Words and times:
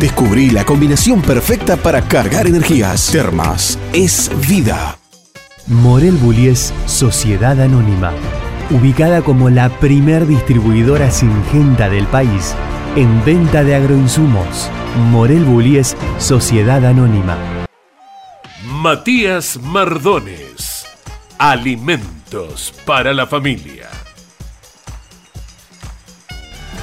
Descubrí 0.00 0.50
la 0.50 0.64
combinación 0.64 1.22
perfecta 1.22 1.76
para 1.76 2.02
cargar 2.02 2.46
energías. 2.46 3.10
Termas 3.10 3.76
es 3.92 4.30
vida. 4.48 4.96
Morel 5.66 6.14
Bullies 6.14 6.72
Sociedad 6.86 7.60
Anónima, 7.60 8.12
ubicada 8.70 9.22
como 9.22 9.50
la 9.50 9.68
primer 9.80 10.28
distribuidora 10.28 11.10
singenta 11.10 11.90
del 11.90 12.06
país 12.06 12.54
en 12.94 13.24
venta 13.24 13.64
de 13.64 13.74
agroinsumos. 13.74 14.70
Morel 15.10 15.44
Bullies 15.44 15.96
Sociedad 16.18 16.86
Anónima. 16.86 17.36
Matías 18.70 19.58
Mardones, 19.60 20.86
alimentos 21.38 22.72
para 22.86 23.12
la 23.12 23.26
familia. 23.26 23.88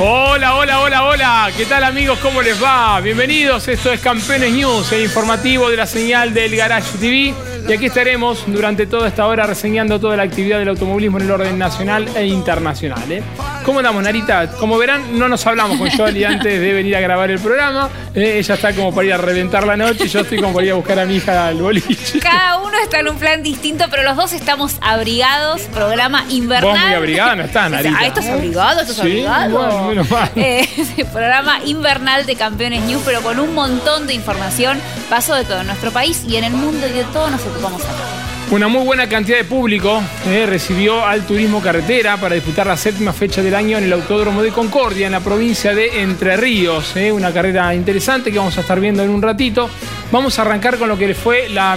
Hola, 0.00 0.56
hola, 0.56 0.80
hola, 0.80 1.04
hola. 1.04 1.50
¿Qué 1.56 1.66
tal 1.66 1.84
amigos? 1.84 2.18
¿Cómo 2.18 2.42
les 2.42 2.60
va? 2.60 3.00
Bienvenidos. 3.00 3.68
Esto 3.68 3.92
es 3.92 4.00
Campeones 4.00 4.52
News, 4.52 4.90
el 4.90 5.04
informativo 5.04 5.70
de 5.70 5.76
la 5.76 5.86
señal 5.86 6.34
del 6.34 6.56
Garage 6.56 6.98
TV. 6.98 7.32
Y 7.68 7.72
aquí 7.72 7.86
estaremos 7.86 8.44
durante 8.48 8.88
toda 8.88 9.06
esta 9.06 9.24
hora 9.24 9.46
reseñando 9.46 10.00
toda 10.00 10.16
la 10.16 10.24
actividad 10.24 10.58
del 10.58 10.70
automovilismo 10.70 11.18
en 11.18 11.24
el 11.26 11.30
orden 11.30 11.58
nacional 11.58 12.08
e 12.16 12.26
internacional. 12.26 13.10
¿eh? 13.12 13.22
¿Cómo 13.64 13.78
andamos, 13.78 14.02
Narita? 14.02 14.46
Como 14.58 14.76
verán, 14.76 15.18
no 15.18 15.26
nos 15.26 15.46
hablamos 15.46 15.78
con 15.78 15.88
Jolie 15.90 16.26
antes 16.26 16.60
de 16.60 16.72
venir 16.74 16.96
a 16.96 17.00
grabar 17.00 17.30
el 17.30 17.40
programa. 17.40 17.88
Eh, 18.14 18.38
ella 18.38 18.54
está 18.56 18.74
como 18.74 18.94
para 18.94 19.06
ir 19.06 19.12
a 19.14 19.16
reventar 19.16 19.66
la 19.66 19.74
noche 19.74 20.04
y 20.04 20.08
yo 20.08 20.20
estoy 20.20 20.38
como 20.38 20.52
para 20.52 20.66
ir 20.66 20.72
a 20.72 20.74
buscar 20.74 20.98
a 20.98 21.06
mi 21.06 21.16
hija 21.16 21.48
al 21.48 21.62
boliche. 21.62 22.18
Cada 22.20 22.58
uno 22.58 22.76
está 22.82 23.00
en 23.00 23.08
un 23.08 23.16
plan 23.16 23.42
distinto, 23.42 23.86
pero 23.90 24.02
los 24.02 24.16
dos 24.16 24.34
estamos 24.34 24.76
abrigados. 24.82 25.62
Programa 25.72 26.24
invernal. 26.28 26.72
Vos 26.72 26.78
muy 26.78 26.94
abrigada 26.94 27.36
no 27.36 27.44
estás, 27.44 27.70
Narita. 27.70 27.98
Ah, 27.98 28.06
¿estás 28.06 28.26
abrigado? 28.28 28.80
¿Estás 28.82 28.96
sí, 28.96 29.00
abrigado? 29.00 29.84
Bueno, 29.86 30.06
eh, 30.36 30.68
programa 31.12 31.60
invernal 31.64 32.26
de 32.26 32.36
Campeones 32.36 32.82
News, 32.82 33.00
pero 33.06 33.22
con 33.22 33.40
un 33.40 33.54
montón 33.54 34.06
de 34.06 34.12
información. 34.12 34.78
Paso 35.08 35.34
de 35.34 35.44
todo 35.44 35.62
en 35.62 35.68
nuestro 35.68 35.90
país 35.90 36.22
y 36.28 36.36
en 36.36 36.44
el 36.44 36.52
mundo 36.52 36.86
y 36.86 36.92
de 36.92 37.04
todo 37.04 37.30
nos 37.30 37.40
ocupamos 37.40 37.82
acá. 37.82 38.23
Una 38.50 38.68
muy 38.68 38.84
buena 38.84 39.08
cantidad 39.08 39.38
de 39.38 39.44
público 39.44 40.02
eh, 40.28 40.44
recibió 40.46 41.04
al 41.04 41.26
turismo 41.26 41.60
carretera 41.62 42.18
para 42.18 42.34
disputar 42.34 42.66
la 42.66 42.76
séptima 42.76 43.12
fecha 43.12 43.42
del 43.42 43.54
año 43.54 43.78
en 43.78 43.84
el 43.84 43.92
Autódromo 43.92 44.42
de 44.42 44.50
Concordia, 44.50 45.06
en 45.06 45.12
la 45.12 45.20
provincia 45.20 45.74
de 45.74 46.02
Entre 46.02 46.36
Ríos. 46.36 46.94
Eh, 46.94 47.10
una 47.10 47.32
carrera 47.32 47.74
interesante 47.74 48.30
que 48.30 48.38
vamos 48.38 48.56
a 48.58 48.60
estar 48.60 48.78
viendo 48.78 49.02
en 49.02 49.10
un 49.10 49.22
ratito. 49.22 49.68
Vamos 50.14 50.38
a 50.38 50.42
arrancar 50.42 50.78
con 50.78 50.88
lo 50.88 50.96
que 50.96 51.08
le 51.08 51.14
fue 51.16 51.48
la 51.48 51.76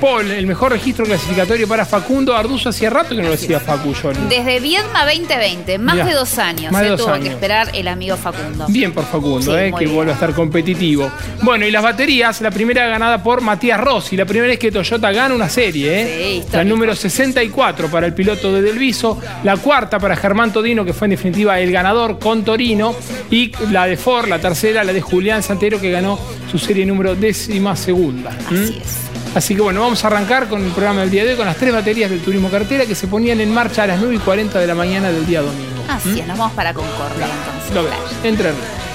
Paul, 0.00 0.28
el 0.32 0.44
mejor 0.44 0.72
registro 0.72 1.04
clasificatorio 1.04 1.68
para 1.68 1.86
Facundo 1.86 2.34
Arduzo. 2.34 2.70
Hacía 2.70 2.90
rato 2.90 3.10
que 3.10 3.22
no 3.22 3.28
lo 3.28 3.30
decía 3.30 3.60
Facu, 3.60 3.94
Johnny. 3.94 4.18
Desde 4.28 4.58
Viedma 4.58 5.04
2020, 5.04 5.78
más 5.78 5.94
Mirá, 5.94 6.06
de 6.06 6.14
dos 6.14 6.36
años. 6.38 6.72
más 6.72 6.82
de 6.82 6.88
se 6.88 6.90
dos 6.90 7.00
tuvo 7.02 7.12
años. 7.14 7.28
que 7.28 7.34
esperar 7.34 7.70
el 7.74 7.86
amigo 7.86 8.16
Facundo. 8.16 8.66
Bien 8.68 8.92
por 8.92 9.04
Facundo, 9.04 9.52
Sí, 9.52 9.58
eh, 9.58 9.72
que 9.78 9.86
vuelve 9.86 10.10
a 10.10 10.14
estar 10.14 10.34
competitivo. 10.34 11.08
Bueno, 11.42 11.64
y 11.64 11.70
las 11.70 11.80
baterías, 11.80 12.40
la 12.40 12.50
primera 12.50 12.88
ganada 12.88 13.22
por 13.22 13.40
Matías 13.40 13.80
Rossi. 13.80 14.16
La 14.16 14.24
primera 14.24 14.52
es 14.52 14.58
que 14.58 14.72
Toyota 14.72 15.12
gana 15.12 15.32
una 15.32 15.48
serie, 15.48 16.02
¿eh? 16.02 16.42
Sí, 16.42 16.48
la 16.52 16.64
número 16.64 16.92
64 16.96 17.88
para 17.88 18.04
el 18.06 18.14
piloto 18.14 18.52
de 18.52 18.62
Delviso. 18.62 19.20
La 19.44 19.56
cuarta 19.58 20.00
para 20.00 20.16
Germán 20.16 20.52
Todino, 20.52 20.84
que 20.84 20.92
fue 20.92 21.06
en 21.06 21.12
definitiva 21.12 21.60
el 21.60 21.70
ganador 21.70 22.18
con 22.18 22.44
Torino. 22.44 22.96
Y 23.30 23.52
la 23.70 23.86
de 23.86 23.96
Ford, 23.96 24.26
la 24.28 24.40
tercera, 24.40 24.82
la 24.82 24.92
de 24.92 25.00
Julián 25.00 25.44
Santero, 25.44 25.80
que 25.80 25.92
ganó 25.92 26.18
su 26.50 26.58
serie 26.58 26.84
número 26.84 27.14
décima 27.14 27.75
segunda. 27.76 28.30
¿Mm? 28.50 28.54
Así 28.54 28.78
es. 28.82 29.06
Así 29.36 29.54
que 29.54 29.60
bueno, 29.60 29.80
vamos 29.80 30.02
a 30.02 30.06
arrancar 30.06 30.48
con 30.48 30.64
el 30.64 30.70
programa 30.70 31.02
del 31.02 31.10
día 31.10 31.24
de 31.24 31.32
hoy 31.32 31.36
con 31.36 31.44
las 31.46 31.56
tres 31.56 31.72
baterías 31.72 32.08
del 32.10 32.20
turismo 32.20 32.48
cartera 32.48 32.86
que 32.86 32.94
se 32.94 33.06
ponían 33.06 33.40
en 33.40 33.52
marcha 33.52 33.82
a 33.82 33.86
las 33.86 34.00
9 34.00 34.14
y 34.14 34.18
40 34.18 34.58
de 34.58 34.66
la 34.66 34.74
mañana 34.74 35.10
del 35.10 35.26
día 35.26 35.42
domingo. 35.42 35.84
Así 35.88 36.20
es, 36.20 36.26
nos 36.26 36.38
vamos 36.38 36.54
para 36.54 36.72
Concordia 36.72 37.26
entonces. 37.26 37.74
Lo 37.74 37.84
vemos. 37.84 38.24
Entre 38.24 38.50
Ríos. 38.50 38.86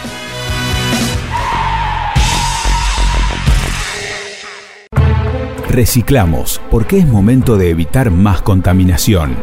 Reciclamos, 5.72 6.60
porque 6.70 6.98
es 6.98 7.08
momento 7.08 7.56
de 7.56 7.70
evitar 7.70 8.12
más 8.12 8.42
contaminación. 8.42 9.38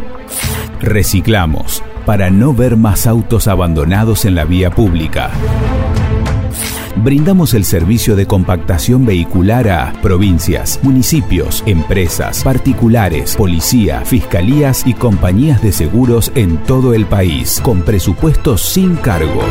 Reciclamos, 0.78 1.82
para 2.04 2.28
no 2.28 2.52
ver 2.52 2.76
más 2.76 3.06
autos 3.06 3.48
abandonados 3.48 4.26
en 4.26 4.34
la 4.34 4.44
vía 4.44 4.70
pública. 4.70 5.30
Brindamos 7.02 7.54
el 7.54 7.64
servicio 7.64 8.16
de 8.16 8.26
compactación 8.26 9.06
vehicular 9.06 9.68
a 9.68 9.92
provincias, 10.02 10.80
municipios, 10.82 11.62
empresas, 11.64 12.42
particulares, 12.42 13.36
policía, 13.36 14.00
fiscalías 14.04 14.84
y 14.84 14.94
compañías 14.94 15.62
de 15.62 15.70
seguros 15.70 16.32
en 16.34 16.58
todo 16.64 16.94
el 16.94 17.06
país, 17.06 17.60
con 17.62 17.82
presupuestos 17.82 18.62
sin 18.62 18.96
cargo. 18.96 19.42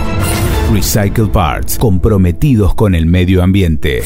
Recycle 0.73 1.27
Parts, 1.27 1.77
comprometidos 1.77 2.75
con 2.75 2.95
el 2.95 3.05
medio 3.05 3.41
ambiente. 3.41 4.01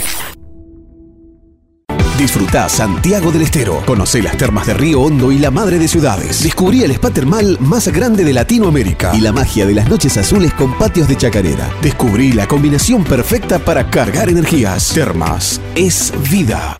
Disfrutá 2.17 2.69
Santiago 2.69 3.31
del 3.31 3.41
Estero. 3.41 3.81
Conocé 3.85 4.21
las 4.21 4.37
termas 4.37 4.67
de 4.67 4.73
Río 4.75 5.01
Hondo 5.01 5.31
y 5.31 5.39
la 5.39 5.49
madre 5.49 5.79
de 5.79 5.87
ciudades. 5.87 6.43
Descubrí 6.43 6.83
el 6.83 6.91
spa 6.91 7.09
termal 7.09 7.57
más 7.59 7.87
grande 7.87 8.23
de 8.23 8.33
Latinoamérica 8.33 9.11
y 9.15 9.21
la 9.21 9.31
magia 9.31 9.65
de 9.65 9.73
las 9.73 9.89
noches 9.89 10.17
azules 10.17 10.53
con 10.53 10.77
patios 10.77 11.07
de 11.07 11.17
chacarera. 11.17 11.69
Descubrí 11.81 12.31
la 12.33 12.47
combinación 12.47 13.03
perfecta 13.03 13.57
para 13.59 13.89
cargar 13.89 14.29
energías. 14.29 14.93
Termas 14.93 15.59
es 15.75 16.13
vida. 16.29 16.77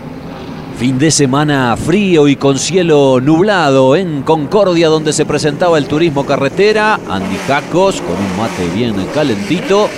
Fin 0.78 1.00
de 1.00 1.12
semana 1.12 1.76
frío 1.78 2.28
y 2.28 2.36
con 2.36 2.60
cielo 2.60 3.20
nublado 3.22 3.96
en 3.96 4.24
Concordia, 4.24 4.90
donde 4.90 5.14
se 5.14 5.26
presentaba 5.26 5.78
el 5.78 5.86
turismo 5.86 6.26
carretera. 6.26 7.00
Andy 7.10 7.38
Jacos 7.48 8.02
con 8.02 8.16
un 8.16 8.38
mate 8.38 8.68
bien 8.76 8.96
calentito. 9.14 9.90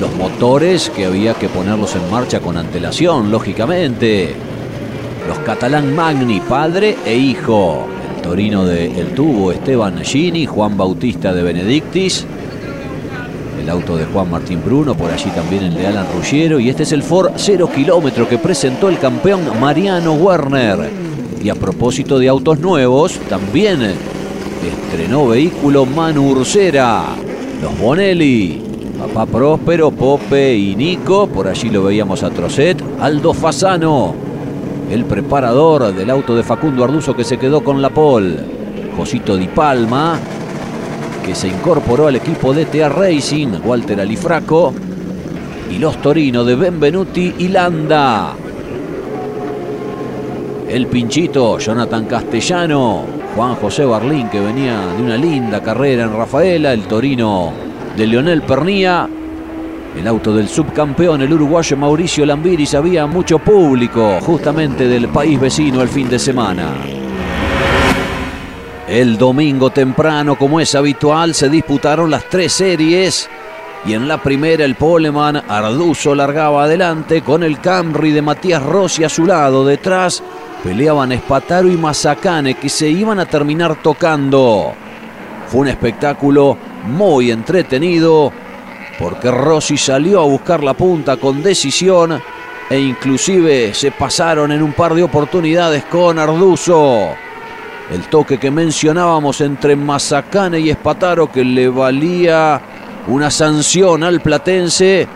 Los 0.00 0.14
motores 0.14 0.90
que 0.90 1.06
había 1.06 1.34
que 1.34 1.48
ponerlos 1.48 1.94
en 1.96 2.10
marcha 2.10 2.40
con 2.40 2.56
antelación, 2.56 3.30
lógicamente. 3.30 4.55
Los 5.26 5.38
catalán 5.40 5.94
Magni, 5.94 6.40
padre 6.40 6.96
e 7.04 7.16
hijo. 7.16 7.86
El 8.16 8.22
Torino 8.22 8.64
de 8.64 9.00
El 9.00 9.08
Tubo, 9.08 9.52
Esteban 9.52 9.98
Gini, 10.04 10.46
Juan 10.46 10.76
Bautista 10.76 11.32
de 11.32 11.42
Benedictis, 11.42 12.26
el 13.60 13.70
auto 13.70 13.96
de 13.96 14.04
Juan 14.04 14.30
Martín 14.30 14.62
Bruno, 14.64 14.94
por 14.94 15.10
allí 15.10 15.28
también 15.30 15.64
el 15.64 15.74
de 15.74 15.86
Alan 15.88 16.06
Ruggiero, 16.14 16.60
y 16.60 16.68
este 16.68 16.84
es 16.84 16.92
el 16.92 17.02
Ford 17.02 17.32
0 17.34 17.68
kilómetro 17.74 18.28
que 18.28 18.38
presentó 18.38 18.88
el 18.88 18.98
campeón 18.98 19.40
Mariano 19.60 20.14
Werner. 20.14 20.90
Y 21.42 21.48
a 21.48 21.54
propósito 21.56 22.18
de 22.18 22.28
autos 22.28 22.60
nuevos, 22.60 23.18
también 23.28 23.80
estrenó 23.82 25.26
vehículo 25.26 25.86
Manu 25.86 26.30
Ursera, 26.30 27.04
los 27.60 27.78
Bonelli, 27.78 28.62
Papá 28.98 29.26
Próspero, 29.26 29.90
Pope 29.90 30.56
y 30.56 30.76
Nico, 30.76 31.26
por 31.26 31.48
allí 31.48 31.68
lo 31.70 31.82
veíamos 31.82 32.22
a 32.22 32.30
Trocet, 32.30 32.82
Aldo 33.00 33.32
Fasano, 33.34 34.25
el 34.90 35.04
preparador 35.04 35.94
del 35.94 36.10
auto 36.10 36.34
de 36.36 36.42
Facundo 36.42 36.84
Arduzo 36.84 37.14
que 37.14 37.24
se 37.24 37.38
quedó 37.38 37.62
con 37.62 37.82
la 37.82 37.90
pole, 37.90 38.36
Josito 38.96 39.36
Di 39.36 39.48
Palma, 39.48 40.18
que 41.24 41.34
se 41.34 41.48
incorporó 41.48 42.06
al 42.06 42.16
equipo 42.16 42.54
de 42.54 42.66
TA 42.66 42.88
Racing, 42.88 43.48
Walter 43.64 44.00
Alifraco, 44.00 44.72
y 45.70 45.78
los 45.78 46.00
Torino 46.00 46.44
de 46.44 46.54
Benvenuti 46.54 47.34
y 47.38 47.48
Landa. 47.48 48.34
El 50.68 50.86
pinchito 50.86 51.58
Jonathan 51.58 52.06
Castellano, 52.06 53.04
Juan 53.34 53.56
José 53.56 53.84
Barlín 53.84 54.28
que 54.28 54.40
venía 54.40 54.80
de 54.96 55.02
una 55.02 55.16
linda 55.16 55.62
carrera 55.62 56.04
en 56.04 56.12
Rafaela, 56.12 56.72
el 56.72 56.82
Torino 56.82 57.52
de 57.96 58.06
Leonel 58.06 58.42
Pernía, 58.42 59.08
el 59.96 60.06
auto 60.06 60.34
del 60.34 60.48
subcampeón, 60.48 61.22
el 61.22 61.32
uruguayo 61.32 61.76
Mauricio 61.76 62.26
Lambiris, 62.26 62.74
había 62.74 63.06
mucho 63.06 63.38
público 63.38 64.18
justamente 64.20 64.86
del 64.86 65.08
país 65.08 65.40
vecino 65.40 65.80
el 65.80 65.88
fin 65.88 66.08
de 66.08 66.18
semana. 66.18 66.74
El 68.86 69.16
domingo 69.16 69.70
temprano, 69.70 70.36
como 70.36 70.60
es 70.60 70.74
habitual, 70.74 71.34
se 71.34 71.48
disputaron 71.48 72.10
las 72.10 72.28
tres 72.28 72.52
series 72.52 73.28
y 73.84 73.94
en 73.94 74.06
la 74.06 74.22
primera 74.22 74.64
el 74.64 74.74
Poleman 74.74 75.42
Arduzo 75.48 76.14
largaba 76.14 76.64
adelante 76.64 77.22
con 77.22 77.42
el 77.42 77.60
Camry 77.60 78.12
de 78.12 78.22
Matías 78.22 78.62
Rossi 78.62 79.02
a 79.02 79.08
su 79.08 79.24
lado. 79.24 79.64
Detrás 79.64 80.22
peleaban 80.62 81.12
Espataro 81.12 81.68
y 81.68 81.76
Mazacane 81.76 82.54
que 82.54 82.68
se 82.68 82.88
iban 82.88 83.18
a 83.18 83.26
terminar 83.26 83.76
tocando. 83.82 84.72
Fue 85.48 85.62
un 85.62 85.68
espectáculo 85.68 86.56
muy 86.86 87.30
entretenido 87.30 88.32
porque 88.98 89.30
Rossi 89.30 89.76
salió 89.76 90.20
a 90.20 90.24
buscar 90.24 90.62
la 90.62 90.74
punta 90.74 91.16
con 91.16 91.42
decisión 91.42 92.20
e 92.68 92.78
inclusive 92.78 93.74
se 93.74 93.92
pasaron 93.92 94.52
en 94.52 94.62
un 94.62 94.72
par 94.72 94.94
de 94.94 95.02
oportunidades 95.02 95.84
con 95.84 96.18
Arduzo. 96.18 97.10
El 97.90 98.08
toque 98.08 98.38
que 98.38 98.50
mencionábamos 98.50 99.40
entre 99.40 99.76
Mazacane 99.76 100.58
y 100.58 100.70
Espataro 100.70 101.30
que 101.30 101.44
le 101.44 101.68
valía 101.68 102.60
una 103.06 103.30
sanción 103.30 104.02
al 104.02 104.20
platense 104.20 105.06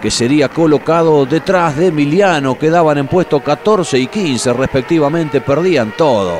que 0.00 0.10
sería 0.10 0.48
colocado 0.48 1.26
detrás 1.26 1.76
de 1.76 1.88
Emiliano. 1.88 2.56
Quedaban 2.56 2.98
en 2.98 3.08
puesto 3.08 3.40
14 3.40 3.98
y 3.98 4.06
15 4.06 4.52
respectivamente, 4.52 5.40
perdían 5.40 5.92
todo. 5.96 6.38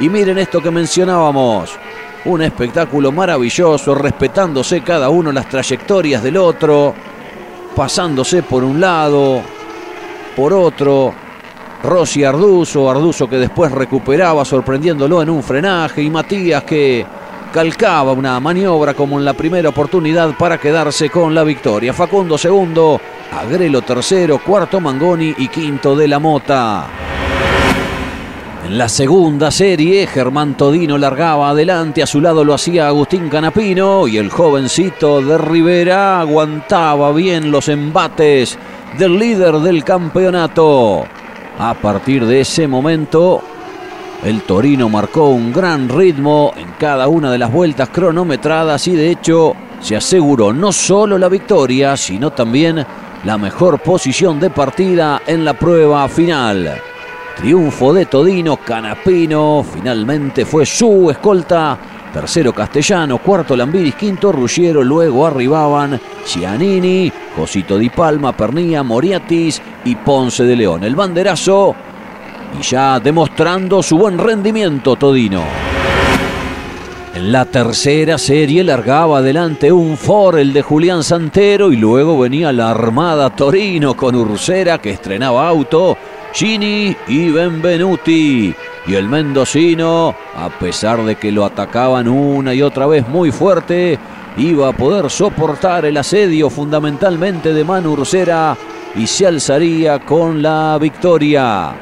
Y 0.00 0.08
miren 0.08 0.38
esto 0.38 0.60
que 0.60 0.70
mencionábamos. 0.70 1.78
Un 2.24 2.42
espectáculo 2.42 3.12
maravilloso, 3.12 3.94
respetándose 3.94 4.82
cada 4.82 5.08
uno 5.08 5.32
las 5.32 5.48
trayectorias 5.48 6.22
del 6.22 6.36
otro, 6.36 6.94
pasándose 7.74 8.42
por 8.42 8.62
un 8.62 8.80
lado, 8.80 9.40
por 10.36 10.52
otro. 10.52 11.14
Rossi 11.82 12.22
Arduzo, 12.24 12.90
Arduzo 12.90 13.26
que 13.26 13.38
después 13.38 13.72
recuperaba 13.72 14.44
sorprendiéndolo 14.44 15.22
en 15.22 15.30
un 15.30 15.42
frenaje 15.42 16.02
y 16.02 16.10
Matías 16.10 16.62
que 16.64 17.06
calcaba 17.52 18.12
una 18.12 18.38
maniobra 18.38 18.92
como 18.92 19.18
en 19.18 19.24
la 19.24 19.32
primera 19.32 19.70
oportunidad 19.70 20.36
para 20.36 20.58
quedarse 20.58 21.08
con 21.08 21.34
la 21.34 21.42
victoria. 21.42 21.94
Facundo 21.94 22.36
segundo, 22.36 23.00
Agrelo 23.32 23.80
tercero, 23.82 24.38
cuarto 24.44 24.78
Mangoni 24.78 25.34
y 25.38 25.48
quinto 25.48 25.96
de 25.96 26.08
la 26.08 26.18
Mota. 26.18 27.09
En 28.64 28.76
la 28.76 28.88
segunda 28.88 29.50
serie, 29.50 30.06
Germán 30.06 30.54
Todino 30.54 30.98
largaba 30.98 31.50
adelante, 31.50 32.02
a 32.02 32.06
su 32.06 32.20
lado 32.20 32.44
lo 32.44 32.54
hacía 32.54 32.88
Agustín 32.88 33.28
Canapino 33.28 34.06
y 34.06 34.18
el 34.18 34.30
jovencito 34.30 35.22
de 35.22 35.38
Rivera 35.38 36.20
aguantaba 36.20 37.10
bien 37.12 37.50
los 37.50 37.68
embates 37.68 38.58
del 38.98 39.18
líder 39.18 39.54
del 39.60 39.82
campeonato. 39.82 41.04
A 41.58 41.74
partir 41.74 42.26
de 42.26 42.42
ese 42.42 42.68
momento, 42.68 43.42
el 44.24 44.42
Torino 44.42 44.88
marcó 44.90 45.30
un 45.30 45.52
gran 45.52 45.88
ritmo 45.88 46.52
en 46.56 46.72
cada 46.78 47.08
una 47.08 47.32
de 47.32 47.38
las 47.38 47.50
vueltas 47.50 47.88
cronometradas 47.88 48.86
y 48.88 48.94
de 48.94 49.10
hecho 49.10 49.54
se 49.80 49.96
aseguró 49.96 50.52
no 50.52 50.70
solo 50.70 51.16
la 51.16 51.30
victoria, 51.30 51.96
sino 51.96 52.30
también 52.30 52.84
la 53.24 53.38
mejor 53.38 53.80
posición 53.80 54.38
de 54.38 54.50
partida 54.50 55.22
en 55.26 55.44
la 55.46 55.54
prueba 55.54 56.06
final. 56.08 56.89
Triunfo 57.40 57.94
de 57.94 58.04
Todino, 58.04 58.58
Canapino, 58.58 59.64
finalmente 59.64 60.44
fue 60.44 60.66
su 60.66 61.10
escolta. 61.10 61.78
Tercero 62.12 62.52
Castellano, 62.52 63.16
cuarto 63.16 63.56
Lambiris, 63.56 63.94
quinto 63.94 64.30
Ruggiero, 64.30 64.82
luego 64.82 65.26
arribaban 65.26 65.98
Cianini, 66.22 67.10
Josito 67.34 67.78
Di 67.78 67.88
Palma, 67.88 68.36
Pernía, 68.36 68.82
Moriatis 68.82 69.62
y 69.86 69.94
Ponce 69.96 70.44
de 70.44 70.54
León. 70.54 70.84
El 70.84 70.94
banderazo 70.94 71.74
y 72.58 72.62
ya 72.62 73.00
demostrando 73.00 73.82
su 73.82 73.96
buen 73.96 74.18
rendimiento 74.18 74.96
Todino. 74.96 75.42
En 77.14 77.32
la 77.32 77.46
tercera 77.46 78.18
serie 78.18 78.62
largaba 78.62 79.18
adelante 79.18 79.72
un 79.72 79.96
Ford, 79.96 80.38
el 80.38 80.52
de 80.52 80.60
Julián 80.60 81.02
Santero, 81.02 81.72
y 81.72 81.76
luego 81.76 82.18
venía 82.18 82.52
la 82.52 82.70
Armada 82.70 83.30
Torino 83.30 83.96
con 83.96 84.14
Ursera 84.14 84.78
que 84.78 84.90
estrenaba 84.90 85.48
auto, 85.48 85.96
Gini 86.32 86.96
y 87.08 87.30
Benvenuti. 87.30 88.54
Y 88.86 88.94
el 88.94 89.08
mendocino, 89.08 90.14
a 90.34 90.48
pesar 90.48 91.04
de 91.04 91.16
que 91.16 91.30
lo 91.30 91.44
atacaban 91.44 92.08
una 92.08 92.54
y 92.54 92.62
otra 92.62 92.86
vez 92.86 93.06
muy 93.06 93.30
fuerte, 93.30 93.98
iba 94.36 94.68
a 94.68 94.72
poder 94.72 95.10
soportar 95.10 95.84
el 95.84 95.96
asedio 95.96 96.48
fundamentalmente 96.48 97.52
de 97.52 97.64
Manu 97.64 97.92
Ursera 97.92 98.56
y 98.94 99.06
se 99.06 99.26
alzaría 99.26 99.98
con 100.00 100.42
la 100.42 100.78
victoria. 100.80 101.72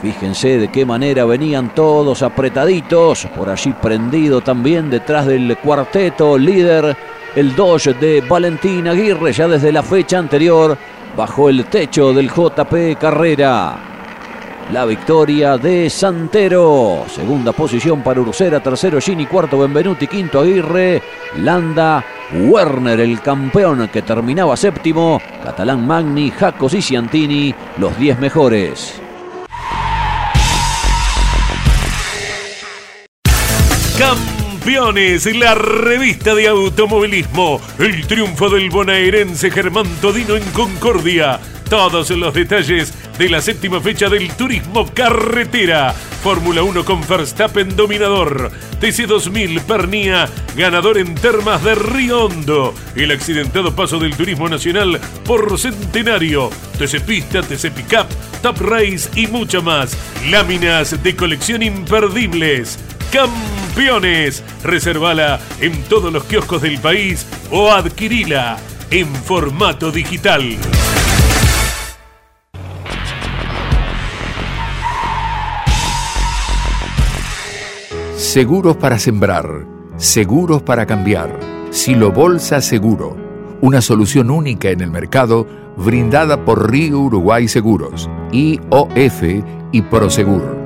Fíjense 0.00 0.58
de 0.58 0.68
qué 0.68 0.84
manera 0.84 1.24
venían 1.24 1.74
todos 1.74 2.22
apretaditos, 2.22 3.26
por 3.34 3.48
allí 3.48 3.72
prendido 3.72 4.40
también 4.40 4.90
detrás 4.90 5.26
del 5.26 5.56
cuarteto 5.56 6.38
líder, 6.38 6.96
el 7.34 7.56
Dodge 7.56 7.94
de 7.94 8.20
Valentín 8.20 8.88
Aguirre, 8.88 9.32
ya 9.32 9.48
desde 9.48 9.72
la 9.72 9.82
fecha 9.82 10.18
anterior, 10.18 10.76
bajo 11.16 11.48
el 11.48 11.64
techo 11.64 12.12
del 12.12 12.30
JP 12.30 12.98
Carrera. 13.00 13.78
La 14.72 14.84
victoria 14.84 15.56
de 15.56 15.88
Santero, 15.88 17.04
segunda 17.08 17.52
posición 17.52 18.02
para 18.02 18.20
Ursera, 18.20 18.60
tercero 18.60 19.00
Gini, 19.00 19.26
cuarto 19.26 19.60
Benvenuti, 19.60 20.08
quinto 20.08 20.40
Aguirre, 20.40 21.00
Landa, 21.36 22.04
Werner, 22.32 22.98
el 22.98 23.20
campeón 23.20 23.88
que 23.92 24.02
terminaba 24.02 24.56
séptimo, 24.56 25.20
Catalán 25.42 25.86
Magni, 25.86 26.30
Jacos 26.30 26.74
y 26.74 26.82
Ciantini, 26.82 27.54
los 27.78 27.96
10 27.96 28.18
mejores. 28.18 29.00
Campeones, 34.66 35.32
la 35.36 35.54
revista 35.54 36.34
de 36.34 36.48
automovilismo. 36.48 37.60
El 37.78 38.04
triunfo 38.04 38.50
del 38.50 38.68
bonaerense 38.68 39.48
Germán 39.48 39.86
Todino 40.00 40.34
en 40.34 40.42
Concordia. 40.46 41.38
Todos 41.70 42.10
los 42.10 42.34
detalles 42.34 42.92
de 43.16 43.28
la 43.28 43.40
séptima 43.40 43.80
fecha 43.80 44.08
del 44.08 44.28
turismo 44.32 44.92
carretera. 44.92 45.92
Fórmula 46.20 46.64
1 46.64 46.84
con 46.84 47.06
Verstappen 47.06 47.76
dominador. 47.76 48.50
TC2000 48.80 49.60
Pernía, 49.60 50.28
ganador 50.56 50.98
en 50.98 51.14
termas 51.14 51.62
de 51.62 51.76
Río 51.76 52.24
Hondo. 52.24 52.74
El 52.96 53.12
accidentado 53.12 53.72
paso 53.76 54.00
del 54.00 54.16
turismo 54.16 54.48
nacional 54.48 55.00
por 55.24 55.60
Centenario. 55.60 56.50
TC 56.76 57.02
Pista, 57.02 57.40
TC 57.40 57.70
Pickup, 57.70 58.08
Top 58.42 58.60
Race 58.62 59.08
y 59.14 59.28
mucho 59.28 59.62
más. 59.62 59.96
Láminas 60.28 61.00
de 61.04 61.14
colección 61.14 61.62
imperdibles. 61.62 62.80
Campeones. 63.12 64.42
Reservala 64.62 65.40
en 65.60 65.82
todos 65.84 66.12
los 66.12 66.24
kioscos 66.24 66.62
del 66.62 66.78
país 66.78 67.26
o 67.50 67.72
adquirila 67.72 68.56
en 68.90 69.06
formato 69.06 69.90
digital. 69.90 70.56
Seguros 78.16 78.76
para 78.76 78.98
sembrar, 78.98 79.66
seguros 79.96 80.62
para 80.62 80.86
cambiar. 80.86 81.38
Silo 81.70 82.12
Bolsa 82.12 82.60
Seguro, 82.60 83.16
una 83.60 83.80
solución 83.80 84.30
única 84.30 84.70
en 84.70 84.80
el 84.80 84.90
mercado 84.90 85.46
brindada 85.76 86.44
por 86.44 86.70
Río 86.70 87.00
Uruguay 87.00 87.48
Seguros, 87.48 88.08
IOF 88.32 89.22
y 89.72 89.82
Prosegur. 89.82 90.65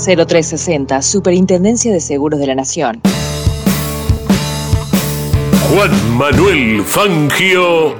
0360, 0.00 1.02
Superintendencia 1.02 1.92
de 1.92 2.00
Seguros 2.00 2.40
de 2.40 2.46
la 2.46 2.54
Nación. 2.54 3.00
Juan 5.70 6.16
Manuel 6.16 6.82
Fangio. 6.84 7.96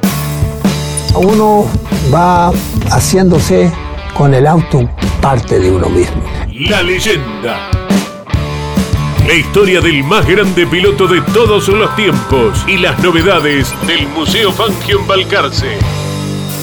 Uno 1.15 1.67
va 2.13 2.53
haciéndose 2.91 3.71
con 4.15 4.35
el 4.35 4.47
auto 4.47 4.89
parte 5.21 5.59
de 5.59 5.71
uno 5.71 5.89
mismo. 5.89 6.23
La 6.69 6.83
leyenda. 6.83 7.71
La 9.27 9.35
historia 9.35 9.81
del 9.81 10.03
más 10.03 10.27
grande 10.27 10.67
piloto 10.67 11.07
de 11.07 11.21
todos 11.33 11.69
los 11.69 11.95
tiempos 11.95 12.65
y 12.67 12.79
las 12.79 12.99
novedades 13.01 13.73
del 13.87 14.09
Museo 14.09 14.51
Fangio 14.51 14.99
en 15.01 15.07
Balcarce. 15.07 15.77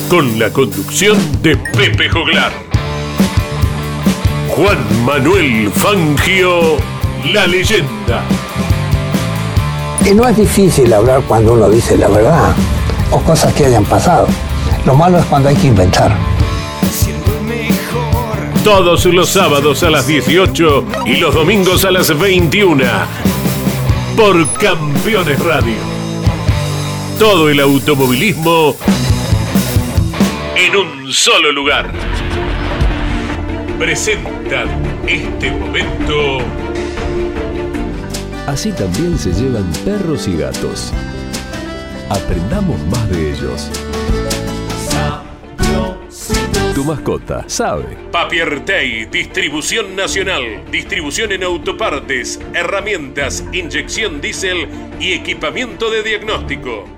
Con 0.10 0.40
la 0.40 0.52
conducción 0.52 1.18
de 1.42 1.56
Pepe 1.56 2.10
Joglar. 2.10 2.67
Juan 4.58 5.06
Manuel 5.06 5.70
Fangio, 5.70 6.78
la 7.32 7.46
leyenda. 7.46 8.24
Y 10.04 10.16
no 10.16 10.28
es 10.28 10.36
difícil 10.36 10.92
hablar 10.92 11.22
cuando 11.28 11.54
uno 11.54 11.70
dice 11.70 11.96
la 11.96 12.08
verdad 12.08 12.56
o 13.12 13.22
cosas 13.22 13.54
que 13.54 13.68
hayan 13.68 13.86
pasado. 13.86 14.26
Lo 14.84 14.96
malo 14.96 15.20
es 15.20 15.26
cuando 15.26 15.50
hay 15.50 15.56
que 15.56 15.68
inventar. 15.68 16.18
Todos 18.64 19.06
los 19.06 19.30
sábados 19.30 19.84
a 19.84 19.92
las 19.92 20.08
18 20.08 20.86
y 21.06 21.18
los 21.18 21.36
domingos 21.36 21.86
a 21.86 21.92
las 21.92 22.18
21. 22.18 22.84
Por 24.16 24.52
Campeones 24.54 25.38
Radio. 25.38 25.76
Todo 27.20 27.48
el 27.48 27.60
automovilismo 27.60 28.76
en 30.56 30.76
un 30.76 31.14
solo 31.14 31.52
lugar. 31.52 31.94
Presentan 33.78 34.68
este 35.08 35.52
momento. 35.52 36.40
Así 38.48 38.72
también 38.72 39.20
se 39.20 39.32
llevan 39.32 39.72
perros 39.86 40.28
y 40.28 40.36
gatos. 40.36 40.92
Aprendamos 42.10 42.84
más 42.88 43.08
de 43.12 43.34
ellos. 43.34 43.70
Tu 46.74 46.84
mascota 46.84 47.44
sabe. 47.48 47.98
Papiertei, 48.12 49.06
distribución 49.06 49.96
nacional, 49.96 50.64
distribución 50.72 51.32
en 51.32 51.44
autopartes, 51.44 52.40
herramientas, 52.56 53.44
inyección 53.54 54.22
diésel 54.22 54.68
y 55.00 55.14
equipamiento 55.14 55.92
de 55.92 56.02
diagnóstico. 56.02 56.97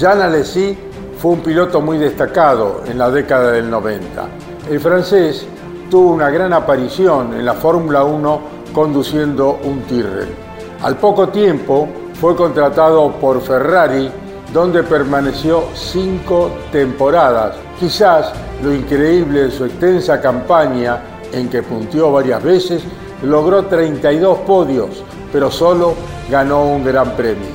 Jean 0.00 0.22
Alesi 0.22 0.74
fue 1.18 1.32
un 1.32 1.40
piloto 1.40 1.82
muy 1.82 1.98
destacado 1.98 2.84
en 2.86 2.96
la 2.96 3.10
década 3.10 3.52
del 3.52 3.68
90. 3.68 4.28
El 4.70 4.80
francés 4.80 5.44
tuvo 5.90 6.12
una 6.12 6.30
gran 6.30 6.54
aparición 6.54 7.34
en 7.34 7.44
la 7.44 7.52
Fórmula 7.52 8.02
1 8.04 8.40
conduciendo 8.72 9.60
un 9.62 9.82
Tyrrell. 9.82 10.34
Al 10.80 10.96
poco 10.96 11.28
tiempo 11.28 11.86
fue 12.18 12.34
contratado 12.34 13.12
por 13.20 13.42
Ferrari, 13.42 14.10
donde 14.54 14.84
permaneció 14.84 15.64
cinco 15.74 16.50
temporadas. 16.72 17.56
Quizás 17.78 18.32
lo 18.62 18.72
increíble 18.72 19.42
de 19.42 19.50
su 19.50 19.66
extensa 19.66 20.18
campaña, 20.18 21.02
en 21.30 21.50
que 21.50 21.62
puntió 21.62 22.10
varias 22.10 22.42
veces, 22.42 22.82
logró 23.22 23.66
32 23.66 24.38
podios, 24.46 25.04
pero 25.30 25.50
solo 25.50 25.92
ganó 26.30 26.64
un 26.64 26.86
gran 26.86 27.10
premio. 27.16 27.50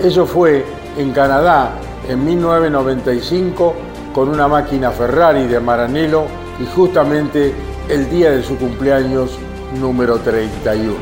Ello 0.00 0.26
fue 0.26 0.64
en 0.96 1.10
Canadá 1.10 1.72
en 2.08 2.24
1995 2.24 3.74
con 4.14 4.28
una 4.28 4.48
máquina 4.48 4.90
Ferrari 4.90 5.46
de 5.46 5.60
Maranello 5.60 6.24
y 6.60 6.66
justamente 6.74 7.52
el 7.88 8.10
día 8.10 8.30
de 8.30 8.42
su 8.42 8.56
cumpleaños 8.56 9.38
número 9.78 10.18
31. 10.18 10.94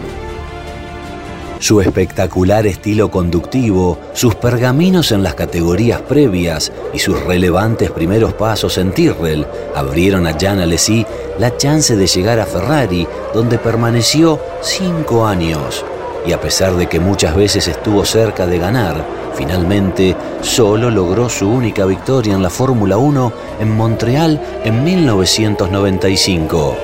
Su 1.58 1.80
espectacular 1.80 2.66
estilo 2.66 3.10
conductivo, 3.10 3.98
sus 4.12 4.34
pergaminos 4.34 5.10
en 5.10 5.22
las 5.22 5.34
categorías 5.34 6.02
previas 6.02 6.70
y 6.92 6.98
sus 6.98 7.18
relevantes 7.24 7.90
primeros 7.90 8.34
pasos 8.34 8.76
en 8.76 8.92
Tyrrell 8.92 9.46
abrieron 9.74 10.26
a 10.26 10.38
Jan 10.38 10.60
Alesi 10.60 11.06
la 11.38 11.56
chance 11.56 11.96
de 11.96 12.06
llegar 12.06 12.40
a 12.40 12.46
Ferrari, 12.46 13.08
donde 13.32 13.58
permaneció 13.58 14.38
cinco 14.60 15.26
años. 15.26 15.82
Y 16.26 16.32
a 16.32 16.40
pesar 16.40 16.74
de 16.74 16.88
que 16.88 17.00
muchas 17.00 17.34
veces 17.34 17.68
estuvo 17.68 18.04
cerca 18.04 18.46
de 18.46 18.58
ganar, 18.58 19.25
finalmente 19.36 20.16
solo 20.40 20.90
logró 20.90 21.28
su 21.28 21.48
única 21.48 21.84
victoria 21.84 22.34
en 22.34 22.42
la 22.42 22.50
Fórmula 22.50 22.96
1 22.96 23.32
en 23.60 23.76
Montreal 23.76 24.40
en 24.64 24.82
1995. 24.82 26.76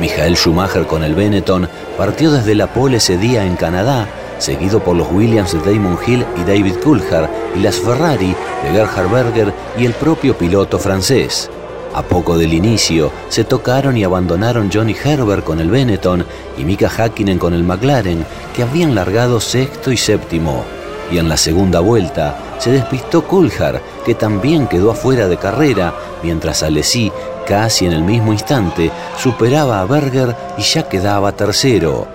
Michael 0.00 0.36
Schumacher 0.36 0.86
con 0.86 1.04
el 1.04 1.14
Benetton 1.14 1.68
partió 1.98 2.32
desde 2.32 2.54
la 2.54 2.72
pole 2.72 2.96
ese 2.96 3.18
día 3.18 3.44
en 3.44 3.54
Canadá, 3.54 4.08
seguido 4.38 4.80
por 4.82 4.96
los 4.96 5.12
Williams 5.12 5.52
de 5.52 5.58
Damon 5.60 5.98
Hill 6.06 6.24
y 6.38 6.44
David 6.44 6.76
Coulthard 6.82 7.28
y 7.54 7.60
las 7.60 7.76
Ferrari 7.76 8.34
de 8.62 8.70
Gerhard 8.72 9.10
Berger 9.10 9.52
y 9.78 9.84
el 9.84 9.92
propio 9.92 10.36
piloto 10.36 10.78
francés. 10.78 11.50
A 11.92 12.02
poco 12.02 12.38
del 12.38 12.54
inicio, 12.54 13.10
se 13.28 13.44
tocaron 13.44 13.96
y 13.96 14.04
abandonaron 14.04 14.70
Johnny 14.72 14.94
Herbert 15.04 15.44
con 15.44 15.60
el 15.60 15.70
Benetton 15.70 16.24
y 16.56 16.64
Mika 16.64 16.88
Hakkinen 16.88 17.38
con 17.38 17.52
el 17.52 17.64
McLaren, 17.64 18.24
que 18.54 18.62
habían 18.62 18.94
largado 18.94 19.40
sexto 19.40 19.90
y 19.90 19.96
séptimo. 19.96 20.64
Y 21.10 21.18
en 21.18 21.28
la 21.28 21.36
segunda 21.36 21.80
vuelta, 21.80 22.38
se 22.58 22.70
despistó 22.70 23.26
Coulthard, 23.26 23.80
que 24.04 24.14
también 24.14 24.66
quedó 24.68 24.92
afuera 24.92 25.28
de 25.28 25.36
carrera, 25.36 25.94
mientras 26.22 26.62
Alesi, 26.62 27.10
casi 27.46 27.86
en 27.86 27.92
el 27.92 28.02
mismo 28.02 28.32
instante, 28.32 28.90
superaba 29.18 29.80
a 29.80 29.86
Berger 29.86 30.36
y 30.56 30.62
ya 30.62 30.88
quedaba 30.88 31.32
tercero. 31.32 32.06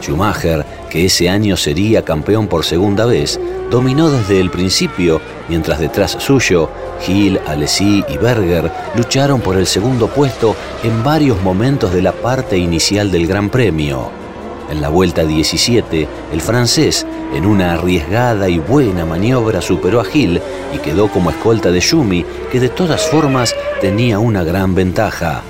Schumacher, 0.00 0.64
que 0.90 1.06
ese 1.06 1.28
año 1.28 1.56
sería 1.56 2.04
campeón 2.04 2.46
por 2.46 2.64
segunda 2.64 3.06
vez, 3.06 3.40
dominó 3.70 4.10
desde 4.10 4.40
el 4.40 4.50
principio, 4.50 5.20
mientras 5.48 5.80
detrás 5.80 6.16
suyo, 6.20 6.68
Hill, 7.06 7.40
Alesi 7.46 8.04
y 8.08 8.16
Berger 8.16 8.70
lucharon 8.94 9.40
por 9.40 9.56
el 9.56 9.66
segundo 9.66 10.08
puesto 10.08 10.54
en 10.82 11.02
varios 11.02 11.42
momentos 11.42 11.92
de 11.92 12.02
la 12.02 12.12
parte 12.12 12.56
inicial 12.56 13.10
del 13.10 13.26
Gran 13.26 13.50
Premio. 13.50 14.10
En 14.70 14.80
la 14.80 14.88
vuelta 14.88 15.24
17, 15.24 16.08
el 16.32 16.40
francés, 16.40 17.06
en 17.34 17.46
una 17.46 17.74
arriesgada 17.74 18.48
y 18.48 18.58
buena 18.58 19.04
maniobra, 19.04 19.60
superó 19.60 20.00
a 20.00 20.06
Hill 20.10 20.40
y 20.74 20.78
quedó 20.78 21.08
como 21.08 21.30
escolta 21.30 21.70
de 21.70 21.80
Schumi, 21.80 22.24
que 22.50 22.60
de 22.60 22.68
todas 22.68 23.06
formas 23.08 23.54
tenía 23.80 24.18
una 24.18 24.44
gran 24.44 24.74
ventaja. 24.74 25.42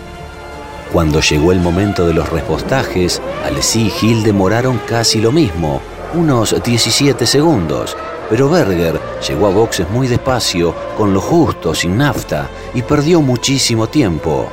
Cuando 0.93 1.21
llegó 1.21 1.53
el 1.53 1.61
momento 1.61 2.07
de 2.07 2.15
los 2.15 2.29
repostajes, 2.31 3.21
Alesi 3.45 3.93
y 4.01 4.07
Hill 4.07 4.23
demoraron 4.23 4.81
casi 4.87 5.21
lo 5.21 5.33
mismo, 5.33 5.81
unos 6.15 6.63
17 6.63 7.27
segundos, 7.27 7.97
pero 8.31 8.49
Berger 8.49 9.01
llegó 9.27 9.47
a 9.47 9.51
boxes 9.51 9.89
muy 9.91 10.09
despacio, 10.09 10.75
con 10.97 11.13
lo 11.13 11.21
justo, 11.21 11.75
sin 11.75 11.99
nafta, 11.99 12.49
y 12.75 12.83
perdió 12.83 13.21
muchísimo 13.21 13.89
tiempo. 13.89 14.49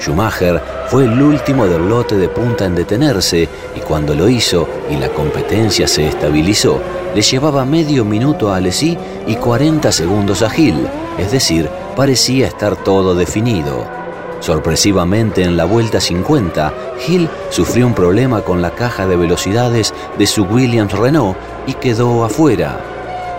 Schumacher 0.00 0.62
fue 0.90 1.04
el 1.04 1.22
último 1.22 1.68
del 1.68 1.88
lote 1.88 2.16
de 2.16 2.28
punta 2.28 2.64
en 2.64 2.74
detenerse 2.74 3.48
y 3.76 3.78
cuando 3.78 4.12
lo 4.12 4.28
hizo 4.28 4.68
y 4.90 4.96
la 4.96 5.08
competencia 5.10 5.86
se 5.86 6.08
estabilizó, 6.08 6.80
le 7.14 7.22
llevaba 7.22 7.64
medio 7.64 8.04
minuto 8.04 8.50
a 8.52 8.56
Alesi 8.56 8.98
y 9.24 9.36
40 9.36 9.92
segundos 9.92 10.42
a 10.42 10.52
Hill, 10.52 10.88
es 11.16 11.30
decir, 11.30 11.70
parecía 11.94 12.48
estar 12.48 12.74
todo 12.74 13.14
definido. 13.14 13.86
Sorpresivamente 14.40 15.44
en 15.44 15.56
la 15.56 15.64
vuelta 15.64 16.00
50, 16.00 16.74
Hill 17.06 17.28
sufrió 17.50 17.86
un 17.86 17.94
problema 17.94 18.42
con 18.42 18.60
la 18.60 18.72
caja 18.72 19.06
de 19.06 19.14
velocidades 19.14 19.94
de 20.18 20.26
su 20.26 20.42
Williams 20.42 20.92
Renault 20.92 21.36
y 21.68 21.74
quedó 21.74 22.24
afuera. 22.24 22.80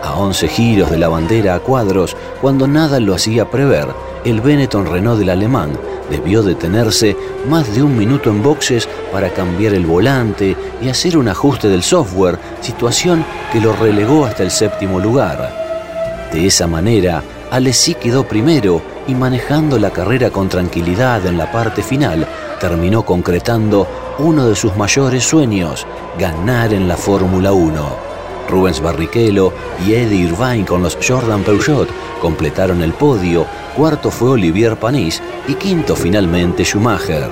A 0.02 0.14
11 0.16 0.48
giros 0.48 0.90
de 0.90 0.98
la 0.98 1.10
bandera 1.10 1.56
a 1.56 1.60
cuadros, 1.60 2.16
cuando 2.40 2.66
nada 2.66 3.02
lo 3.02 3.14
hacía 3.14 3.50
prever, 3.50 3.90
el 4.24 4.40
Benetton 4.40 4.86
Renault 4.86 5.20
del 5.20 5.32
alemán 5.32 5.78
debió 6.12 6.44
detenerse 6.44 7.16
más 7.50 7.74
de 7.74 7.82
un 7.82 7.98
minuto 7.98 8.30
en 8.30 8.44
boxes 8.44 8.88
para 9.12 9.30
cambiar 9.30 9.74
el 9.74 9.86
volante 9.86 10.56
y 10.82 10.90
hacer 10.90 11.18
un 11.18 11.30
ajuste 11.30 11.70
del 11.70 11.82
software, 11.82 12.38
situación 12.60 13.26
que 13.52 13.62
lo 13.62 13.74
relegó 13.74 14.26
hasta 14.26 14.44
el 14.44 14.52
séptimo 14.52 15.00
lugar. 15.00 16.30
De 16.32 16.46
esa 16.46 16.68
manera, 16.68 17.24
Alessi 17.50 17.96
quedó 17.96 18.28
primero 18.28 18.82
y 19.08 19.16
manejando 19.16 19.80
la 19.80 19.92
carrera 19.92 20.30
con 20.30 20.50
tranquilidad 20.50 21.26
en 21.26 21.38
la 21.38 21.52
parte 21.52 21.82
final, 21.82 22.28
terminó 22.60 23.04
concretando 23.04 23.88
uno 24.20 24.48
de 24.48 24.56
sus 24.56 24.76
mayores 24.76 25.24
sueños, 25.24 25.88
ganar 26.20 26.74
en 26.74 26.88
la 26.88 26.98
Fórmula 26.98 27.54
1. 27.54 28.11
Rubens 28.52 28.82
Barrichello 28.82 29.54
y 29.88 29.94
Eddie 29.94 30.28
Irvine 30.28 30.66
con 30.66 30.84
los 30.84 30.98
Jordan 31.02 31.44
Peugeot 31.44 31.90
completaron 32.22 32.84
el 32.84 32.94
podio, 32.94 33.48
cuarto 33.76 34.12
fue 34.12 34.32
Olivier 34.32 34.78
Panis 34.78 35.22
y 35.48 35.56
quinto 35.56 35.96
finalmente 35.96 36.64
Schumacher. 36.64 37.30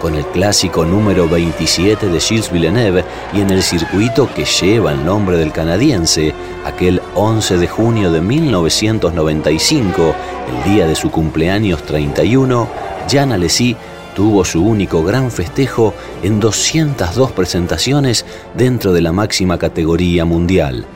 Con 0.00 0.16
el 0.16 0.26
clásico 0.26 0.84
número 0.84 1.28
27 1.28 2.08
de 2.08 2.20
Gilles 2.20 2.50
Villeneuve 2.50 3.04
y 3.32 3.40
en 3.40 3.50
el 3.50 3.62
circuito 3.62 4.28
que 4.34 4.44
lleva 4.44 4.92
el 4.92 5.04
nombre 5.04 5.38
del 5.38 5.52
canadiense, 5.52 6.34
aquel 6.64 7.00
11 7.14 7.58
de 7.58 7.68
junio 7.68 8.10
de 8.10 8.20
1995, 8.20 10.14
el 10.48 10.72
día 10.72 10.86
de 10.86 10.94
su 10.94 11.10
cumpleaños 11.10 11.82
31, 11.84 12.68
Jean 13.08 13.32
Alesi 13.32 13.76
tuvo 14.14 14.44
su 14.44 14.64
único 14.64 15.02
gran 15.02 15.30
festejo 15.30 15.92
en 16.22 16.40
202 16.40 17.32
presentaciones 17.32 18.24
dentro 18.56 18.92
de 18.92 19.02
la 19.02 19.12
máxima 19.12 19.58
categoría 19.58 20.24
mundial. 20.24 20.86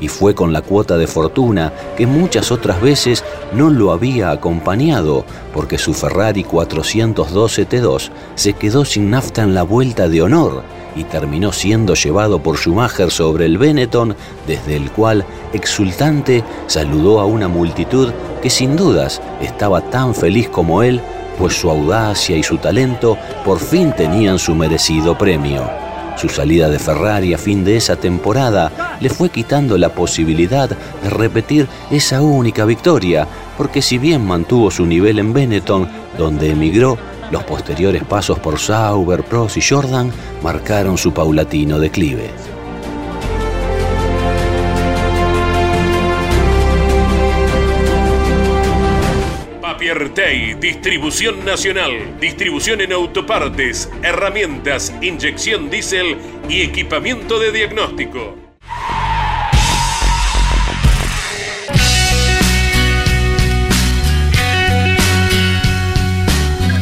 Y 0.00 0.08
fue 0.08 0.34
con 0.34 0.52
la 0.52 0.62
cuota 0.62 0.96
de 0.96 1.06
fortuna 1.06 1.72
que 1.96 2.06
muchas 2.06 2.50
otras 2.50 2.80
veces 2.80 3.22
no 3.52 3.68
lo 3.68 3.92
había 3.92 4.30
acompañado, 4.30 5.26
porque 5.52 5.76
su 5.76 5.92
Ferrari 5.92 6.42
412 6.42 7.68
T2 7.68 8.10
se 8.34 8.54
quedó 8.54 8.86
sin 8.86 9.10
nafta 9.10 9.42
en 9.42 9.52
la 9.52 9.62
vuelta 9.62 10.08
de 10.08 10.22
honor 10.22 10.62
y 10.96 11.04
terminó 11.04 11.52
siendo 11.52 11.94
llevado 11.94 12.42
por 12.42 12.56
Schumacher 12.56 13.10
sobre 13.10 13.44
el 13.44 13.58
Benetton, 13.58 14.16
desde 14.46 14.76
el 14.76 14.90
cual, 14.90 15.24
exultante, 15.52 16.42
saludó 16.66 17.20
a 17.20 17.26
una 17.26 17.48
multitud 17.48 18.10
que 18.42 18.50
sin 18.50 18.76
dudas 18.76 19.20
estaba 19.40 19.82
tan 19.82 20.14
feliz 20.14 20.48
como 20.48 20.82
él 20.82 21.00
pues 21.40 21.58
su 21.58 21.70
audacia 21.70 22.36
y 22.36 22.42
su 22.42 22.58
talento 22.58 23.16
por 23.46 23.58
fin 23.58 23.94
tenían 23.96 24.38
su 24.38 24.54
merecido 24.54 25.16
premio. 25.16 25.68
Su 26.18 26.28
salida 26.28 26.68
de 26.68 26.78
Ferrari 26.78 27.32
a 27.32 27.38
fin 27.38 27.64
de 27.64 27.78
esa 27.78 27.96
temporada 27.96 28.98
le 29.00 29.08
fue 29.08 29.30
quitando 29.30 29.78
la 29.78 29.88
posibilidad 29.88 30.68
de 30.68 31.08
repetir 31.08 31.66
esa 31.90 32.20
única 32.20 32.66
victoria, 32.66 33.26
porque 33.56 33.80
si 33.80 33.96
bien 33.96 34.26
mantuvo 34.26 34.70
su 34.70 34.84
nivel 34.84 35.18
en 35.18 35.32
Benetton, 35.32 35.88
donde 36.18 36.50
emigró, 36.50 36.98
los 37.30 37.44
posteriores 37.44 38.04
pasos 38.04 38.38
por 38.38 38.58
Sauber, 38.58 39.22
Prost 39.22 39.56
y 39.56 39.62
Jordan 39.62 40.12
marcaron 40.42 40.98
su 40.98 41.14
paulatino 41.14 41.78
declive. 41.78 42.28
Distribución 50.14 51.44
nacional, 51.44 52.18
distribución 52.20 52.80
en 52.80 52.92
autopartes, 52.92 53.88
herramientas, 54.02 54.92
inyección 55.00 55.70
diésel 55.70 56.16
y 56.48 56.62
equipamiento 56.62 57.38
de 57.38 57.52
diagnóstico. 57.52 58.36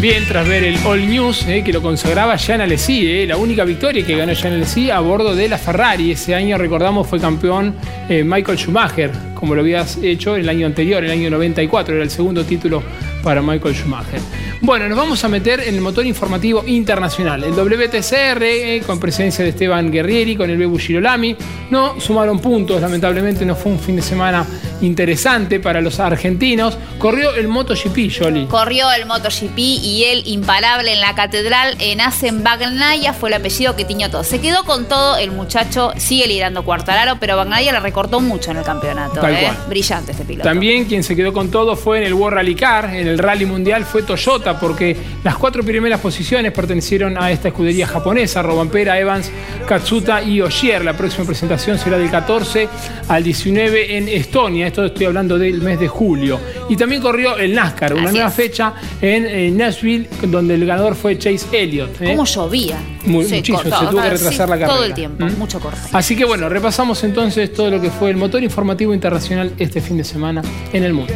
Bien, 0.01 0.25
tras 0.29 0.49
ver 0.49 0.63
el 0.63 0.79
All 0.87 1.09
News, 1.09 1.45
eh, 1.49 1.63
que 1.65 1.73
lo 1.73 1.83
consagraba 1.83 2.37
Jean 2.37 2.61
Alesi, 2.61 3.05
eh, 3.11 3.27
la 3.27 3.37
única 3.37 3.65
victoria 3.65 4.07
que 4.07 4.17
ganó 4.17 4.33
Jean 4.33 4.53
Alesi 4.55 4.91
a 4.91 5.01
bordo 5.01 5.35
de 5.35 5.49
la 5.49 5.59
Ferrari. 5.59 6.13
Ese 6.13 6.37
año, 6.37 6.57
recordamos, 6.57 7.09
fue 7.09 7.19
campeón 7.19 7.75
eh, 8.09 8.23
Michael 8.25 8.57
Schumacher, 8.57 9.11
como 9.35 9.57
lo 9.57 9.61
habías 9.61 9.97
hecho 9.97 10.37
el 10.37 10.49
año 10.49 10.67
anterior, 10.67 11.05
el 11.05 11.11
año 11.11 11.31
94, 11.31 11.97
era 11.97 12.05
el 12.05 12.11
segundo 12.11 12.45
título 12.45 12.81
para 13.23 13.43
Michael 13.43 13.75
Schumacher. 13.75 14.21
Bueno, 14.61 14.89
nos 14.89 14.99
vamos 14.99 15.23
a 15.25 15.29
meter 15.29 15.61
en 15.61 15.75
el 15.75 15.81
motor 15.81 16.05
informativo 16.07 16.65
internacional. 16.67 17.45
El 17.45 17.53
WTCR, 17.53 18.43
eh, 18.43 18.83
con 18.87 18.99
presencia 18.99 19.45
de 19.45 19.51
Esteban 19.51 19.91
Guerrieri, 19.91 20.37
con 20.37 20.51
el 20.51 20.57
Bebu 20.57 20.79
Girolami, 20.79 21.37
no 21.71 22.01
sumaron 22.01 22.41
puntos, 22.41 22.81
lamentablemente 22.81 23.45
no 23.45 23.55
fue 23.55 23.73
un 23.73 23.79
fin 23.79 23.97
de 23.97 24.03
semana 24.03 24.47
interesante 24.81 25.61
para 25.61 25.81
los 25.81 26.01
argentinos. 26.01 26.77
Corrió 26.99 27.35
el 27.35 27.49
MotoGP, 27.49 28.13
Jolly. 28.19 28.47
Corrió 28.47 28.91
el 28.93 29.07
MotoGP 29.07 29.59
y 29.59 30.05
él, 30.05 30.23
imparable 30.27 30.93
en 30.93 31.01
la 31.01 31.15
catedral, 31.15 31.77
en 31.81 32.01
Asen 32.01 32.43
Bagnaya, 32.43 33.13
fue 33.13 33.31
el 33.31 33.35
apellido 33.35 33.77
que 33.77 33.85
tiñó 33.85 34.11
todo. 34.11 34.25
Se 34.25 34.41
quedó 34.41 34.65
con 34.65 34.89
todo, 34.89 35.17
el 35.17 35.31
muchacho 35.31 35.93
sigue 35.97 36.27
liderando 36.27 36.65
Cuartararo, 36.65 37.19
pero 37.21 37.37
Bagnaya 37.37 37.73
le 37.73 37.81
recortó 37.81 38.21
mucho 38.21 38.51
en 38.51 38.59
el 38.59 38.65
campeonato. 38.65 39.27
¿eh? 39.27 39.51
Brillante 39.69 40.13
este 40.13 40.25
piloto. 40.25 40.49
También 40.49 40.85
quien 40.85 41.03
se 41.03 41.15
quedó 41.17 41.33
con 41.33 41.51
todo 41.51 41.77
fue 41.77 41.99
en 41.99 42.05
el 42.05 42.15
World 42.15 42.37
Rally 42.37 42.55
Car, 42.55 42.95
en 42.95 43.07
el 43.07 43.19
Rally 43.19 43.47
Mundial 43.47 43.85
fue 43.85 44.03
Toyota, 44.03 44.59
porque 44.59 44.97
las 45.25 45.37
cuatro 45.37 45.63
primeras 45.63 46.01
posiciones 46.01 46.53
pertenecieron 46.53 47.21
a 47.21 47.31
esta 47.31 47.49
escudería 47.49 47.87
japonesa, 47.87 48.43
Robampera, 48.43 48.99
Evans, 48.99 49.31
Katsuta 49.67 50.23
y 50.23 50.41
Oshier. 50.41 50.85
La 50.85 50.97
próxima 50.97 51.25
presentación 51.25 51.79
será 51.79 51.99
del 51.99 52.11
14 52.11 52.69
al 53.09 53.25
19 53.25 53.97
en 53.97 54.09
Estonia, 54.09 54.68
esto 54.69 54.85
estoy 54.85 55.07
hablando 55.07 55.39
del 55.39 55.61
mes 55.61 55.81
de 55.81 55.89
julio. 55.89 56.41
Y 56.69 56.77
también 56.77 57.03
corrió 57.03 57.37
el 57.37 57.55
NASCAR, 57.55 57.95
una 57.95 58.13
nueva 58.13 58.31
fecha 58.31 58.75
en, 59.01 59.57
Nashville, 59.57 60.09
donde 60.23 60.55
el 60.55 60.65
ganador 60.65 60.95
fue 60.95 61.19
Chase 61.19 61.47
Elliott. 61.53 62.01
¿eh? 62.01 62.11
¿Cómo 62.11 62.25
llovía? 62.25 62.79
muchísimo, 63.05 63.63
se 63.63 63.71
tuvo 63.71 64.03
que 64.03 64.11
retrasar 64.11 64.49
la 64.49 64.59
carrera. 64.59 64.75
Todo 64.75 64.85
el 64.85 64.95
tiempo, 64.95 65.25
¿Mm? 65.25 65.39
mucho 65.39 65.61
corte. 65.61 65.81
Así 65.93 66.17
que 66.17 66.25
bueno, 66.25 66.49
repasamos 66.49 67.03
entonces 67.05 67.53
todo 67.53 67.71
lo 67.71 67.81
que 67.81 67.91
fue 67.91 68.11
el 68.11 68.17
motor 68.17 68.43
informativo 68.43 68.95
internacional 68.95 69.53
este 69.59 69.81
fin 69.81 69.97
de 69.97 70.05
semana 70.05 70.43
en 70.73 70.85
el 70.85 70.93
mundo. 70.93 71.13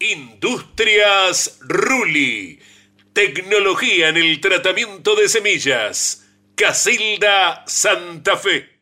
Industrias 0.00 1.58
Ruli. 1.60 2.58
Tecnología 3.12 4.08
en 4.10 4.16
el 4.16 4.40
tratamiento 4.40 5.16
de 5.16 5.28
semillas. 5.28 6.27
Casilda 6.58 7.62
Santa 7.66 8.36
Fe. 8.36 8.80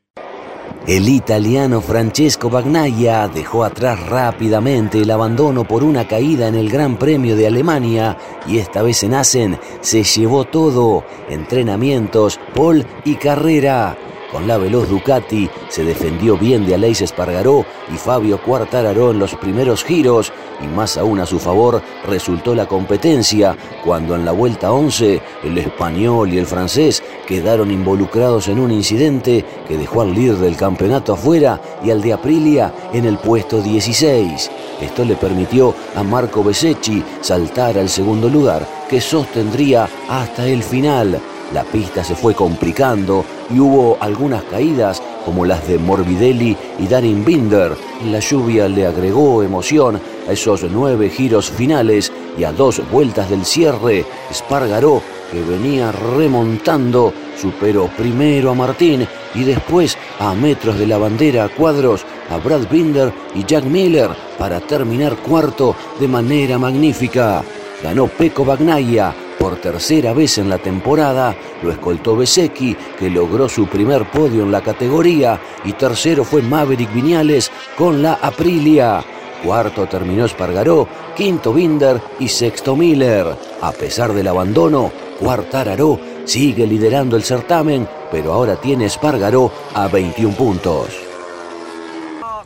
El 0.87 1.11
italiano 1.11 1.83
Francesco 1.83 2.49
Bagnaia 2.49 3.29
dejó 3.29 3.65
atrás 3.65 4.01
rápidamente 4.09 5.03
el 5.03 5.11
abandono 5.11 5.69
por 5.69 5.85
una 5.85 6.09
caída 6.09 6.49
en 6.49 6.55
el 6.55 6.71
Gran 6.71 6.99
Premio 6.99 7.37
de 7.37 7.47
Alemania 7.47 8.17
y 8.47 8.61
esta 8.61 8.81
vez 8.81 9.03
en 9.03 9.12
Asen 9.12 9.61
se 9.83 10.05
llevó 10.05 10.45
todo, 10.45 11.05
entrenamientos, 11.29 12.41
pole 12.55 12.87
y 13.05 13.17
carrera. 13.17 13.99
Con 14.31 14.49
la 14.49 14.59
veloz 14.59 14.89
Ducati 14.89 15.49
se 15.69 15.85
defendió 15.85 16.37
bien 16.37 16.67
de 16.67 16.75
Aleix 16.75 17.01
Espargaró 17.01 17.65
y 17.93 17.97
Fabio 17.97 18.43
Quartararo 18.43 19.12
en 19.12 19.21
los 19.21 19.35
primeros 19.37 19.85
giros 19.85 20.33
y 20.61 20.67
más 20.67 20.97
aún 20.97 21.21
a 21.21 21.27
su 21.27 21.39
favor 21.39 21.81
resultó 22.07 22.55
la 22.55 22.67
competencia 22.67 23.57
cuando 23.85 24.17
en 24.17 24.25
la 24.25 24.33
vuelta 24.33 24.73
11 24.73 25.23
el 25.45 25.59
español 25.59 26.33
y 26.33 26.39
el 26.39 26.47
francés 26.47 27.03
quedaron 27.27 27.71
involucrados 27.71 28.49
en 28.49 28.59
un 28.59 28.73
incidente 28.73 29.45
que 29.69 29.79
dejó 29.79 30.03
al 30.03 30.15
líder 30.15 30.37
del 30.37 30.57
campeonato 30.57 31.12
afuera 31.12 31.61
y 31.85 31.91
al 31.91 32.03
de 32.03 32.12
Aprilia 32.12 32.73
en 32.93 33.05
el 33.05 33.19
puesto 33.19 33.61
16. 33.62 34.51
Esto 34.81 35.05
le 35.05 35.15
permitió 35.17 35.75
a 35.95 36.03
Marco 36.03 36.43
Besecchi 36.43 37.03
saltar 37.21 37.79
al 37.79 37.89
segundo 37.89 38.29
lugar 38.29 38.67
que 38.89 39.01
sostendría 39.01 39.89
hasta 40.09 40.47
el 40.47 40.62
final. 40.62 41.21
La 41.53 41.63
pista 41.63 42.03
se 42.03 42.17
fue 42.17 42.35
complicando 42.35 43.25
y 43.55 43.61
hubo 43.61 43.97
algunas 44.01 44.43
caídas 44.45 45.01
como 45.25 45.45
las 45.45 45.67
de 45.69 45.79
Morbidelli 45.79 46.57
y 46.79 46.87
Darin 46.89 47.25
Binder. 47.25 47.77
La 48.07 48.19
lluvia 48.19 48.69
le 48.69 48.87
agregó 48.87 49.43
emoción 49.43 50.01
a 50.29 50.33
esos 50.33 50.65
nueve 50.65 51.09
giros 51.09 51.51
finales 51.51 52.13
y 52.37 52.45
a 52.45 52.53
dos 52.53 52.83
vueltas 52.91 53.31
del 53.31 53.45
cierre. 53.45 54.05
Spargaró, 54.33 55.01
que 55.31 55.41
venía 55.43 55.93
remontando, 55.93 57.13
superó 57.41 57.89
primero 57.97 58.51
a 58.51 58.55
Martín 58.55 59.07
y 59.35 59.45
después 59.45 59.97
a 60.19 60.35
metros 60.35 60.79
de 60.79 60.87
la 60.87 60.99
bandera 60.99 61.45
a 61.45 61.49
cuadros 61.49 62.05
a 62.31 62.39
Brad 62.39 62.69
Binder 62.69 63.13
y 63.35 63.45
Jack 63.45 63.65
Miller 63.65 64.11
para 64.39 64.61
terminar 64.61 65.17
cuarto 65.17 65.77
de 66.01 66.09
manera 66.09 66.59
magnífica. 66.59 67.43
Ganó 67.83 68.09
Peco 68.09 68.45
Bagnaia 68.45 69.15
por 69.47 69.61
tercera 69.61 70.13
vez 70.13 70.39
en 70.39 70.49
la 70.49 70.59
temporada 70.59 71.37
lo 71.63 71.71
escoltó 71.71 72.17
Besecchi, 72.17 72.77
que 72.99 73.09
logró 73.09 73.49
su 73.49 73.69
primer 73.69 74.11
podio 74.11 74.43
en 74.43 74.51
la 74.51 74.61
categoría, 74.61 75.41
y 75.65 75.75
tercero 75.75 76.25
fue 76.25 76.43
Maverick 76.43 76.93
Viñales 76.93 77.53
con 77.79 78.03
la 78.03 78.15
Aprilia. 78.15 79.05
Cuarto 79.45 79.87
terminó 79.87 80.25
Espargaró, 80.25 80.89
quinto 81.15 81.53
Binder 81.53 82.03
y 82.19 82.27
sexto 82.27 82.75
Miller. 82.75 83.37
A 83.61 83.71
pesar 83.71 84.13
del 84.13 84.27
abandono, 84.27 84.91
Cuartararo 85.21 86.01
sigue 86.25 86.67
liderando 86.67 87.15
el 87.15 87.23
certamen, 87.23 87.89
pero 88.11 88.33
ahora 88.33 88.57
tiene 88.57 88.87
Espargaró 88.87 89.53
a 89.75 89.87
21 89.87 90.35
puntos. 90.35 91.06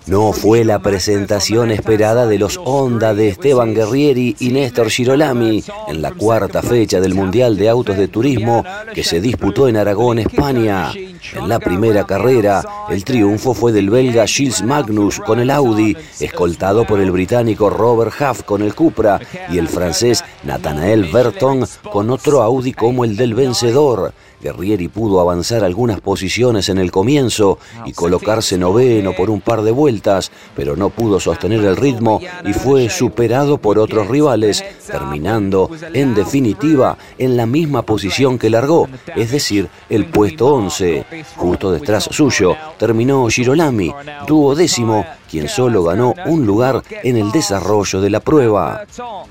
No 0.07 0.33
fue 0.33 0.65
la 0.65 0.81
presentación 0.81 1.71
esperada 1.71 2.27
de 2.27 2.39
los 2.39 2.59
Honda 2.65 3.15
de 3.15 3.29
Esteban 3.29 3.75
Guerrieri 3.75 4.35
y 4.41 4.49
Néstor 4.49 4.91
Girolami 4.91 5.63
en 5.89 6.03
la 6.03 6.11
cuarta 6.13 6.63
fecha 6.63 7.01
del 7.01 7.15
Mundial 7.15 7.57
de 7.57 7.69
Autos 7.69 7.97
de 7.97 8.09
Turismo 8.09 8.65
que 8.95 9.05
se 9.05 9.21
disputó 9.21 9.69
en 9.69 9.77
Aragón, 9.77 10.19
España. 10.19 10.93
En 11.35 11.49
la 11.49 11.59
primera 11.59 12.05
carrera, 12.05 12.63
el 12.91 13.05
triunfo 13.05 13.55
fue 13.55 13.73
del 13.73 13.91
belga 13.91 14.27
Gilles 14.27 14.63
Magnus 14.63 15.21
con 15.21 15.39
el 15.39 15.51
Audi, 15.51 15.97
escoltado 16.19 16.87
por 16.87 16.99
el 17.01 17.11
británico 17.11 17.71
Robert 17.71 18.13
Huff 18.21 18.43
con 18.43 18.63
el 18.63 18.75
Cupra 18.75 19.21
y 19.51 19.59
el 19.59 19.69
francés 19.69 20.25
Nathanael 20.45 21.05
Berton 21.13 21.67
con 21.93 22.11
otro 22.11 22.43
Audi 22.43 22.73
como 22.73 23.05
el 23.05 23.17
del 23.17 23.35
vencedor. 23.35 24.13
Guerrieri 24.40 24.88
pudo 24.88 25.20
avanzar 25.20 25.64
algunas 25.64 26.00
posiciones 26.00 26.68
en 26.68 26.79
el 26.79 26.90
comienzo 26.90 27.59
y 27.85 27.92
colocarse 27.92 28.59
noveno 28.59 29.12
por 29.14 29.31
un 29.31 29.40
par 29.40 29.62
de 29.62 29.70
vueltas, 29.70 30.33
pero 30.57 30.76
no 30.76 30.90
pudo 30.90 31.20
sostener 31.20 31.64
el 31.64 31.76
ritmo 31.76 32.20
y 32.44 32.53
fue 32.53 32.88
superado 32.88 33.59
por 33.59 33.79
otros 33.79 34.09
rivales, 34.09 34.64
terminando 34.87 35.70
en 35.92 36.14
definitiva 36.14 36.96
en 37.18 37.37
la 37.37 37.46
misma 37.46 37.83
posición 37.83 38.38
que 38.38 38.50
largó, 38.50 38.88
es 39.14 39.31
decir, 39.31 39.68
el 39.88 40.07
puesto 40.07 40.46
11. 40.55 41.05
Justo 41.37 41.72
detrás 41.72 42.05
suyo 42.11 42.57
terminó 42.79 43.29
Girolami, 43.29 43.92
duodécimo, 44.26 45.05
quien 45.31 45.49
solo 45.49 45.85
ganó 45.85 46.14
un 46.27 46.45
lugar 46.45 46.83
en 47.03 47.16
el 47.16 47.31
desarrollo 47.31 48.01
de 48.01 48.11
la 48.11 48.21
prueba. 48.21 48.85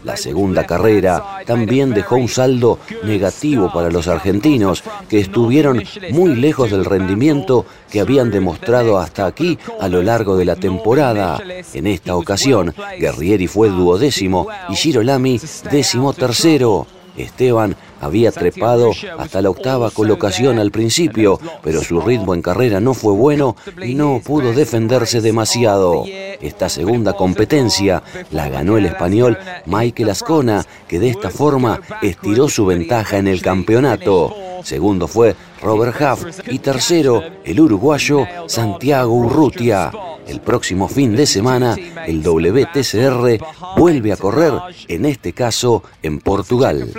La 0.03 0.15
segunda 0.15 0.65
carrera 0.65 1.41
también 1.45 1.93
dejó 1.93 2.15
un 2.15 2.29
saldo 2.29 2.79
negativo 3.03 3.71
para 3.71 3.89
los 3.89 4.07
argentinos, 4.07 4.83
que 5.09 5.19
estuvieron 5.19 5.83
muy 6.11 6.35
lejos 6.35 6.71
del 6.71 6.85
rendimiento 6.85 7.65
que 7.91 7.99
habían 7.99 8.31
demostrado 8.31 8.97
hasta 8.97 9.25
aquí 9.25 9.57
a 9.79 9.87
lo 9.87 10.01
largo 10.01 10.37
de 10.37 10.45
la 10.45 10.55
temporada. 10.55 11.39
En 11.73 11.87
esta 11.87 12.15
ocasión, 12.15 12.73
Guerrieri 12.97 13.47
fue 13.47 13.69
duodécimo 13.69 14.47
y 14.69 14.75
Girolami 14.75 15.39
décimo 15.71 16.13
tercero. 16.13 16.87
Esteban 17.17 17.75
había 17.99 18.31
trepado 18.31 18.91
hasta 19.17 19.41
la 19.41 19.49
octava 19.49 19.91
colocación 19.91 20.59
al 20.59 20.71
principio, 20.71 21.39
pero 21.63 21.83
su 21.83 22.01
ritmo 22.01 22.33
en 22.33 22.41
carrera 22.41 22.79
no 22.79 22.93
fue 22.93 23.13
bueno 23.13 23.55
y 23.83 23.95
no 23.95 24.21
pudo 24.23 24.53
defenderse 24.53 25.21
demasiado. 25.21 26.05
Esta 26.41 26.69
segunda 26.69 27.13
competencia 27.13 28.03
la 28.31 28.49
ganó 28.49 28.77
el 28.77 28.85
español 28.85 29.37
Michael 29.65 30.09
Ascona, 30.09 30.65
que 30.87 30.99
de 30.99 31.09
esta 31.09 31.29
forma 31.29 31.81
estiró 32.01 32.49
su 32.49 32.65
ventaja 32.65 33.17
en 33.17 33.27
el 33.27 33.41
campeonato. 33.41 34.33
Segundo 34.63 35.07
fue 35.07 35.35
Robert 35.61 35.95
Huff 36.01 36.25
y 36.47 36.59
tercero 36.59 37.23
el 37.43 37.59
uruguayo 37.59 38.25
Santiago 38.47 39.13
Urrutia. 39.13 39.91
El 40.27 40.41
próximo 40.41 40.87
fin 40.87 41.15
de 41.15 41.25
semana 41.25 41.75
el 42.05 42.21
WTCR 42.21 43.39
vuelve 43.77 44.13
a 44.13 44.17
correr, 44.17 44.53
en 44.87 45.05
este 45.05 45.33
caso 45.33 45.83
en 46.03 46.19
Portugal. 46.19 46.91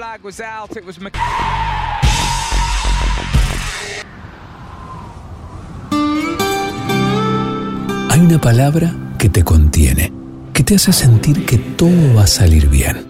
Hay 8.11 8.21
una 8.21 8.41
palabra 8.41 8.95
que 9.19 9.29
te 9.29 9.45
contiene, 9.45 10.13
que 10.53 10.65
te 10.65 10.75
hace 10.75 10.93
sentir 10.93 11.47
que 11.47 11.59
todo 11.59 12.15
va 12.17 12.25
a 12.25 12.27
salir 12.27 12.69
bien. 12.69 13.10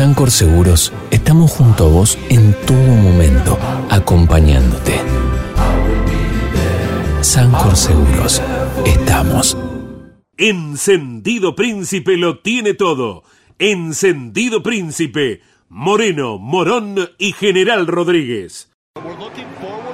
Sancor 0.00 0.30
Seguros 0.30 0.94
estamos 1.10 1.50
junto 1.50 1.84
a 1.84 1.88
vos 1.90 2.18
en 2.30 2.54
todo 2.66 2.78
momento, 2.78 3.58
acompañándote. 3.90 4.94
Sancor 7.20 7.76
Seguros, 7.76 8.40
estamos. 8.86 9.58
Encendido 10.38 11.54
Príncipe 11.54 12.16
lo 12.16 12.38
tiene 12.38 12.72
todo. 12.72 13.24
Encendido 13.58 14.62
Príncipe, 14.62 15.42
Moreno, 15.68 16.38
Morón 16.38 16.96
y 17.18 17.32
General 17.32 17.86
Rodríguez. 17.86 18.70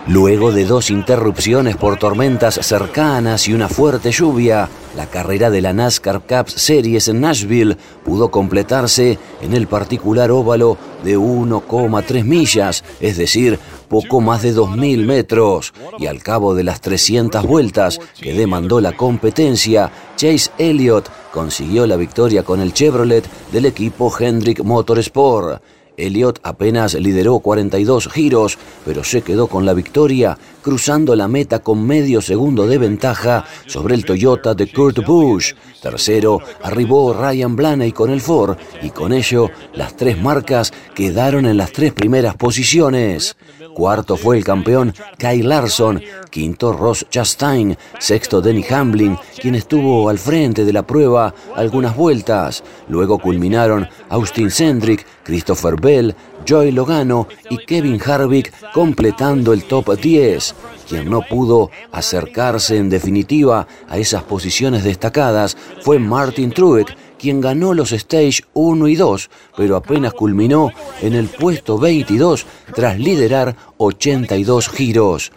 Luego 0.08 0.52
de 0.52 0.64
dos 0.66 0.90
interrupciones 0.90 1.76
por 1.76 1.98
tormentas 1.98 2.54
cercanas 2.62 3.48
y 3.48 3.54
una 3.54 3.68
fuerte 3.68 4.12
lluvia, 4.12 4.68
la 4.96 5.06
carrera 5.06 5.50
de 5.50 5.60
la 5.60 5.72
NASCAR 5.72 6.20
Cup 6.20 6.48
Series 6.48 7.08
en 7.08 7.22
Nashville 7.22 7.76
pudo 8.04 8.30
completarse 8.30 9.18
en 9.42 9.52
el 9.52 9.66
particular 9.66 10.30
óvalo 10.30 10.78
de 11.02 11.18
1,3 11.18 12.22
millas, 12.22 12.84
es 13.00 13.16
decir, 13.16 13.58
poco 13.88 14.20
más 14.20 14.42
de 14.42 14.54
2.000 14.54 15.04
metros. 15.04 15.74
Y 15.98 16.06
al 16.06 16.22
cabo 16.22 16.54
de 16.54 16.62
las 16.62 16.80
300 16.80 17.44
vueltas 17.44 17.98
que 18.20 18.32
demandó 18.32 18.80
la 18.80 18.92
competencia, 18.92 19.90
Chase 20.14 20.52
Elliott 20.56 21.10
consiguió 21.32 21.84
la 21.84 21.96
victoria 21.96 22.44
con 22.44 22.60
el 22.60 22.72
Chevrolet 22.72 23.24
del 23.50 23.66
equipo 23.66 24.12
Hendrick 24.16 24.62
Motorsport. 24.62 25.60
Elliott 25.96 26.40
apenas 26.42 26.94
lideró 26.94 27.38
42 27.38 28.08
giros, 28.08 28.58
pero 28.84 29.04
se 29.04 29.22
quedó 29.22 29.46
con 29.46 29.64
la 29.64 29.74
victoria, 29.74 30.38
cruzando 30.62 31.14
la 31.16 31.28
meta 31.28 31.60
con 31.60 31.86
medio 31.86 32.20
segundo 32.20 32.66
de 32.66 32.78
ventaja 32.78 33.44
sobre 33.66 33.94
el 33.94 34.04
Toyota 34.04 34.54
de 34.54 34.72
Kurt 34.72 35.04
Busch. 35.04 35.54
Tercero, 35.82 36.40
arribó 36.62 37.14
Ryan 37.14 37.56
Blaney 37.56 37.92
con 37.92 38.10
el 38.10 38.20
Ford, 38.20 38.56
y 38.82 38.90
con 38.90 39.12
ello 39.12 39.50
las 39.74 39.96
tres 39.96 40.20
marcas 40.20 40.72
quedaron 40.94 41.46
en 41.46 41.56
las 41.56 41.72
tres 41.72 41.92
primeras 41.92 42.34
posiciones. 42.34 43.36
Cuarto 43.76 44.16
fue 44.16 44.38
el 44.38 44.42
campeón 44.42 44.94
Kyle 45.18 45.46
Larson, 45.46 46.00
quinto 46.30 46.72
Ross 46.72 47.04
Chastain, 47.10 47.76
sexto 47.98 48.40
Denny 48.40 48.64
Hamlin, 48.70 49.18
quien 49.38 49.54
estuvo 49.54 50.08
al 50.08 50.18
frente 50.18 50.64
de 50.64 50.72
la 50.72 50.86
prueba 50.86 51.34
algunas 51.54 51.94
vueltas. 51.94 52.64
Luego 52.88 53.18
culminaron 53.18 53.86
Austin 54.08 54.50
Cendrick, 54.50 55.04
Christopher 55.24 55.78
Bell, 55.78 56.16
Joy 56.46 56.72
Logano 56.72 57.28
y 57.50 57.58
Kevin 57.58 58.00
Harvick 58.02 58.50
completando 58.72 59.52
el 59.52 59.64
top 59.64 60.00
10. 60.00 60.54
Quien 60.88 61.10
no 61.10 61.20
pudo 61.20 61.70
acercarse 61.92 62.78
en 62.78 62.88
definitiva 62.88 63.66
a 63.90 63.98
esas 63.98 64.22
posiciones 64.22 64.84
destacadas 64.84 65.54
fue 65.82 65.98
Martin 65.98 66.50
Truex, 66.50 66.94
quien 67.26 67.40
ganó 67.40 67.74
los 67.74 67.90
Stage 67.90 68.42
1 68.54 68.86
y 68.86 68.94
2, 68.94 69.30
pero 69.56 69.74
apenas 69.74 70.12
culminó 70.12 70.70
en 71.02 71.14
el 71.14 71.26
puesto 71.26 71.76
22 71.76 72.46
tras 72.72 73.00
liderar 73.00 73.56
82 73.78 74.68
giros. 74.68 75.32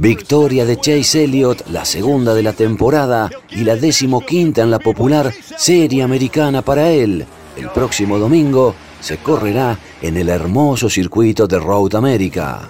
Victoria 0.00 0.64
de 0.64 0.78
Chase 0.78 1.22
Elliott, 1.22 1.68
la 1.68 1.84
segunda 1.84 2.34
de 2.34 2.42
la 2.42 2.54
temporada 2.54 3.30
y 3.50 3.62
la 3.62 3.76
decimoquinta 3.76 4.62
en 4.62 4.72
la 4.72 4.80
popular 4.80 5.32
Serie 5.56 6.02
Americana 6.02 6.60
para 6.62 6.90
él. 6.90 7.24
El 7.56 7.70
próximo 7.70 8.18
domingo 8.18 8.74
se 9.00 9.18
correrá 9.18 9.78
en 10.00 10.16
el 10.16 10.28
hermoso 10.28 10.90
circuito 10.90 11.46
de 11.46 11.60
Road 11.60 11.94
America. 11.94 12.68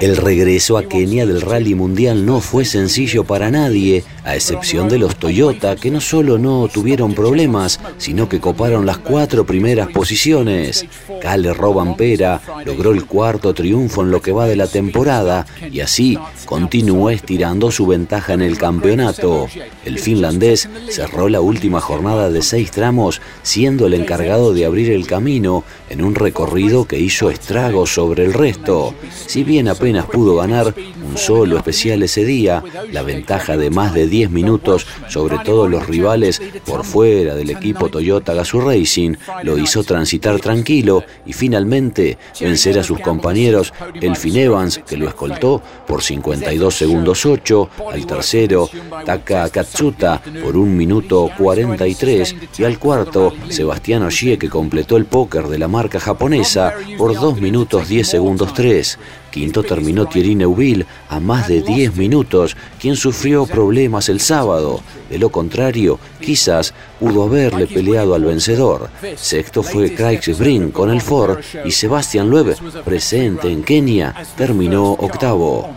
El 0.00 0.16
regreso 0.18 0.76
a 0.76 0.84
Kenia 0.84 1.24
del 1.24 1.40
Rally 1.40 1.74
Mundial 1.74 2.26
no 2.26 2.40
fue 2.40 2.66
sencillo 2.66 3.24
para 3.24 3.50
nadie, 3.50 4.04
a 4.24 4.34
excepción 4.34 4.90
de 4.90 4.98
los 4.98 5.16
Toyota, 5.16 5.74
que 5.76 5.90
no 5.90 6.02
solo 6.02 6.36
no 6.36 6.68
tuvieron 6.68 7.14
problemas, 7.14 7.80
sino 7.96 8.28
que 8.28 8.40
coparon 8.40 8.84
las 8.84 8.98
cuatro 8.98 9.46
primeras 9.46 9.88
posiciones. 9.88 10.84
Kalle 11.22 11.54
Robampera 11.54 12.42
logró 12.66 12.92
el 12.92 13.06
cuarto 13.06 13.54
triunfo 13.54 14.02
en 14.02 14.10
lo 14.10 14.20
que 14.20 14.32
va 14.32 14.46
de 14.46 14.56
la 14.56 14.66
temporada 14.66 15.46
y 15.70 15.80
así 15.80 16.18
continuó 16.44 17.08
estirando 17.08 17.70
su 17.70 17.86
ventaja 17.86 18.34
en 18.34 18.42
el 18.42 18.58
campeonato. 18.58 19.48
El 19.84 19.98
finlandés 19.98 20.68
cerró 20.90 21.30
la 21.30 21.40
última 21.40 21.80
jornada 21.80 22.30
de 22.30 22.42
seis 22.42 22.70
tramos, 22.70 23.22
siendo 23.42 23.86
el 23.86 23.94
encargado 23.94 24.52
de 24.52 24.66
abrir 24.66 24.90
el 24.90 25.06
camino 25.06 25.64
en 25.88 26.02
un 26.02 26.14
recorrido 26.14 26.86
que 26.86 26.98
hizo 26.98 27.30
estragos 27.30 27.94
sobre 27.94 28.26
el 28.26 28.34
resto. 28.34 28.94
Si 29.26 29.42
bien 29.42 29.69
apenas 29.70 30.06
pudo 30.06 30.36
ganar 30.36 30.74
un 30.76 31.16
solo 31.16 31.56
especial 31.56 32.02
ese 32.02 32.24
día, 32.24 32.62
la 32.92 33.02
ventaja 33.02 33.56
de 33.56 33.70
más 33.70 33.94
de 33.94 34.06
10 34.06 34.30
minutos 34.30 34.86
sobre 35.08 35.38
todos 35.38 35.70
los 35.70 35.86
rivales 35.86 36.40
por 36.64 36.84
fuera 36.84 37.34
del 37.34 37.50
equipo 37.50 37.88
Toyota 37.88 38.34
Gazoo 38.34 38.60
Racing 38.60 39.14
lo 39.42 39.58
hizo 39.58 39.84
transitar 39.84 40.40
tranquilo 40.40 41.04
y 41.26 41.32
finalmente 41.32 42.18
vencer 42.40 42.78
a 42.78 42.82
sus 42.82 43.00
compañeros 43.00 43.72
Elfin 44.00 44.36
Evans, 44.36 44.80
que 44.86 44.96
lo 44.96 45.08
escoltó 45.08 45.62
por 45.86 46.02
52 46.02 46.74
segundos 46.74 47.26
8, 47.26 47.70
al 47.92 48.06
tercero 48.06 48.68
Taka 49.04 49.48
Katsuta 49.48 50.20
por 50.42 50.56
1 50.56 50.66
minuto 50.66 51.30
43 51.36 52.36
y 52.58 52.64
al 52.64 52.78
cuarto 52.78 53.32
Sebastián 53.48 54.02
Oshie 54.02 54.38
que 54.38 54.48
completó 54.48 54.96
el 54.96 55.04
póker 55.04 55.48
de 55.48 55.58
la 55.58 55.68
marca 55.68 56.00
japonesa 56.00 56.74
por 56.98 57.14
2 57.14 57.40
minutos 57.40 57.88
10 57.88 58.08
segundos 58.08 58.54
3. 58.54 58.98
Quinto 59.30 59.62
terminó 59.62 60.06
Thierry 60.06 60.34
Neuville 60.34 60.86
a 61.08 61.20
más 61.20 61.48
de 61.48 61.62
10 61.62 61.96
minutos, 61.96 62.56
quien 62.80 62.96
sufrió 62.96 63.46
problemas 63.46 64.08
el 64.08 64.20
sábado. 64.20 64.80
De 65.08 65.18
lo 65.18 65.30
contrario, 65.30 65.98
quizás 66.20 66.74
pudo 66.98 67.24
haberle 67.24 67.66
peleado 67.66 68.14
al 68.14 68.24
vencedor. 68.24 68.90
Sexto 69.16 69.62
fue 69.62 69.94
Craig 69.94 70.20
Brink 70.38 70.72
con 70.72 70.90
el 70.90 71.00
Ford 71.00 71.38
y 71.64 71.70
Sebastian 71.70 72.30
Loeb, 72.30 72.56
presente 72.84 73.50
en 73.50 73.62
Kenia, 73.62 74.14
terminó 74.36 74.92
octavo. 74.92 75.68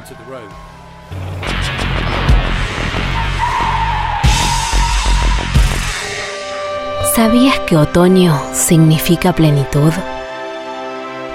¿Sabías 7.16 7.60
que 7.60 7.78
otoño 7.78 8.42
significa 8.54 9.34
plenitud? 9.34 9.92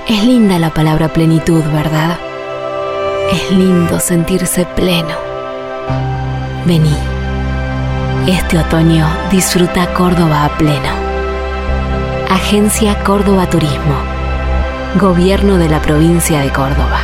Es 0.09 0.25
linda 0.25 0.59
la 0.59 0.73
palabra 0.73 1.13
plenitud, 1.13 1.63
¿verdad? 1.65 2.19
Es 3.31 3.51
lindo 3.51 4.01
sentirse 4.01 4.65
pleno. 4.65 5.15
Vení. 6.65 6.97
Este 8.27 8.57
otoño 8.57 9.07
disfruta 9.31 9.93
Córdoba 9.93 10.47
a 10.47 10.57
pleno. 10.57 10.95
Agencia 12.31 13.05
Córdoba 13.05 13.51
Turismo. 13.51 14.03
Gobierno 14.99 15.59
de 15.59 15.69
la 15.69 15.83
provincia 15.83 16.41
de 16.41 16.49
Córdoba. 16.53 17.01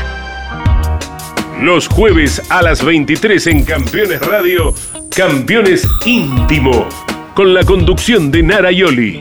Los 1.60 1.88
jueves 1.88 2.40
a 2.48 2.62
las 2.62 2.82
23 2.82 3.46
en 3.48 3.64
Campeones 3.64 4.20
Radio, 4.22 4.72
Campeones 5.14 5.86
Íntimo, 6.06 6.88
con 7.34 7.52
la 7.52 7.64
conducción 7.64 8.30
de 8.30 8.42
Nara 8.42 8.72
Yoli. 8.72 9.20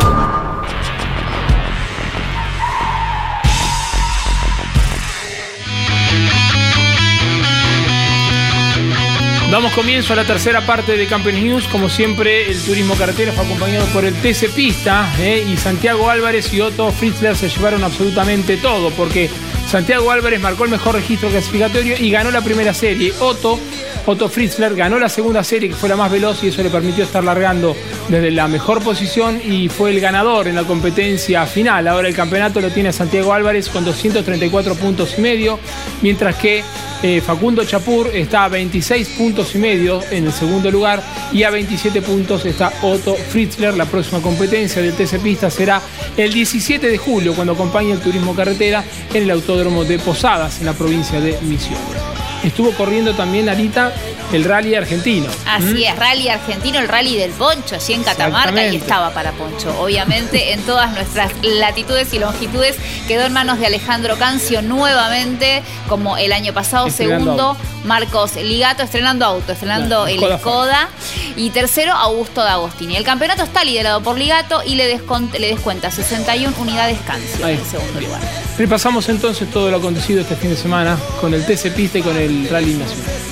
Damos 9.51 9.73
comienzo 9.73 10.13
a 10.13 10.15
la 10.15 10.23
tercera 10.23 10.65
parte 10.65 10.95
de 10.95 11.07
Campeones 11.07 11.43
News. 11.43 11.67
Como 11.67 11.89
siempre, 11.89 12.49
el 12.49 12.57
turismo 12.61 12.95
carretera 12.95 13.33
fue 13.33 13.43
acompañado 13.43 13.85
por 13.87 14.05
el 14.05 14.13
TC 14.13 14.49
Pista 14.55 15.13
¿eh? 15.19 15.45
y 15.45 15.57
Santiago 15.57 16.09
Álvarez 16.09 16.53
y 16.53 16.61
Otto 16.61 16.89
Fritzler 16.93 17.35
se 17.35 17.49
llevaron 17.49 17.83
absolutamente 17.83 18.55
todo 18.55 18.91
porque 18.91 19.29
Santiago 19.71 20.11
Álvarez 20.11 20.41
marcó 20.41 20.65
el 20.65 20.69
mejor 20.69 20.95
registro 20.95 21.29
clasificatorio 21.29 21.95
y 21.97 22.11
ganó 22.11 22.29
la 22.29 22.41
primera 22.41 22.73
serie. 22.73 23.13
Otto 23.21 23.57
Otto 24.05 24.29
Fritzler 24.29 24.75
ganó 24.75 24.97
la 24.97 25.09
segunda 25.09 25.43
serie, 25.43 25.69
que 25.69 25.75
fue 25.75 25.87
la 25.87 25.95
más 25.95 26.11
veloz, 26.11 26.43
y 26.43 26.47
eso 26.47 26.63
le 26.63 26.69
permitió 26.69 27.03
estar 27.03 27.23
largando 27.23 27.75
desde 28.09 28.31
la 28.31 28.47
mejor 28.47 28.83
posición 28.83 29.39
y 29.45 29.69
fue 29.69 29.91
el 29.91 29.99
ganador 29.99 30.47
en 30.47 30.55
la 30.55 30.63
competencia 30.63 31.45
final. 31.45 31.87
Ahora 31.87 32.07
el 32.07 32.15
campeonato 32.15 32.59
lo 32.59 32.71
tiene 32.71 32.91
Santiago 32.91 33.31
Álvarez 33.31 33.69
con 33.69 33.85
234 33.85 34.75
puntos 34.75 35.15
y 35.17 35.21
medio, 35.21 35.59
mientras 36.01 36.35
que 36.35 36.63
eh, 37.03 37.21
Facundo 37.21 37.63
Chapur 37.63 38.07
está 38.13 38.45
a 38.45 38.49
26 38.49 39.09
puntos 39.09 39.55
y 39.55 39.59
medio 39.59 40.01
en 40.11 40.25
el 40.25 40.33
segundo 40.33 40.69
lugar 40.69 41.01
y 41.31 41.43
a 41.43 41.49
27 41.49 42.01
puntos 42.01 42.45
está 42.45 42.73
Otto 42.81 43.15
Fritzler. 43.15 43.75
La 43.75 43.85
próxima 43.85 44.19
competencia 44.21 44.81
del 44.81 44.93
TC 44.93 45.19
Pista 45.19 45.49
será 45.49 45.81
el 46.17 46.33
17 46.33 46.87
de 46.87 46.97
julio 46.97 47.33
cuando 47.33 47.53
acompañe 47.53 47.91
el 47.91 47.99
turismo 47.99 48.35
carretera 48.35 48.83
en 49.13 49.23
el 49.23 49.31
Autódromo 49.31 49.60
de 49.61 49.99
Posadas 49.99 50.59
en 50.59 50.65
la 50.65 50.73
provincia 50.73 51.21
de 51.21 51.37
Misiones. 51.41 52.01
Estuvo 52.43 52.71
corriendo 52.71 53.13
también 53.13 53.47
Arita 53.47 53.93
el 54.33 54.43
rally 54.43 54.75
argentino. 54.75 55.27
Así 55.45 55.83
es, 55.83 55.95
rally 55.97 56.29
argentino, 56.29 56.79
el 56.79 56.87
rally 56.87 57.17
del 57.17 57.31
Poncho, 57.31 57.75
así 57.75 57.93
en 57.93 58.03
Catamarca 58.03 58.67
y 58.67 58.75
estaba 58.75 59.11
para 59.11 59.31
Poncho. 59.33 59.75
Obviamente 59.79 60.53
en 60.53 60.61
todas 60.61 60.91
nuestras 60.93 61.31
latitudes 61.43 62.13
y 62.13 62.19
longitudes 62.19 62.77
quedó 63.07 63.25
en 63.25 63.33
manos 63.33 63.59
de 63.59 63.67
Alejandro 63.67 64.17
Cancio 64.17 64.61
nuevamente, 64.61 65.63
como 65.87 66.17
el 66.17 66.31
año 66.31 66.53
pasado, 66.53 66.89
segundo 66.89 67.57
Marcos 67.83 68.35
Ligato 68.35 68.83
estrenando 68.83 69.25
auto, 69.25 69.51
estrenando 69.51 70.07
el 70.07 70.19
Skoda. 70.39 70.89
Y 71.35 71.49
tercero, 71.49 71.93
Augusto 71.93 72.43
D'Agostini. 72.43 72.95
El 72.95 73.03
campeonato 73.03 73.43
está 73.43 73.63
liderado 73.63 74.01
por 74.01 74.17
Ligato 74.17 74.61
y 74.65 74.75
le, 74.75 74.99
le 75.39 75.47
descuenta 75.47 75.91
61 75.91 76.55
unidades 76.59 76.99
Cancio 77.05 77.47
en 77.47 77.59
el 77.59 77.65
segundo 77.65 78.01
lugar. 78.01 78.21
Repasamos 78.57 79.09
entonces 79.09 79.49
todo 79.49 79.71
lo 79.71 79.77
acontecido 79.77 80.21
este 80.21 80.35
fin 80.35 80.51
de 80.51 80.57
semana 80.57 80.97
con 81.19 81.33
el 81.33 81.45
TC 81.45 81.73
Pista 81.73 81.99
y 81.99 82.01
con 82.01 82.17
el 82.17 82.47
Rally 82.49 82.73
Nacional. 82.73 83.30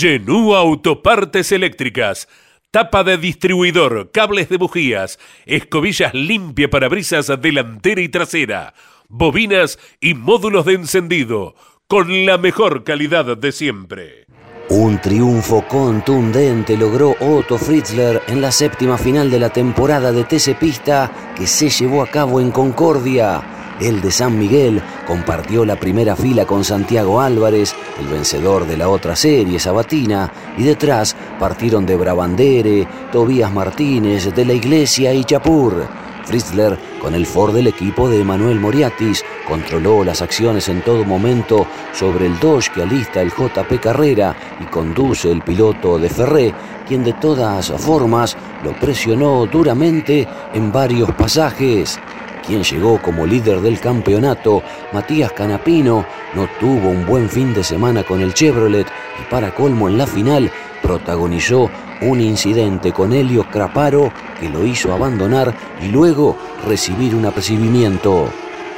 Genú 0.00 0.54
Autopartes 0.54 1.52
Eléctricas. 1.52 2.26
Tapa 2.70 3.04
de 3.04 3.18
distribuidor, 3.18 4.10
cables 4.10 4.48
de 4.48 4.56
bujías, 4.56 5.18
escobillas 5.44 6.14
limpia 6.14 6.70
para 6.70 6.88
brisas 6.88 7.30
delantera 7.42 8.00
y 8.00 8.08
trasera, 8.08 8.72
bobinas 9.10 9.78
y 10.00 10.14
módulos 10.14 10.64
de 10.64 10.72
encendido, 10.72 11.54
con 11.86 12.24
la 12.24 12.38
mejor 12.38 12.82
calidad 12.82 13.36
de 13.36 13.52
siempre. 13.52 14.24
Un 14.70 14.98
triunfo 15.02 15.68
contundente 15.68 16.78
logró 16.78 17.14
Otto 17.20 17.58
Fritzler 17.58 18.22
en 18.26 18.40
la 18.40 18.52
séptima 18.52 18.96
final 18.96 19.30
de 19.30 19.38
la 19.38 19.50
temporada 19.50 20.12
de 20.12 20.24
TC 20.24 20.58
Pista 20.58 21.12
que 21.36 21.46
se 21.46 21.68
llevó 21.68 22.02
a 22.02 22.06
cabo 22.06 22.40
en 22.40 22.50
Concordia. 22.52 23.59
El 23.80 24.02
de 24.02 24.10
San 24.10 24.38
Miguel 24.38 24.82
compartió 25.06 25.64
la 25.64 25.76
primera 25.76 26.14
fila 26.14 26.44
con 26.44 26.64
Santiago 26.64 27.18
Álvarez, 27.18 27.74
el 27.98 28.08
vencedor 28.08 28.66
de 28.66 28.76
la 28.76 28.90
otra 28.90 29.16
serie, 29.16 29.58
Sabatina, 29.58 30.30
y 30.58 30.64
detrás 30.64 31.16
partieron 31.38 31.86
de 31.86 31.96
Brabandere, 31.96 32.86
Tobías 33.10 33.50
Martínez, 33.50 34.34
de 34.34 34.44
la 34.44 34.52
Iglesia 34.52 35.14
y 35.14 35.24
Chapur. 35.24 35.88
Fritzler, 36.26 36.78
con 37.00 37.14
el 37.14 37.24
Ford 37.24 37.54
del 37.54 37.68
equipo 37.68 38.10
de 38.10 38.20
Emanuel 38.20 38.60
Moriatis, 38.60 39.24
controló 39.48 40.04
las 40.04 40.20
acciones 40.20 40.68
en 40.68 40.82
todo 40.82 41.02
momento 41.04 41.66
sobre 41.94 42.26
el 42.26 42.38
Dodge 42.38 42.70
que 42.74 42.82
alista 42.82 43.22
el 43.22 43.30
JP 43.30 43.80
Carrera 43.80 44.36
y 44.60 44.64
conduce 44.64 45.30
el 45.30 45.40
piloto 45.40 45.98
de 45.98 46.10
Ferré, 46.10 46.54
quien 46.86 47.02
de 47.02 47.14
todas 47.14 47.72
formas 47.78 48.36
lo 48.62 48.72
presionó 48.78 49.46
duramente 49.46 50.28
en 50.52 50.70
varios 50.70 51.10
pasajes 51.14 51.98
quien 52.50 52.64
llegó 52.64 53.00
como 53.00 53.26
líder 53.26 53.60
del 53.60 53.78
campeonato, 53.78 54.64
Matías 54.92 55.30
Canapino, 55.30 56.04
no 56.34 56.48
tuvo 56.58 56.88
un 56.88 57.06
buen 57.06 57.28
fin 57.28 57.54
de 57.54 57.62
semana 57.62 58.02
con 58.02 58.20
el 58.20 58.34
Chevrolet 58.34 58.88
y 59.20 59.30
para 59.30 59.54
colmo 59.54 59.88
en 59.88 59.96
la 59.96 60.04
final 60.04 60.50
protagonizó 60.82 61.70
un 62.02 62.20
incidente 62.20 62.90
con 62.90 63.12
Helio 63.12 63.46
Craparo 63.48 64.12
que 64.40 64.48
lo 64.48 64.66
hizo 64.66 64.92
abandonar 64.92 65.54
y 65.80 65.90
luego 65.90 66.36
recibir 66.66 67.14
un 67.14 67.24
apercibimiento. 67.24 68.28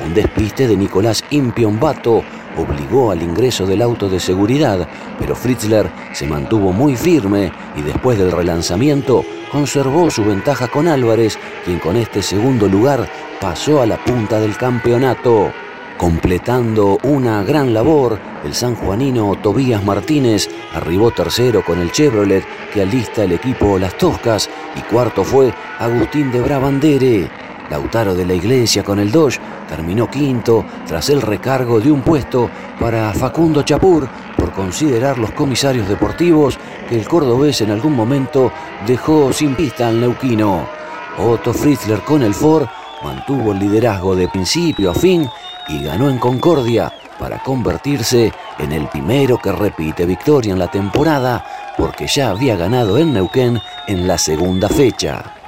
Un 0.04 0.12
despiste 0.12 0.68
de 0.68 0.76
Nicolás 0.76 1.24
Impiombato 1.30 2.22
obligó 2.56 3.10
al 3.10 3.22
ingreso 3.22 3.66
del 3.66 3.82
auto 3.82 4.08
de 4.08 4.20
seguridad, 4.20 4.88
pero 5.18 5.34
Fritzler 5.34 5.90
se 6.12 6.26
mantuvo 6.26 6.72
muy 6.72 6.96
firme 6.96 7.52
y 7.76 7.82
después 7.82 8.18
del 8.18 8.32
relanzamiento 8.32 9.24
conservó 9.50 10.10
su 10.10 10.24
ventaja 10.24 10.68
con 10.68 10.88
Álvarez, 10.88 11.38
quien 11.64 11.78
con 11.78 11.96
este 11.96 12.22
segundo 12.22 12.68
lugar 12.68 13.08
pasó 13.40 13.82
a 13.82 13.86
la 13.86 14.02
punta 14.02 14.40
del 14.40 14.56
campeonato. 14.56 15.52
Completando 15.98 16.98
una 17.04 17.44
gran 17.44 17.72
labor, 17.72 18.18
el 18.44 18.54
sanjuanino 18.54 19.36
Tobías 19.40 19.84
Martínez 19.84 20.48
arribó 20.74 21.10
tercero 21.12 21.64
con 21.64 21.78
el 21.78 21.92
Chevrolet 21.92 22.44
que 22.72 22.82
alista 22.82 23.22
el 23.22 23.32
equipo 23.32 23.78
Las 23.78 23.96
Toscas 23.98 24.50
y 24.74 24.80
cuarto 24.80 25.22
fue 25.22 25.52
Agustín 25.78 26.32
de 26.32 26.40
Brabandere. 26.40 27.30
Lautaro 27.70 28.14
de 28.14 28.26
la 28.26 28.34
Iglesia 28.34 28.82
con 28.82 28.98
el 28.98 29.12
Dodge 29.12 29.38
terminó 29.76 30.10
quinto 30.10 30.66
tras 30.86 31.08
el 31.08 31.22
recargo 31.22 31.80
de 31.80 31.90
un 31.90 32.02
puesto 32.02 32.50
para 32.78 33.10
Facundo 33.14 33.62
Chapur 33.62 34.06
por 34.36 34.52
considerar 34.52 35.16
los 35.16 35.30
comisarios 35.30 35.88
deportivos 35.88 36.58
que 36.86 36.96
el 36.96 37.08
cordobés 37.08 37.62
en 37.62 37.70
algún 37.70 37.96
momento 37.96 38.52
dejó 38.86 39.32
sin 39.32 39.54
pista 39.54 39.88
al 39.88 39.98
neuquino. 39.98 40.68
Otto 41.16 41.54
Fritzler 41.54 42.00
con 42.00 42.22
el 42.22 42.34
Ford 42.34 42.66
mantuvo 43.02 43.52
el 43.52 43.60
liderazgo 43.60 44.14
de 44.14 44.28
principio 44.28 44.90
a 44.90 44.94
fin 44.94 45.26
y 45.68 45.82
ganó 45.82 46.10
en 46.10 46.18
Concordia 46.18 46.92
para 47.18 47.42
convertirse 47.42 48.30
en 48.58 48.72
el 48.72 48.88
primero 48.88 49.38
que 49.38 49.52
repite 49.52 50.04
victoria 50.04 50.52
en 50.52 50.58
la 50.58 50.70
temporada 50.70 51.46
porque 51.78 52.06
ya 52.06 52.28
había 52.28 52.56
ganado 52.56 52.98
en 52.98 53.14
Neuquén 53.14 53.58
en 53.86 54.06
la 54.06 54.18
segunda 54.18 54.68
fecha. 54.68 55.41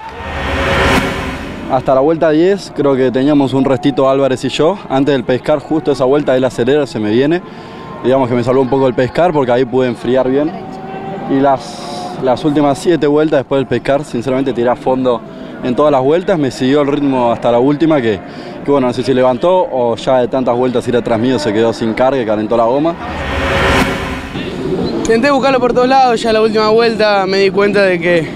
Hasta 1.75 1.93
la 1.93 2.03
vuelta 2.03 2.31
10 2.31 2.73
creo 2.77 2.95
que 2.95 3.11
teníamos 3.11 3.53
un 3.53 3.65
restito 3.65 4.09
Álvarez 4.09 4.45
y 4.45 4.49
yo. 4.49 4.79
Antes 4.89 5.13
del 5.13 5.25
pescar 5.25 5.59
justo 5.59 5.91
esa 5.91 6.05
vuelta 6.05 6.37
él 6.37 6.45
acelera, 6.45 6.87
se 6.87 7.01
me 7.01 7.11
viene. 7.11 7.43
Digamos 8.05 8.29
que 8.29 8.37
me 8.37 8.45
salvó 8.45 8.61
un 8.61 8.69
poco 8.69 8.87
el 8.87 8.95
pescar 8.95 9.33
porque 9.33 9.51
ahí 9.51 9.65
pude 9.65 9.89
enfriar 9.89 10.31
bien. 10.31 10.53
Y 11.31 11.41
las, 11.41 12.17
las 12.23 12.45
últimas 12.45 12.79
7 12.79 13.05
vueltas 13.09 13.41
después 13.41 13.59
del 13.59 13.67
pescar, 13.67 14.05
sinceramente 14.05 14.53
tiré 14.53 14.69
a 14.69 14.77
fondo 14.77 15.21
en 15.65 15.75
todas 15.75 15.91
las 15.91 16.01
vueltas. 16.01 16.39
Me 16.39 16.53
siguió 16.53 16.83
el 16.83 16.87
ritmo 16.87 17.33
hasta 17.33 17.51
la 17.51 17.59
última 17.59 18.01
que, 18.01 18.21
bueno, 18.65 18.87
no 18.87 18.93
sé 18.93 19.03
si 19.03 19.13
levantó 19.13 19.67
o 19.69 19.97
ya 19.97 20.21
de 20.21 20.29
tantas 20.29 20.57
vueltas 20.57 20.87
ir 20.87 20.97
atrás 20.97 21.19
mío 21.19 21.41
se 21.41 21.53
quedó 21.53 21.73
sin 21.73 21.93
carga 21.93 22.23
y 22.23 22.25
calentó 22.25 22.57
la 22.57 22.67
goma. 22.67 22.95
Intenté 24.99 25.29
buscarlo 25.33 25.59
por 25.59 25.73
todos 25.73 25.89
lados, 25.89 26.23
ya 26.23 26.33
la 26.33 26.41
última 26.41 26.69
vuelta 26.69 27.27
me 27.27 27.39
di 27.39 27.51
cuenta 27.51 27.83
de 27.83 27.99
que, 27.99 28.29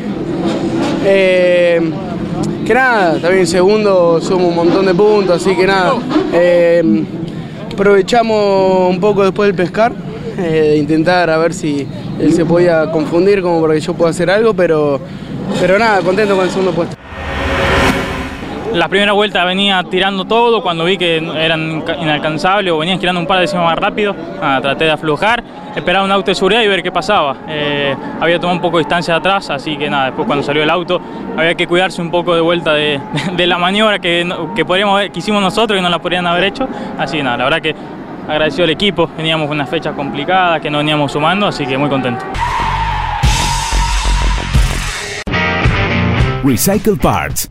eh, 1.04 2.07
que 2.68 2.74
nada, 2.74 3.18
también 3.18 3.46
segundo 3.46 4.20
somos 4.20 4.50
un 4.50 4.54
montón 4.54 4.84
de 4.84 4.94
puntos, 4.94 5.36
así 5.36 5.56
que 5.56 5.66
nada, 5.66 5.94
eh, 6.34 7.02
aprovechamos 7.72 8.90
un 8.90 9.00
poco 9.00 9.24
después 9.24 9.48
del 9.48 9.56
pescar, 9.56 9.90
eh, 10.36 10.76
intentar 10.78 11.30
a 11.30 11.38
ver 11.38 11.54
si 11.54 11.88
él 12.20 12.30
se 12.34 12.44
podía 12.44 12.90
confundir 12.90 13.40
como 13.40 13.62
para 13.62 13.72
que 13.72 13.80
yo 13.80 13.94
pueda 13.94 14.10
hacer 14.10 14.30
algo, 14.30 14.52
pero, 14.52 15.00
pero 15.58 15.78
nada, 15.78 16.02
contento 16.02 16.36
con 16.36 16.44
el 16.44 16.50
segundo 16.50 16.72
puesto. 16.72 16.94
Las 18.74 18.90
primeras 18.90 19.14
vueltas 19.14 19.46
venía 19.46 19.82
tirando 19.90 20.26
todo, 20.26 20.62
cuando 20.62 20.84
vi 20.84 20.98
que 20.98 21.16
eran 21.16 21.82
inalcanzables 22.02 22.70
o 22.70 22.76
venían 22.76 23.00
girando 23.00 23.18
un 23.18 23.26
par 23.26 23.38
de 23.38 23.42
décimas 23.44 23.64
más 23.64 23.78
rápido, 23.78 24.14
nada, 24.42 24.60
traté 24.60 24.84
de 24.84 24.90
aflojar, 24.90 25.42
esperar 25.74 26.02
un 26.02 26.10
auto 26.10 26.30
de 26.30 26.34
seguridad 26.34 26.62
y 26.62 26.68
ver 26.68 26.82
qué 26.82 26.90
pasaba. 26.90 27.36
Eh, 27.48 27.94
había 28.20 28.38
tomado 28.38 28.56
un 28.56 28.62
poco 28.62 28.78
de 28.78 28.84
distancia 28.84 29.16
atrás, 29.16 29.50
así 29.50 29.76
que 29.76 29.88
nada, 29.88 30.06
después 30.06 30.26
cuando 30.26 30.42
salió 30.42 30.62
el 30.62 30.70
auto 30.70 31.00
había 31.36 31.54
que 31.54 31.66
cuidarse 31.66 32.02
un 32.02 32.10
poco 32.10 32.34
de 32.34 32.40
vuelta 32.40 32.74
de, 32.74 33.00
la 33.46 33.58
maniobra 33.58 33.98
que, 33.98 34.28
que, 34.54 34.64
podríamos, 34.64 35.00
que 35.10 35.18
hicimos 35.18 35.42
nosotros 35.42 35.78
y 35.78 35.82
no 35.82 35.88
la 35.88 35.98
podrían 35.98 36.26
haber 36.26 36.44
hecho. 36.44 36.68
Así 36.98 37.18
que 37.18 37.22
nada, 37.22 37.36
la 37.36 37.44
verdad 37.44 37.60
que 37.60 37.74
agradecido 38.28 38.64
al 38.64 38.70
equipo, 38.70 39.08
veníamos 39.16 39.50
unas 39.50 39.68
fechas 39.68 39.94
complicadas 39.94 40.60
que 40.60 40.70
no 40.70 40.78
veníamos 40.78 41.12
sumando, 41.12 41.46
así 41.46 41.66
que 41.66 41.78
muy 41.78 41.88
contento. 41.88 42.24
Recycle 46.44 46.96
Parts. 46.96 47.50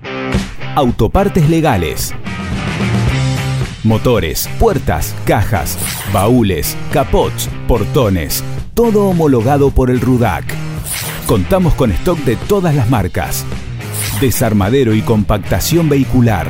Autopartes 0.76 1.50
legales. 1.50 2.14
Motores, 3.84 4.50
puertas, 4.60 5.16
cajas, 5.26 5.78
baúles, 6.12 6.76
capots, 6.92 7.48
portones. 7.68 8.44
Todo 8.74 9.08
homologado 9.08 9.72
por 9.72 9.92
el 9.92 10.02
RUDAC. 10.02 10.46
Contamos 11.28 11.74
con 11.76 11.92
stock 11.92 12.18
de 12.20 12.36
todas 12.36 12.74
las 12.74 12.90
marcas. 12.90 13.46
Desarmadero 14.20 14.96
y 14.96 15.02
compactación 15.02 15.90
vehicular. 15.90 16.48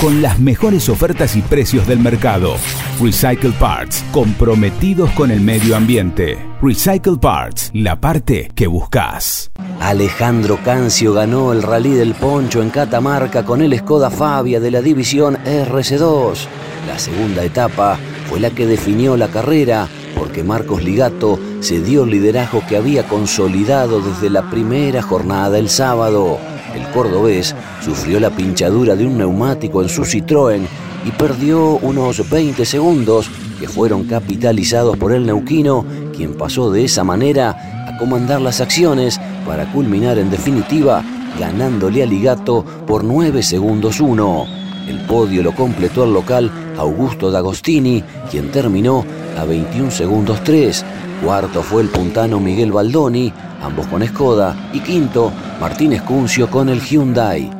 Con 0.00 0.20
las 0.20 0.38
mejores 0.38 0.88
ofertas 0.90 1.34
y 1.34 1.40
precios 1.40 1.86
del 1.86 1.98
mercado. 1.98 2.56
Recycle 3.00 3.50
Parts, 3.58 4.04
comprometidos 4.12 5.10
con 5.10 5.32
el 5.32 5.40
medio 5.40 5.74
ambiente. 5.76 6.38
Recycle 6.62 7.16
Parts, 7.20 7.70
la 7.74 8.00
parte 8.00 8.48
que 8.54 8.68
buscas. 8.68 9.50
Alejandro 9.80 10.60
Cancio 10.64 11.12
ganó 11.12 11.52
el 11.52 11.64
Rally 11.64 11.90
del 11.90 12.14
Poncho 12.14 12.62
en 12.62 12.70
Catamarca 12.70 13.44
con 13.44 13.62
el 13.62 13.76
Skoda 13.76 14.10
Fabia 14.10 14.60
de 14.60 14.70
la 14.70 14.80
división 14.80 15.36
RC2. 15.44 16.46
La 16.86 16.98
segunda 16.98 17.42
etapa 17.42 17.98
fue 18.30 18.38
la 18.38 18.50
que 18.50 18.64
definió 18.64 19.16
la 19.16 19.26
carrera 19.26 19.88
porque 20.16 20.44
Marcos 20.44 20.84
Ligato 20.84 21.40
se 21.60 21.80
dio 21.80 22.04
el 22.04 22.10
liderazgo 22.10 22.62
que 22.68 22.76
había 22.76 23.08
consolidado 23.08 24.00
desde 24.00 24.30
la 24.30 24.48
primera 24.50 25.02
jornada 25.02 25.58
el 25.58 25.68
sábado. 25.68 26.38
El 26.72 26.88
cordobés 26.92 27.56
sufrió 27.84 28.20
la 28.20 28.30
pinchadura 28.30 28.94
de 28.94 29.04
un 29.04 29.18
neumático 29.18 29.82
en 29.82 29.88
su 29.88 30.02
Citroën 30.02 30.62
y 31.04 31.10
perdió 31.10 31.78
unos 31.82 32.28
20 32.28 32.64
segundos 32.64 33.30
que 33.60 33.68
fueron 33.68 34.04
capitalizados 34.04 34.96
por 34.96 35.12
el 35.12 35.26
neuquino, 35.26 35.84
quien 36.16 36.34
pasó 36.34 36.70
de 36.70 36.84
esa 36.84 37.04
manera 37.04 37.86
a 37.88 37.98
comandar 37.98 38.40
las 38.40 38.60
acciones 38.60 39.20
para 39.46 39.70
culminar 39.72 40.18
en 40.18 40.30
definitiva 40.30 41.04
ganándole 41.38 42.02
a 42.02 42.06
Ligato 42.06 42.64
por 42.86 43.04
9 43.04 43.42
segundos 43.42 44.00
1. 44.00 44.46
El 44.88 45.00
podio 45.06 45.42
lo 45.42 45.54
completó 45.54 46.04
el 46.04 46.12
local 46.12 46.50
Augusto 46.78 47.30
D'Agostini, 47.30 48.02
quien 48.30 48.50
terminó 48.50 49.04
a 49.38 49.44
21 49.44 49.90
segundos 49.90 50.42
3. 50.44 50.84
Cuarto 51.22 51.62
fue 51.62 51.82
el 51.82 51.88
puntano 51.88 52.38
Miguel 52.40 52.72
Baldoni, 52.72 53.32
ambos 53.62 53.86
con 53.86 54.06
Skoda, 54.06 54.70
y 54.72 54.80
quinto 54.80 55.32
Martínez 55.60 56.02
Cuncio 56.02 56.50
con 56.50 56.68
el 56.68 56.80
Hyundai. 56.80 57.50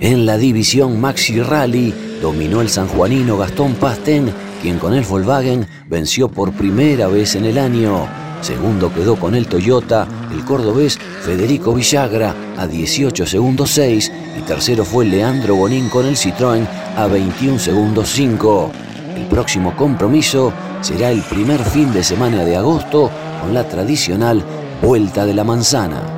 En 0.00 0.26
la 0.26 0.36
división 0.36 1.00
Maxi 1.00 1.40
Rally 1.42 1.92
dominó 2.20 2.60
el 2.60 2.68
sanjuanino 2.68 3.36
Gastón 3.36 3.74
Pastén, 3.74 4.32
quien 4.60 4.78
con 4.78 4.94
el 4.94 5.04
Volkswagen 5.04 5.66
venció 5.88 6.28
por 6.28 6.52
primera 6.52 7.08
vez 7.08 7.34
en 7.34 7.44
el 7.44 7.58
año. 7.58 8.06
Segundo 8.40 8.92
quedó 8.92 9.16
con 9.16 9.34
el 9.34 9.46
Toyota 9.46 10.06
el 10.32 10.44
cordobés 10.44 10.98
Federico 10.98 11.74
Villagra 11.74 12.34
a 12.56 12.66
18 12.66 13.26
segundos 13.26 13.70
6 13.70 14.12
y 14.38 14.40
tercero 14.42 14.84
fue 14.84 15.04
Leandro 15.04 15.56
Bonín 15.56 15.88
con 15.88 16.06
el 16.06 16.16
Citroën 16.16 16.66
a 16.96 17.06
21 17.06 17.58
segundos 17.58 18.08
5. 18.10 18.70
El 19.16 19.26
próximo 19.26 19.74
compromiso 19.74 20.52
será 20.80 21.10
el 21.10 21.22
primer 21.22 21.62
fin 21.64 21.92
de 21.92 22.04
semana 22.04 22.44
de 22.44 22.56
agosto 22.56 23.10
con 23.40 23.52
la 23.52 23.68
tradicional 23.68 24.42
Vuelta 24.80 25.26
de 25.26 25.34
la 25.34 25.42
Manzana. 25.42 26.17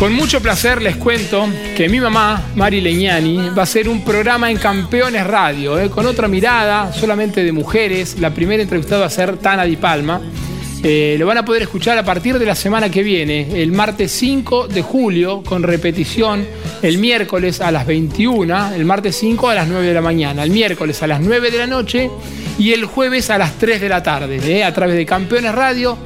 Con 0.00 0.14
mucho 0.14 0.40
placer 0.40 0.80
les 0.80 0.96
cuento 0.96 1.46
que 1.76 1.86
mi 1.90 2.00
mamá, 2.00 2.52
Mari 2.54 2.80
Leñani, 2.80 3.50
va 3.50 3.60
a 3.60 3.62
hacer 3.64 3.86
un 3.86 4.02
programa 4.02 4.50
en 4.50 4.56
Campeones 4.56 5.26
Radio, 5.26 5.78
eh, 5.78 5.90
con 5.90 6.06
otra 6.06 6.26
mirada, 6.26 6.90
solamente 6.90 7.44
de 7.44 7.52
mujeres. 7.52 8.16
La 8.18 8.30
primera 8.32 8.62
entrevistada 8.62 9.02
va 9.02 9.08
a 9.08 9.10
ser 9.10 9.36
Tana 9.36 9.64
Di 9.64 9.76
Palma. 9.76 10.18
Eh, 10.82 11.16
lo 11.18 11.26
van 11.26 11.36
a 11.36 11.44
poder 11.44 11.60
escuchar 11.60 11.98
a 11.98 12.02
partir 12.02 12.38
de 12.38 12.46
la 12.46 12.54
semana 12.54 12.88
que 12.90 13.02
viene, 13.02 13.62
el 13.62 13.72
martes 13.72 14.10
5 14.12 14.68
de 14.68 14.80
julio, 14.80 15.42
con 15.42 15.62
repetición 15.62 16.46
el 16.80 16.96
miércoles 16.96 17.60
a 17.60 17.70
las 17.70 17.86
21, 17.86 18.72
el 18.74 18.86
martes 18.86 19.16
5 19.16 19.50
a 19.50 19.54
las 19.54 19.68
9 19.68 19.86
de 19.86 19.92
la 19.92 20.00
mañana, 20.00 20.44
el 20.44 20.50
miércoles 20.50 21.02
a 21.02 21.08
las 21.08 21.20
9 21.20 21.50
de 21.50 21.58
la 21.58 21.66
noche 21.66 22.10
y 22.58 22.72
el 22.72 22.86
jueves 22.86 23.28
a 23.28 23.36
las 23.36 23.58
3 23.58 23.82
de 23.82 23.88
la 23.90 24.02
tarde, 24.02 24.40
eh, 24.46 24.64
a 24.64 24.72
través 24.72 24.96
de 24.96 25.04
Campeones 25.04 25.54
Radio. 25.54 25.98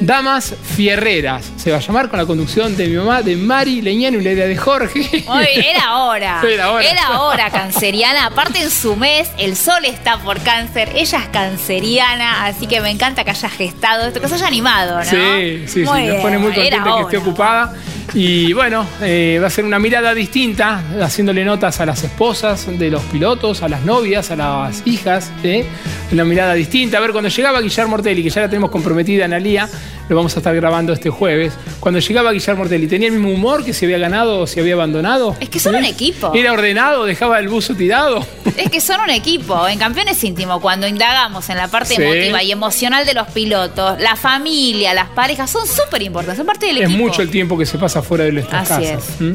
Damas 0.00 0.54
Fierreras. 0.76 1.52
Se 1.56 1.70
va 1.70 1.76
a 1.76 1.80
llamar 1.80 2.08
con 2.08 2.18
la 2.18 2.26
conducción 2.26 2.76
de 2.76 2.86
mi 2.88 2.96
mamá, 2.96 3.22
de 3.22 3.36
Mari 3.36 3.82
Leñano 3.82 4.18
y 4.18 4.22
la 4.22 4.32
idea 4.32 4.46
de 4.46 4.56
Jorge. 4.56 5.24
Hoy 5.26 5.46
era 5.54 5.96
hora. 5.96 6.40
Era 6.50 6.70
hora. 6.72 6.90
Era 6.90 7.20
hora, 7.20 7.50
canceriana. 7.50 8.26
Aparte 8.26 8.60
en 8.60 8.70
su 8.70 8.96
mes, 8.96 9.30
el 9.38 9.56
sol 9.56 9.84
está 9.84 10.18
por 10.18 10.40
cáncer. 10.40 10.90
Ella 10.94 11.18
es 11.18 11.28
canceriana, 11.28 12.46
así 12.46 12.66
que 12.66 12.80
me 12.80 12.90
encanta 12.90 13.24
que 13.24 13.30
haya 13.30 13.48
gestado 13.48 14.06
esto, 14.06 14.20
que 14.20 14.28
se 14.28 14.34
haya 14.34 14.46
animado, 14.46 14.98
¿no? 14.98 15.04
Sí, 15.04 15.64
sí, 15.66 15.80
Muy 15.80 16.02
sí. 16.02 16.06
Nos 16.08 16.22
pone 16.22 16.38
muy 16.38 16.52
contenta 16.52 16.94
que 16.96 17.02
esté 17.02 17.16
ocupada. 17.18 17.74
Y 18.14 18.52
bueno, 18.52 18.86
eh, 19.02 19.38
va 19.40 19.46
a 19.46 19.50
ser 19.50 19.64
una 19.64 19.78
mirada 19.78 20.14
distinta, 20.14 20.82
haciéndole 21.00 21.44
notas 21.44 21.80
a 21.80 21.86
las 21.86 22.02
esposas 22.02 22.66
de 22.78 22.90
los 22.90 23.02
pilotos, 23.04 23.62
a 23.62 23.68
las 23.68 23.82
novias, 23.84 24.30
a 24.30 24.36
las 24.36 24.82
hijas, 24.86 25.30
¿eh? 25.44 25.64
una 26.12 26.24
mirada 26.24 26.54
distinta. 26.54 26.98
A 26.98 27.00
ver, 27.00 27.12
cuando 27.12 27.28
llegaba 27.28 27.60
Guillermo 27.60 27.94
Ortelli, 27.94 28.22
que 28.22 28.30
ya 28.30 28.40
la 28.42 28.48
tenemos 28.48 28.70
comprometida 28.70 29.24
en 29.26 29.32
Alía, 29.32 29.68
lo 30.08 30.16
vamos 30.16 30.34
a 30.34 30.40
estar 30.40 30.54
grabando 30.56 30.92
este 30.92 31.08
jueves. 31.08 31.52
Cuando 31.78 32.00
llegaba 32.00 32.32
Guillermo 32.32 32.62
Ortelli, 32.62 32.88
¿tenía 32.88 33.06
el 33.08 33.14
mismo 33.14 33.30
humor 33.32 33.64
que 33.64 33.72
si 33.72 33.84
había 33.84 33.98
ganado 33.98 34.40
o 34.40 34.46
si 34.48 34.58
había 34.58 34.74
abandonado? 34.74 35.36
Es 35.38 35.48
que 35.48 35.60
son 35.60 35.76
un 35.76 35.84
equipo. 35.84 36.32
¿Era 36.34 36.52
ordenado? 36.52 37.04
¿Dejaba 37.04 37.38
el 37.38 37.48
buzo 37.48 37.74
tirado? 37.76 38.26
Es 38.56 38.70
que 38.70 38.80
son 38.80 39.00
un 39.02 39.10
equipo. 39.10 39.68
En 39.68 39.78
Campeones 39.78 40.22
Íntimo, 40.24 40.60
cuando 40.60 40.88
indagamos 40.88 41.48
en 41.48 41.56
la 41.58 41.68
parte 41.68 41.94
Sí. 41.94 42.02
emotiva 42.02 42.42
y 42.42 42.50
emocional 42.50 43.06
de 43.06 43.14
los 43.14 43.28
pilotos, 43.28 44.00
la 44.00 44.16
familia, 44.16 44.94
las 44.94 45.08
parejas, 45.10 45.48
son 45.50 45.66
súper 45.66 46.02
importantes, 46.02 46.38
son 46.38 46.46
parte 46.46 46.66
del 46.66 46.78
Es 46.78 46.84
equipo. 46.84 46.98
mucho 46.98 47.22
el 47.22 47.30
tiempo 47.30 47.56
que 47.56 47.64
se 47.66 47.78
pasa 47.78 47.99
fuera 48.02 48.24
de 48.24 48.32
nuestras 48.32 48.70
Así 48.70 48.84
casas. 48.84 49.20
¿Mm? 49.20 49.32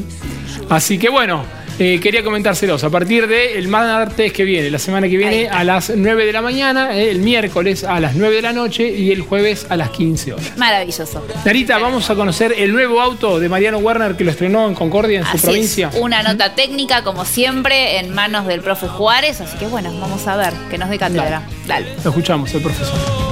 Así 0.70 0.98
que 0.98 1.10
bueno, 1.10 1.44
eh, 1.78 2.00
quería 2.02 2.24
comentárselos. 2.24 2.84
A 2.86 2.90
partir 2.90 3.28
del 3.28 3.68
martes 3.68 4.32
que 4.32 4.46
viene, 4.46 4.70
la 4.70 4.80
semana 4.80 5.10
que 5.10 5.18
viene, 5.18 5.50
a 5.50 5.64
las 5.66 5.92
9 5.94 6.26
de 6.26 6.32
la 6.32 6.42
mañana, 6.42 6.96
eh, 6.96 7.12
el 7.12 7.20
miércoles 7.20 7.84
a 7.84 8.00
las 8.00 8.16
9 8.16 8.38
de 8.38 8.42
la 8.42 8.54
noche 8.54 8.88
y 8.88 9.12
el 9.12 9.22
jueves 9.22 9.68
a 9.70 9.76
las 9.76 9.90
15 9.90 10.34
horas. 10.34 10.58
Maravilloso. 10.58 11.26
Narita, 11.44 11.78
vamos 11.78 12.10
a 12.10 12.16
conocer 12.16 12.54
el 12.58 12.72
nuevo 12.72 13.02
auto 13.02 13.40
de 13.40 13.50
Mariano 13.50 13.80
Werner 13.80 14.16
que 14.16 14.24
lo 14.24 14.32
estrenó 14.32 14.68
en 14.70 14.76
Concordia, 14.76 15.20
en 15.20 15.26
su 15.26 15.38
provincia. 15.38 15.90
es, 15.94 16.00
una 16.00 16.24
nota 16.24 16.56
técnica, 16.56 17.04
como 17.04 17.26
siempre, 17.26 18.00
en 18.00 18.14
manos 18.14 18.48
del 18.48 18.62
profe 18.62 18.88
Juárez. 18.88 19.42
Así 19.42 19.58
que 19.58 19.68
bueno, 19.68 19.94
vamos 20.00 20.26
a 20.28 20.38
ver, 20.38 20.54
que 20.72 20.78
nos 20.78 20.90
dé 20.90 20.98
cátedra. 20.98 21.44
Dale. 21.68 21.88
Lo 22.04 22.10
escuchamos, 22.10 22.54
el 22.54 22.62
profesor. 22.62 23.25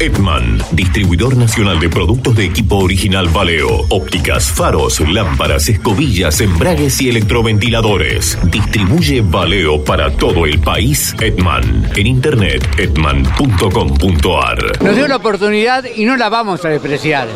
Edman, 0.00 0.58
distribuidor 0.72 1.36
nacional 1.36 1.78
de 1.78 1.90
productos 1.90 2.34
de 2.34 2.46
equipo 2.46 2.76
original 2.76 3.28
Valeo, 3.28 3.84
ópticas, 3.90 4.50
faros, 4.50 4.98
lámparas, 5.00 5.68
escobillas, 5.68 6.40
embragues 6.40 7.02
y 7.02 7.10
electroventiladores. 7.10 8.38
Distribuye 8.44 9.20
Valeo 9.20 9.84
para 9.84 10.10
todo 10.10 10.46
el 10.46 10.58
país. 10.58 11.14
Edman, 11.20 11.90
en 11.94 12.06
internet 12.06 12.66
edman.com.ar. 12.78 14.82
Nos 14.82 14.96
dio 14.96 15.06
la 15.06 15.16
oportunidad 15.16 15.84
y 15.84 16.06
no 16.06 16.16
la 16.16 16.30
vamos 16.30 16.64
a 16.64 16.70
despreciar, 16.70 17.28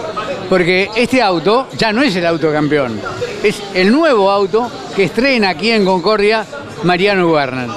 porque 0.48 0.88
este 0.96 1.20
auto 1.20 1.68
ya 1.76 1.92
no 1.92 2.00
es 2.00 2.16
el 2.16 2.24
auto 2.24 2.50
campeón, 2.50 2.98
es 3.42 3.62
el 3.74 3.92
nuevo 3.92 4.30
auto 4.30 4.70
que 4.96 5.04
estrena 5.04 5.50
aquí 5.50 5.70
en 5.70 5.84
Concordia 5.84 6.46
Mariano 6.82 7.30
Werner. 7.30 7.68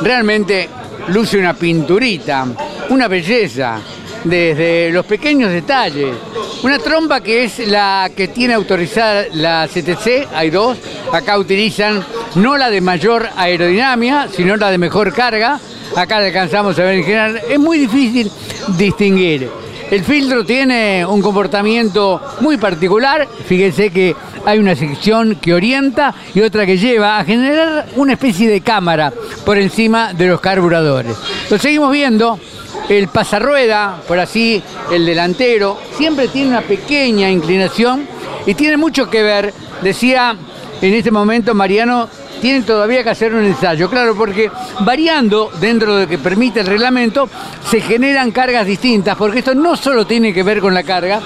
Realmente 0.00 0.68
luce 1.08 1.38
una 1.38 1.54
pinturita, 1.54 2.44
una 2.88 3.06
belleza, 3.06 3.80
desde 4.24 4.90
los 4.90 5.06
pequeños 5.06 5.50
detalles. 5.50 6.14
Una 6.62 6.78
trompa 6.78 7.20
que 7.20 7.44
es 7.44 7.58
la 7.66 8.10
que 8.16 8.28
tiene 8.28 8.54
autorizada 8.54 9.24
la 9.32 9.68
CTC, 9.68 10.28
hay 10.34 10.50
dos, 10.50 10.78
acá 11.12 11.38
utilizan 11.38 12.04
no 12.36 12.56
la 12.56 12.70
de 12.70 12.80
mayor 12.80 13.28
aerodinámica, 13.36 14.28
sino 14.28 14.56
la 14.56 14.70
de 14.70 14.78
mejor 14.78 15.12
carga, 15.12 15.60
acá 15.96 16.18
alcanzamos 16.18 16.78
a 16.78 16.84
ver 16.84 16.96
en 16.96 17.04
general, 17.04 17.40
es 17.48 17.58
muy 17.58 17.78
difícil 17.78 18.30
distinguir. 18.76 19.48
El 19.90 20.04
filtro 20.04 20.42
tiene 20.42 21.04
un 21.04 21.20
comportamiento 21.20 22.18
muy 22.40 22.56
particular, 22.56 23.28
fíjense 23.46 23.90
que 23.90 24.16
hay 24.46 24.58
una 24.58 24.74
sección 24.74 25.36
que 25.36 25.52
orienta 25.52 26.14
y 26.34 26.40
otra 26.40 26.64
que 26.64 26.78
lleva 26.78 27.18
a 27.18 27.24
generar 27.24 27.86
una 27.96 28.14
especie 28.14 28.48
de 28.48 28.62
cámara 28.62 29.12
por 29.44 29.58
encima 29.58 30.14
de 30.14 30.28
los 30.28 30.40
carburadores. 30.40 31.14
Lo 31.50 31.58
seguimos 31.58 31.92
viendo, 31.92 32.40
el 32.88 33.08
pasarrueda, 33.08 34.00
por 34.06 34.18
así, 34.18 34.62
el 34.90 35.06
delantero, 35.06 35.78
siempre 35.96 36.28
tiene 36.28 36.50
una 36.50 36.62
pequeña 36.62 37.30
inclinación 37.30 38.06
y 38.46 38.54
tiene 38.54 38.76
mucho 38.76 39.08
que 39.08 39.22
ver, 39.22 39.54
decía 39.82 40.36
en 40.80 40.94
este 40.94 41.10
momento 41.10 41.54
Mariano, 41.54 42.08
tienen 42.40 42.64
todavía 42.64 43.04
que 43.04 43.10
hacer 43.10 43.32
un 43.32 43.44
ensayo, 43.44 43.88
claro, 43.88 44.16
porque 44.16 44.50
variando 44.80 45.50
dentro 45.60 45.94
de 45.94 46.02
lo 46.02 46.08
que 46.08 46.18
permite 46.18 46.60
el 46.60 46.66
reglamento, 46.66 47.28
se 47.70 47.80
generan 47.80 48.32
cargas 48.32 48.66
distintas, 48.66 49.16
porque 49.16 49.38
esto 49.38 49.54
no 49.54 49.76
solo 49.76 50.04
tiene 50.06 50.34
que 50.34 50.42
ver 50.42 50.60
con 50.60 50.74
la 50.74 50.82
carga, 50.82 51.20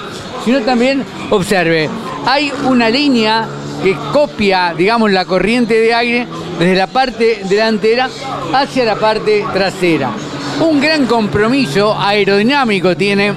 sino 0.45 0.61
también, 0.61 1.03
observe, 1.31 1.89
hay 2.23 2.51
una 2.65 2.89
línea 2.89 3.47
que 3.83 3.97
copia, 4.13 4.75
digamos, 4.77 5.11
la 5.11 5.25
corriente 5.25 5.73
de 5.79 5.93
aire 5.93 6.27
desde 6.59 6.75
la 6.75 6.87
parte 6.87 7.41
delantera 7.49 8.09
hacia 8.53 8.85
la 8.85 8.95
parte 8.95 9.43
trasera. 9.53 10.11
Un 10.59 10.79
gran 10.81 11.05
compromiso 11.05 11.97
aerodinámico 11.97 12.95
tiene 12.97 13.33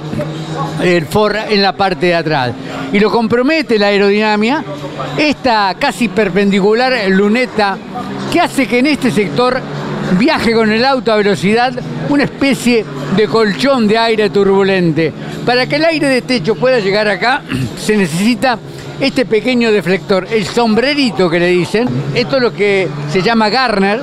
el 0.81 1.05
Ford 1.05 1.35
en 1.49 1.61
la 1.61 1.73
parte 1.73 2.07
de 2.07 2.15
atrás. 2.15 2.51
Y 2.91 2.99
lo 2.99 3.11
compromete 3.11 3.77
la 3.77 3.87
aerodinámica, 3.87 4.63
esta 5.17 5.75
casi 5.79 6.07
perpendicular 6.09 6.93
luneta 7.09 7.77
que 8.31 8.39
hace 8.39 8.67
que 8.67 8.79
en 8.79 8.87
este 8.87 9.11
sector 9.11 9.61
viaje 10.17 10.53
con 10.53 10.71
el 10.71 10.83
auto 10.83 11.11
a 11.11 11.17
velocidad 11.17 11.73
una 12.09 12.23
especie 12.23 12.85
de 13.15 13.27
colchón 13.27 13.87
de 13.87 13.97
aire 13.97 14.29
turbulente. 14.29 15.13
Para 15.45 15.67
que 15.67 15.77
el 15.77 15.85
aire 15.85 16.07
de 16.07 16.21
techo 16.21 16.55
pueda 16.55 16.79
llegar 16.79 17.07
acá, 17.07 17.41
se 17.77 17.95
necesita 17.95 18.57
este 18.99 19.25
pequeño 19.25 19.71
deflector, 19.71 20.27
el 20.31 20.45
sombrerito 20.45 21.29
que 21.29 21.39
le 21.39 21.47
dicen. 21.47 21.87
Esto 22.13 22.37
es 22.37 22.41
lo 22.41 22.53
que 22.53 22.87
se 23.11 23.21
llama 23.21 23.49
Garner, 23.49 24.01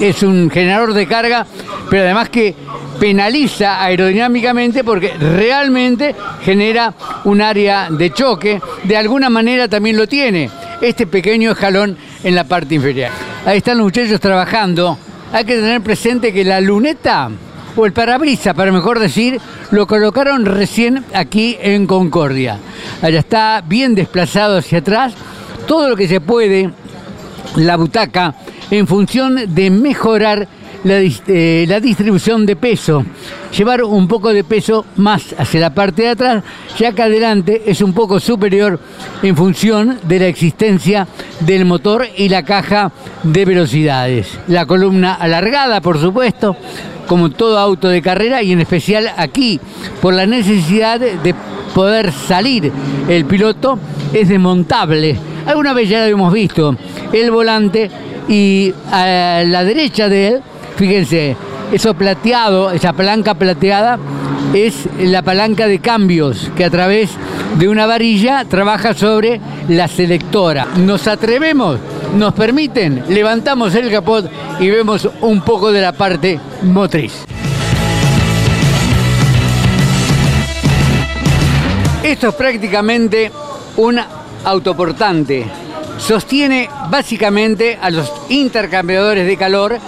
es 0.00 0.22
un 0.22 0.50
generador 0.50 0.92
de 0.92 1.06
carga, 1.06 1.46
pero 1.90 2.04
además 2.04 2.28
que 2.28 2.54
penaliza 2.98 3.82
aerodinámicamente 3.82 4.84
porque 4.84 5.14
realmente 5.14 6.14
genera 6.42 6.92
un 7.24 7.40
área 7.40 7.88
de 7.90 8.10
choque. 8.12 8.60
De 8.84 8.96
alguna 8.96 9.30
manera 9.30 9.68
también 9.68 9.96
lo 9.96 10.06
tiene 10.06 10.50
este 10.80 11.06
pequeño 11.06 11.52
escalón 11.52 11.96
en 12.22 12.34
la 12.34 12.44
parte 12.44 12.74
inferior. 12.74 13.10
Ahí 13.44 13.58
están 13.58 13.78
los 13.78 13.84
muchachos 13.84 14.20
trabajando. 14.20 14.98
Hay 15.32 15.44
que 15.44 15.56
tener 15.56 15.80
presente 15.80 16.32
que 16.32 16.44
la 16.44 16.60
luneta, 16.60 17.30
o 17.74 17.84
el 17.84 17.92
parabrisa, 17.92 18.54
para 18.54 18.72
mejor 18.72 18.98
decir, 18.98 19.40
lo 19.70 19.86
colocaron 19.86 20.46
recién 20.46 21.04
aquí 21.12 21.56
en 21.60 21.86
Concordia. 21.86 22.58
Allá 23.02 23.18
está 23.18 23.62
bien 23.66 23.94
desplazado 23.94 24.58
hacia 24.58 24.78
atrás. 24.78 25.14
Todo 25.66 25.90
lo 25.90 25.96
que 25.96 26.08
se 26.08 26.20
puede, 26.20 26.70
la 27.56 27.76
butaca, 27.76 28.34
en 28.70 28.86
función 28.86 29.54
de 29.54 29.70
mejorar 29.70 30.48
eh, 30.88 31.64
la 31.68 31.80
distribución 31.80 32.46
de 32.46 32.54
peso, 32.54 33.04
llevar 33.56 33.82
un 33.82 34.06
poco 34.06 34.32
de 34.32 34.44
peso 34.44 34.84
más 34.96 35.34
hacia 35.36 35.60
la 35.60 35.74
parte 35.74 36.02
de 36.02 36.10
atrás, 36.10 36.44
ya 36.78 36.92
que 36.92 37.02
adelante 37.02 37.62
es 37.66 37.80
un 37.80 37.92
poco 37.92 38.20
superior 38.20 38.78
en 39.22 39.36
función 39.36 39.98
de 40.04 40.20
la 40.20 40.26
existencia 40.26 41.08
del 41.40 41.64
motor 41.64 42.06
y 42.16 42.28
la 42.28 42.44
caja 42.44 42.92
de 43.24 43.44
velocidades. 43.44 44.38
La 44.46 44.66
columna 44.66 45.14
alargada, 45.14 45.80
por 45.80 46.00
supuesto, 46.00 46.56
como 47.08 47.30
todo 47.30 47.58
auto 47.58 47.88
de 47.88 48.02
carrera 48.02 48.42
y 48.42 48.52
en 48.52 48.60
especial 48.60 49.10
aquí, 49.16 49.58
por 50.00 50.14
la 50.14 50.26
necesidad 50.26 51.00
de 51.00 51.34
poder 51.74 52.12
salir 52.12 52.70
el 53.08 53.24
piloto, 53.24 53.78
es 54.12 54.28
desmontable. 54.28 55.18
Alguna 55.46 55.72
vez 55.72 55.88
ya 55.88 56.00
lo 56.00 56.06
hemos 56.06 56.32
visto, 56.32 56.76
el 57.12 57.30
volante 57.30 57.90
y 58.28 58.74
a 58.90 59.42
la 59.46 59.64
derecha 59.64 60.08
de 60.08 60.28
él, 60.28 60.42
fíjense, 60.76 61.36
eso 61.72 61.94
plateado, 61.94 62.70
esa 62.70 62.92
palanca 62.92 63.34
plateada, 63.34 63.98
es 64.54 64.88
la 64.98 65.22
palanca 65.22 65.66
de 65.66 65.80
cambios 65.80 66.50
que 66.56 66.64
a 66.64 66.70
través 66.70 67.10
de 67.58 67.68
una 67.68 67.86
varilla 67.86 68.44
trabaja 68.44 68.94
sobre 68.94 69.40
la 69.68 69.88
selectora. 69.88 70.66
¿Nos 70.76 71.06
atrevemos? 71.08 71.78
¿Nos 72.16 72.32
permiten? 72.34 73.04
Levantamos 73.08 73.74
el 73.74 73.90
capot 73.90 74.30
y 74.60 74.70
vemos 74.70 75.08
un 75.20 75.42
poco 75.42 75.72
de 75.72 75.80
la 75.80 75.92
parte 75.92 76.38
motriz. 76.62 77.24
Esto 82.02 82.28
es 82.28 82.34
prácticamente 82.34 83.32
un 83.76 83.98
autoportante. 84.44 85.65
Sostiene 85.98 86.68
básicamente 86.90 87.78
a 87.80 87.90
los 87.90 88.12
intercambiadores 88.28 89.26
de 89.26 89.36
calor, 89.36 89.78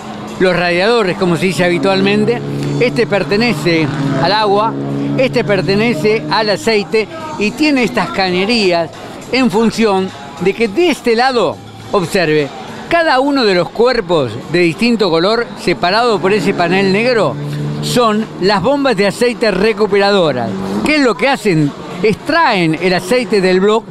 los 0.41 0.57
radiadores 0.57 1.17
como 1.19 1.37
se 1.37 1.47
dice 1.47 1.65
habitualmente. 1.65 2.41
Este 2.81 3.07
pertenece 3.07 3.87
al 4.23 4.33
agua, 4.33 4.73
este 5.17 5.45
pertenece 5.45 6.23
al 6.31 6.51
aceite 6.51 7.07
y 7.39 7.51
tiene 7.53 7.85
estas 7.85 8.11
cañerías 8.11 8.91
en 9.33 9.51
función 9.51 10.09
de 10.41 10.55
que 10.55 10.69
de 10.69 10.91
este 10.91 11.17
lado, 11.17 11.57
observe, 11.93 12.49
cada 12.89 13.21
uno 13.21 13.45
de 13.45 13.55
los 13.55 13.69
cuerpos 13.69 14.33
de 14.51 14.61
distinto 14.61 15.11
color, 15.11 15.47
separado 15.61 16.19
por 16.19 16.33
ese 16.33 16.55
panel 16.55 16.93
negro, 16.93 17.35
son 17.83 18.25
las 18.41 18.63
bombas 18.63 18.97
de 18.97 19.09
aceite 19.09 19.51
recuperadoras. 19.51 20.51
¿Qué 20.87 20.97
es 20.97 21.03
lo 21.03 21.15
que 21.15 21.29
hacen? 21.29 21.71
Extraen 22.03 22.79
el 22.81 22.95
aceite 22.95 23.41
del 23.41 23.61
bloque, 23.61 23.91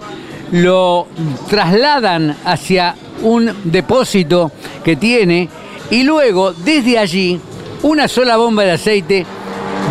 lo 0.52 1.08
trasladan 1.50 2.36
hacia 2.46 2.96
un 3.22 3.52
depósito 3.64 4.52
que 4.84 4.96
tiene 4.96 5.50
y 5.90 6.04
luego 6.04 6.54
desde 6.54 6.98
allí 6.98 7.40
una 7.84 8.08
sola 8.08 8.38
bomba 8.38 8.64
de 8.64 8.72
aceite 8.72 9.26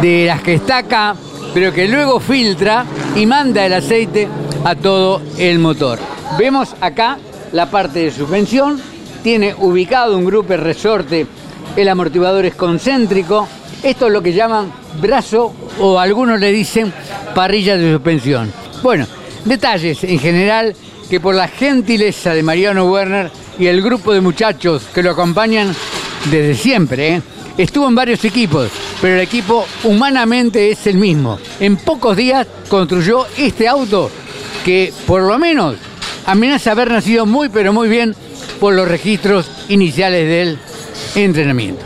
de 0.00 0.26
las 0.26 0.42
que 0.42 0.54
está 0.54 0.78
acá 0.78 1.16
pero 1.56 1.72
que 1.72 1.88
luego 1.88 2.20
filtra 2.20 2.84
y 3.14 3.24
manda 3.24 3.64
el 3.64 3.72
aceite 3.72 4.28
a 4.62 4.74
todo 4.74 5.22
el 5.38 5.58
motor. 5.58 5.98
Vemos 6.38 6.74
acá 6.82 7.16
la 7.52 7.70
parte 7.70 8.00
de 8.00 8.10
suspensión, 8.10 8.78
tiene 9.22 9.54
ubicado 9.56 10.18
un 10.18 10.26
grupo 10.26 10.54
resorte, 10.58 11.26
el 11.74 11.88
amortiguador 11.88 12.44
es 12.44 12.54
concéntrico, 12.54 13.48
esto 13.82 14.08
es 14.08 14.12
lo 14.12 14.22
que 14.22 14.34
llaman 14.34 14.70
brazo 15.00 15.54
o 15.80 15.98
algunos 15.98 16.38
le 16.38 16.52
dicen 16.52 16.92
parrilla 17.34 17.78
de 17.78 17.90
suspensión. 17.94 18.52
Bueno, 18.82 19.06
detalles 19.46 20.04
en 20.04 20.18
general 20.18 20.74
que 21.08 21.20
por 21.20 21.34
la 21.34 21.48
gentileza 21.48 22.34
de 22.34 22.42
Mariano 22.42 22.90
Werner 22.90 23.30
y 23.58 23.66
el 23.66 23.80
grupo 23.80 24.12
de 24.12 24.20
muchachos 24.20 24.82
que 24.94 25.02
lo 25.02 25.12
acompañan 25.12 25.74
desde 26.30 26.54
siempre, 26.54 27.14
¿eh? 27.14 27.22
estuvo 27.56 27.88
en 27.88 27.94
varios 27.94 28.24
equipos, 28.24 28.70
pero 29.00 29.14
el 29.14 29.20
equipo 29.20 29.66
humanamente 29.84 30.70
es 30.70 30.86
el 30.86 30.96
mismo. 30.98 31.38
En 31.60 31.76
pocos 31.76 32.16
días 32.16 32.46
construyó 32.68 33.26
este 33.38 33.68
auto 33.68 34.10
que 34.64 34.92
por 35.06 35.22
lo 35.22 35.38
menos 35.38 35.76
amenaza 36.26 36.72
haber 36.72 36.90
nacido 36.90 37.24
muy 37.24 37.48
pero 37.48 37.72
muy 37.72 37.88
bien 37.88 38.14
por 38.60 38.74
los 38.74 38.88
registros 38.88 39.48
iniciales 39.68 40.28
del 40.28 40.58
entrenamiento. 41.14 41.85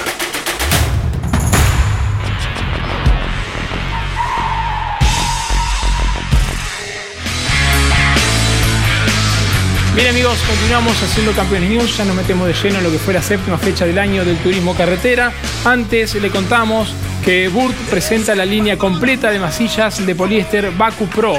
Bien 9.93 10.07
amigos, 10.07 10.39
continuamos 10.47 10.93
haciendo 11.03 11.33
Campeones 11.33 11.69
News, 11.69 11.97
ya 11.97 12.05
nos 12.05 12.15
metemos 12.15 12.47
de 12.47 12.53
lleno 12.53 12.77
en 12.77 12.85
lo 12.85 12.91
que 12.91 12.97
fue 12.97 13.13
la 13.13 13.21
séptima 13.21 13.57
fecha 13.57 13.85
del 13.85 13.99
año 13.99 14.23
del 14.23 14.37
turismo 14.37 14.73
carretera. 14.73 15.33
Antes 15.65 16.15
le 16.15 16.29
contamos 16.29 16.95
que 17.25 17.49
Burt 17.49 17.75
presenta 17.89 18.33
la 18.33 18.45
línea 18.45 18.77
completa 18.77 19.31
de 19.31 19.39
masillas 19.39 20.05
de 20.05 20.15
poliéster 20.15 20.71
Baku 20.71 21.07
Pro 21.07 21.33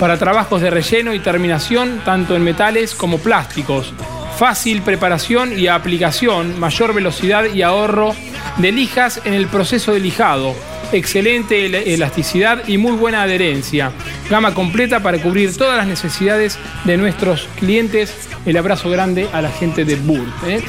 para 0.00 0.16
trabajos 0.16 0.62
de 0.62 0.70
relleno 0.70 1.12
y 1.12 1.18
terminación 1.18 2.00
tanto 2.02 2.34
en 2.36 2.42
metales 2.42 2.94
como 2.94 3.18
plásticos. 3.18 3.92
Fácil 4.38 4.80
preparación 4.80 5.58
y 5.58 5.66
aplicación, 5.66 6.58
mayor 6.58 6.94
velocidad 6.94 7.52
y 7.52 7.60
ahorro 7.60 8.14
de 8.56 8.72
lijas 8.72 9.20
en 9.26 9.34
el 9.34 9.46
proceso 9.46 9.92
de 9.92 10.00
lijado 10.00 10.56
excelente 10.92 11.66
el- 11.66 11.74
elasticidad 11.74 12.62
y 12.66 12.78
muy 12.78 12.92
buena 12.92 13.22
adherencia. 13.22 13.92
Gama 14.28 14.54
completa 14.54 15.00
para 15.00 15.18
cubrir 15.18 15.56
todas 15.56 15.76
las 15.76 15.86
necesidades 15.86 16.58
de 16.84 16.96
nuestros 16.96 17.48
clientes. 17.58 18.12
El 18.46 18.56
abrazo 18.56 18.88
grande 18.90 19.28
a 19.32 19.42
la 19.42 19.50
gente 19.50 19.84
de 19.84 19.96
Burt. 19.96 20.28
¿eh? 20.46 20.62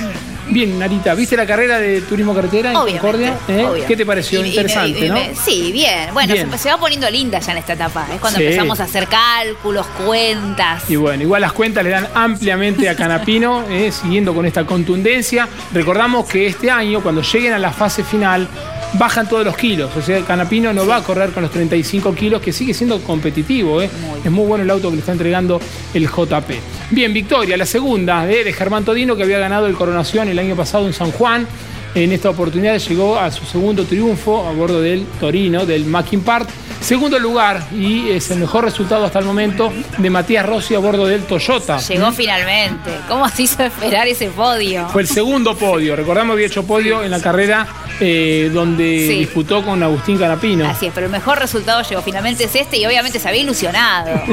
Bien, 0.50 0.78
Narita, 0.78 1.14
¿viste 1.14 1.38
la 1.38 1.46
carrera 1.46 1.80
de 1.80 2.02
turismo 2.02 2.36
carretera 2.36 2.72
en 2.72 2.76
Obviamente, 2.76 3.00
Concordia? 3.00 3.38
¿Eh? 3.48 3.84
¿Qué 3.88 3.96
te 3.96 4.06
pareció? 4.06 4.44
Y- 4.44 4.50
Interesante, 4.50 5.06
y- 5.06 5.10
¿no? 5.10 5.18
Sí, 5.46 5.72
bien. 5.72 6.10
Bueno, 6.14 6.34
Bien. 6.34 6.52
Se, 6.52 6.58
se 6.58 6.70
va 6.70 6.78
poniendo 6.78 7.10
linda 7.10 7.40
ya 7.40 7.54
en 7.54 7.60
esta 7.60 7.74
etapa. 7.74 8.06
Es 8.14 8.20
cuando 8.20 8.38
Sí. 8.40 8.46
empezamos 8.46 8.82
a 8.82 8.84
hacer 8.84 9.08
cálculos, 9.08 9.86
cuentas. 10.06 10.90
Y 10.90 10.98
bueno, 10.98 11.24
igual 11.24 11.42
las 11.42 11.54
cuentas 11.54 11.84
le 11.86 11.92
dan 11.92 12.08
ampliamente 12.14 12.90
a 12.90 12.96
Canapino, 12.98 13.64
eh, 13.70 13.94
siguiendo 13.94 14.34
con 14.34 14.46
esta 14.46 14.66
contundencia. 14.66 15.48
Recordamos 15.74 16.28
que 16.28 16.48
este 16.48 16.70
año, 16.70 17.00
cuando 17.02 17.22
lleguen 17.22 17.54
a 17.54 17.60
la 17.60 17.72
fase 17.72 18.04
final, 18.04 18.46
bajan 18.94 19.28
todos 19.28 19.46
los 19.46 19.56
kilos. 19.58 19.92
O 19.96 20.02
sea, 20.02 20.22
Canapino 20.22 20.74
no 20.74 20.86
va 20.86 20.98
a 20.98 21.04
correr 21.04 21.32
con 21.32 21.44
los 21.44 21.52
35 21.52 22.14
kilos, 22.16 22.42
que 22.42 22.52
sigue 22.52 22.74
siendo 22.74 23.00
competitivo. 23.02 23.82
eh. 23.82 23.90
Es 24.24 24.32
muy 24.32 24.46
bueno 24.46 24.64
el 24.64 24.70
auto 24.70 24.90
que 24.90 24.96
le 24.96 25.00
está 25.00 25.12
entregando 25.12 25.60
el 25.94 26.08
JP. 26.08 26.52
Bien, 26.92 27.14
victoria, 27.14 27.58
la 27.58 27.66
segunda 27.66 28.30
eh, 28.30 28.44
de 28.44 28.54
Germán 28.54 28.86
Todino, 28.86 29.16
que 29.16 29.24
había 29.24 29.40
ganado 29.40 29.68
el 29.68 29.76
Coronación 29.76 30.28
el 30.30 30.40
año 30.40 30.56
pasado 30.56 30.88
en 30.88 30.94
San 30.94 31.12
Juan. 31.12 31.48
En 31.94 32.12
esta 32.14 32.30
oportunidad 32.30 32.78
llegó 32.78 33.20
a 33.20 33.30
su 33.32 33.44
segundo 33.46 33.84
triunfo 33.84 34.48
a 34.48 34.54
bordo 34.54 34.82
del 34.82 35.06
Torino, 35.20 35.66
del 35.66 35.86
Mackin 35.86 36.22
Part. 36.22 36.50
Segundo 36.82 37.20
lugar, 37.20 37.62
y 37.72 38.10
es 38.10 38.32
el 38.32 38.40
mejor 38.40 38.66
resultado 38.66 39.06
hasta 39.06 39.20
el 39.20 39.26
momento, 39.26 39.72
de 39.98 40.10
Matías 40.10 40.46
Rossi 40.46 40.74
a 40.76 40.80
bordo 40.80 41.06
del 41.06 41.24
Toyota. 41.24 41.78
Llegó 41.78 42.12
finalmente. 42.12 42.92
¿Cómo 43.08 43.30
se 43.30 43.44
hizo 43.44 43.64
esperar 43.64 44.08
ese 44.08 44.28
podio? 44.30 44.90
Fue 44.90 45.04
el 45.04 45.08
segundo 45.08 45.56
podio. 45.56 45.96
Recordamos 45.96 46.34
había 46.34 46.48
hecho 46.48 46.64
podio 46.64 47.04
en 47.04 47.12
la 47.12 47.22
carrera 47.22 47.68
eh, 48.00 48.50
donde 48.52 49.06
Sí. 49.08 49.20
disputó 49.20 49.64
con 49.64 49.82
Agustín 49.84 50.18
Canapino. 50.18 50.68
Así 50.68 50.88
es, 50.88 50.92
pero 50.94 51.06
el 51.06 51.12
mejor 51.12 51.38
resultado 51.40 51.84
llegó 51.88 52.02
finalmente 52.02 52.46
es 52.46 52.56
este 52.56 52.78
y 52.78 52.86
obviamente 52.88 53.20
se 53.20 53.30
había 53.30 53.42
ilusionado. 53.42 54.10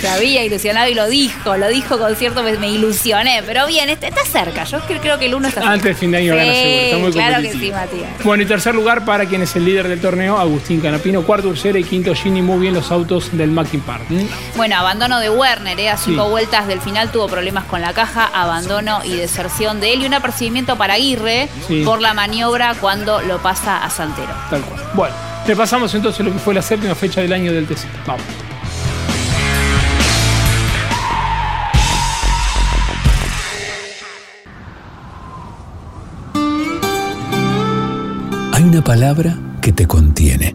Se 0.00 0.08
había 0.08 0.42
ilusionado 0.44 0.88
y 0.90 0.94
lo 0.94 1.06
dijo, 1.08 1.56
lo 1.56 1.68
dijo 1.68 1.98
con 1.98 2.16
cierto, 2.16 2.42
me, 2.42 2.56
me 2.58 2.70
ilusioné. 2.70 3.42
Pero 3.46 3.66
bien, 3.66 3.88
este- 3.90 4.08
está 4.08 4.24
cerca. 4.24 4.64
Yo 4.64 4.78
cre- 4.80 5.00
creo 5.00 5.18
que 5.18 5.26
el 5.26 5.34
uno 5.34 5.48
está 5.48 5.60
cerca. 5.60 5.72
Antes 5.72 5.84
del 5.84 5.94
fin 5.96 6.10
de 6.10 6.18
año 6.18 6.32
Sí, 6.32 6.38
gana 6.38 6.52
seguro. 6.52 6.80
Está 6.82 6.96
muy 6.98 7.12
claro 7.12 7.42
que 7.42 7.52
sí, 7.52 7.70
Matías. 7.70 8.10
Bueno, 8.24 8.42
y 8.42 8.46
tercer 8.46 8.74
lugar 8.74 9.04
para 9.04 9.26
quien 9.26 9.42
es 9.42 9.54
el 9.54 9.64
líder 9.64 9.86
del 9.88 10.00
torneo, 10.00 10.38
Agustín 10.38 10.80
Canapino. 10.80 11.11
Cuarto 11.20 11.48
Ursera 11.48 11.78
y 11.78 11.84
quinto 11.84 12.14
Gini. 12.14 12.40
Muy 12.40 12.58
bien 12.60 12.72
los 12.72 12.90
autos 12.90 13.28
del 13.36 13.50
Mackin 13.50 13.80
Park. 13.82 14.04
¿Mm? 14.08 14.22
Bueno, 14.56 14.76
abandono 14.76 15.20
de 15.20 15.28
Werner, 15.28 15.78
¿eh? 15.78 15.90
a 15.90 15.98
cinco 15.98 16.24
Sí. 16.24 16.30
vueltas 16.30 16.66
del 16.66 16.80
final 16.80 17.12
tuvo 17.12 17.26
problemas 17.28 17.64
con 17.64 17.82
la 17.82 17.92
caja, 17.92 18.24
abandono 18.32 19.00
y 19.04 19.14
deserción 19.16 19.80
de 19.80 19.92
él 19.92 20.02
y 20.02 20.06
un 20.06 20.14
apercibimiento 20.14 20.76
para 20.78 20.94
Aguirre 20.94 21.50
Sí. 21.68 21.82
por 21.84 22.00
la 22.00 22.14
maniobra 22.14 22.74
cuando 22.80 23.20
lo 23.20 23.38
pasa 23.42 23.84
a 23.84 23.90
Santero. 23.90 24.32
Tal 24.48 24.62
cual. 24.62 24.80
Bueno, 24.94 25.14
repasamos 25.46 25.94
entonces 25.94 26.24
lo 26.24 26.32
que 26.32 26.38
fue 26.38 26.54
la 26.54 26.62
séptima 26.62 26.94
fecha 26.94 27.20
del 27.20 27.32
año 27.34 27.52
del 27.52 27.66
TC. 27.66 27.86
Vamos. 28.06 28.22
Hay 38.52 38.64
una 38.64 38.82
palabra 38.84 39.36
que 39.60 39.72
te 39.72 39.86
contiene, 39.86 40.54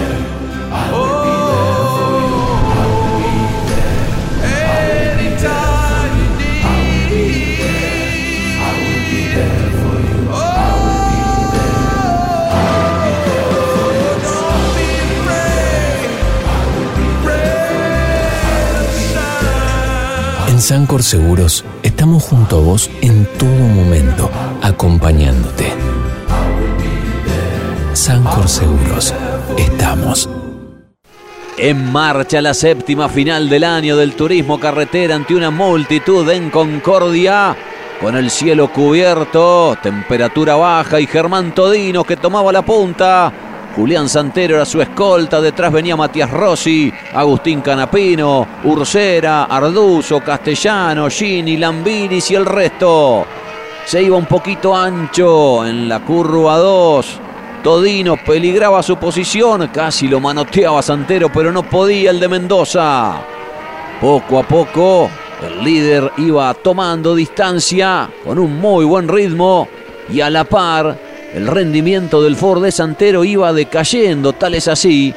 Sancor 20.71 21.03
Seguros 21.03 21.65
estamos 21.83 22.23
junto 22.23 22.55
a 22.55 22.61
vos 22.61 22.89
en 23.01 23.25
todo 23.37 23.49
momento, 23.49 24.31
acompañándote. 24.61 25.65
Sancor 27.91 28.47
Seguros. 28.47 29.13
Estamos. 29.57 30.29
En 31.57 31.91
marcha 31.91 32.41
la 32.41 32.53
séptima 32.53 33.09
final 33.09 33.49
del 33.49 33.65
año 33.65 33.97
del 33.97 34.13
turismo 34.13 34.61
carretera 34.61 35.13
ante 35.15 35.35
una 35.35 35.51
multitud 35.51 36.29
en 36.29 36.49
Concordia. 36.49 37.53
Con 37.99 38.15
el 38.15 38.31
cielo 38.31 38.71
cubierto, 38.71 39.77
temperatura 39.83 40.55
baja 40.55 41.01
y 41.01 41.05
Germán 41.05 41.53
Todino 41.53 42.05
que 42.05 42.15
tomaba 42.15 42.53
la 42.53 42.61
punta. 42.61 43.33
Julián 43.75 44.09
Santero 44.09 44.55
era 44.55 44.65
su 44.65 44.81
escolta, 44.81 45.39
detrás 45.39 45.71
venía 45.71 45.95
Matías 45.95 46.29
Rossi, 46.29 46.91
Agustín 47.13 47.61
Canapino, 47.61 48.45
Ursera, 48.65 49.45
Arduzo, 49.45 50.19
Castellano, 50.19 51.09
Gini, 51.09 51.55
Lambiris 51.55 52.31
y 52.31 52.35
el 52.35 52.45
resto. 52.45 53.25
Se 53.85 54.03
iba 54.03 54.17
un 54.17 54.25
poquito 54.25 54.75
ancho 54.75 55.65
en 55.65 55.87
la 55.87 56.01
curva 56.01 56.57
2. 56.57 57.19
Todino 57.63 58.17
peligraba 58.17 58.83
su 58.83 58.97
posición, 58.97 59.69
casi 59.73 60.07
lo 60.07 60.19
manoteaba 60.19 60.81
Santero, 60.81 61.31
pero 61.31 61.51
no 61.51 61.63
podía 61.63 62.11
el 62.11 62.19
de 62.19 62.27
Mendoza. 62.27 63.21
Poco 64.01 64.39
a 64.39 64.43
poco, 64.43 65.09
el 65.45 65.63
líder 65.63 66.11
iba 66.17 66.53
tomando 66.55 67.15
distancia 67.15 68.09
con 68.25 68.37
un 68.37 68.59
muy 68.59 68.83
buen 68.83 69.07
ritmo 69.07 69.67
y 70.09 70.19
a 70.19 70.29
la 70.29 70.43
par 70.43 71.10
el 71.33 71.47
rendimiento 71.47 72.21
del 72.21 72.35
Ford 72.35 72.63
de 72.63 72.71
Santero 72.71 73.23
iba 73.23 73.53
decayendo, 73.53 74.33
tal 74.33 74.55
es 74.55 74.67
así 74.67 75.13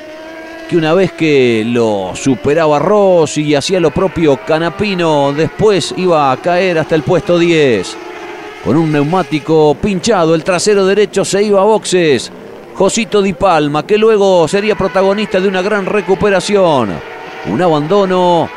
que 0.68 0.76
una 0.76 0.94
vez 0.94 1.12
que 1.12 1.62
lo 1.66 2.12
superaba 2.14 2.78
Rossi 2.78 3.42
y 3.42 3.54
hacía 3.54 3.80
lo 3.80 3.90
propio 3.90 4.38
Canapino, 4.46 5.32
después 5.32 5.94
iba 5.96 6.32
a 6.32 6.36
caer 6.38 6.78
hasta 6.78 6.94
el 6.94 7.02
puesto 7.02 7.38
10. 7.38 7.96
Con 8.64 8.76
un 8.76 8.90
neumático 8.90 9.76
pinchado, 9.80 10.34
el 10.34 10.42
trasero 10.42 10.86
derecho 10.86 11.24
se 11.24 11.42
iba 11.42 11.60
a 11.60 11.64
boxes. 11.64 12.32
Josito 12.74 13.20
Di 13.20 13.34
Palma, 13.34 13.86
que 13.86 13.98
luego 13.98 14.48
sería 14.48 14.74
protagonista 14.74 15.38
de 15.38 15.48
una 15.48 15.60
gran 15.60 15.84
recuperación. 15.84 16.94
Un 17.46 17.62
abandono 17.62 18.48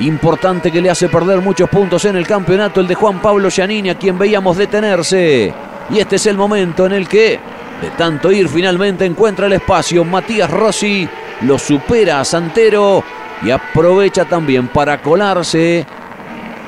importante 0.00 0.70
que 0.70 0.82
le 0.82 0.90
hace 0.90 1.08
perder 1.08 1.40
muchos 1.40 1.68
puntos 1.70 2.04
en 2.04 2.16
el 2.16 2.26
campeonato, 2.26 2.80
el 2.80 2.86
de 2.86 2.94
Juan 2.94 3.22
Pablo 3.22 3.50
Giannini, 3.50 3.88
a 3.88 3.98
quien 3.98 4.18
veíamos 4.18 4.56
detenerse. 4.56 5.52
Y 5.90 5.98
este 5.98 6.16
es 6.16 6.26
el 6.26 6.36
momento 6.36 6.86
en 6.86 6.92
el 6.92 7.08
que, 7.08 7.40
de 7.80 7.90
tanto 7.96 8.30
ir, 8.30 8.48
finalmente 8.48 9.04
encuentra 9.04 9.46
el 9.46 9.54
espacio. 9.54 10.04
Matías 10.04 10.50
Rossi 10.50 11.08
lo 11.42 11.58
supera 11.58 12.20
a 12.20 12.24
Santero 12.24 13.02
y 13.42 13.50
aprovecha 13.50 14.24
también 14.24 14.68
para 14.68 15.00
colarse 15.00 15.86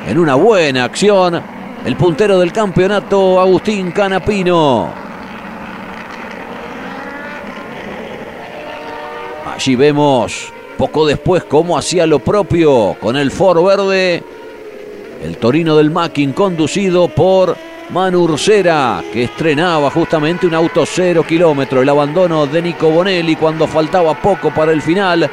en 0.07 0.18
una 0.18 0.35
buena 0.35 0.85
acción 0.85 1.43
el 1.85 1.97
puntero 1.97 2.39
del 2.39 2.53
campeonato, 2.53 3.41
Agustín 3.41 3.91
Canapino. 3.91 4.93
Allí 9.55 9.77
vemos 9.77 10.53
poco 10.79 11.07
después 11.07 11.45
cómo 11.45 11.77
hacía 11.77 12.07
lo 12.07 12.18
propio 12.21 12.97
con 13.01 13.16
el 13.16 13.31
Ford 13.31 13.62
Verde. 13.64 14.23
El 15.23 15.37
Torino 15.37 15.77
del 15.77 15.91
Mackin 15.91 16.33
conducido 16.33 17.09
por 17.09 17.57
Manu 17.93 18.20
Ursera, 18.20 19.03
que 19.12 19.24
estrenaba 19.24 19.91
justamente 19.91 20.47
un 20.47 20.55
auto 20.55 20.84
cero 20.86 21.24
kilómetro. 21.26 21.82
El 21.82 21.88
abandono 21.88 22.47
de 22.47 22.62
Nico 22.62 22.88
Bonelli 22.88 23.34
cuando 23.34 23.66
faltaba 23.66 24.14
poco 24.14 24.55
para 24.55 24.70
el 24.70 24.80
final. 24.80 25.28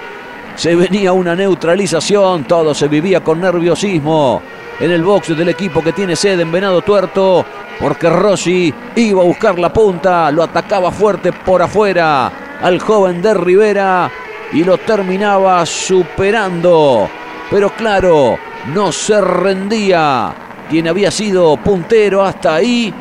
Se 0.55 0.75
venía 0.75 1.13
una 1.13 1.35
neutralización, 1.35 2.45
todo 2.45 2.73
se 2.73 2.87
vivía 2.87 3.23
con 3.23 3.39
nerviosismo 3.39 4.41
en 4.79 4.89
el 4.89 5.03
box 5.03 5.37
del 5.37 5.49
equipo 5.49 5.83
que 5.83 5.93
tiene 5.93 6.15
sede 6.15 6.41
en 6.41 6.51
Venado 6.51 6.81
Tuerto, 6.81 7.45
porque 7.79 8.09
Rossi 8.09 8.73
iba 8.95 9.21
a 9.21 9.25
buscar 9.25 9.59
la 9.59 9.71
punta, 9.71 10.31
lo 10.31 10.41
atacaba 10.41 10.91
fuerte 10.91 11.31
por 11.31 11.61
afuera 11.61 12.57
al 12.59 12.79
joven 12.79 13.21
de 13.21 13.35
Rivera 13.35 14.11
y 14.51 14.63
lo 14.63 14.79
terminaba 14.79 15.63
superando. 15.63 17.07
Pero 17.51 17.69
claro, 17.69 18.39
no 18.73 18.91
se 18.91 19.21
rendía 19.21 20.46
quien 20.70 20.88
había 20.88 21.11
sido 21.11 21.57
puntero 21.57 22.24
hasta 22.24 22.55
ahí, 22.55 22.93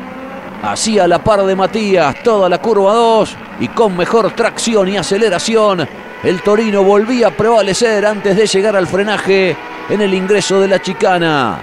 hacía 0.63 1.07
la 1.07 1.19
par 1.19 1.43
de 1.43 1.55
Matías 1.55 2.21
toda 2.23 2.49
la 2.49 2.59
curva 2.59 2.93
2 2.93 3.35
y 3.59 3.67
con 3.69 3.95
mejor 3.95 4.31
tracción 4.31 4.87
y 4.89 4.97
aceleración, 4.97 5.87
el 6.23 6.41
Torino 6.41 6.83
volvía 6.83 7.27
a 7.27 7.31
prevalecer 7.31 8.05
antes 8.05 8.35
de 8.35 8.47
llegar 8.47 8.75
al 8.75 8.87
frenaje 8.87 9.55
en 9.89 10.01
el 10.01 10.13
ingreso 10.13 10.59
de 10.59 10.67
la 10.67 10.81
chicana. 10.81 11.59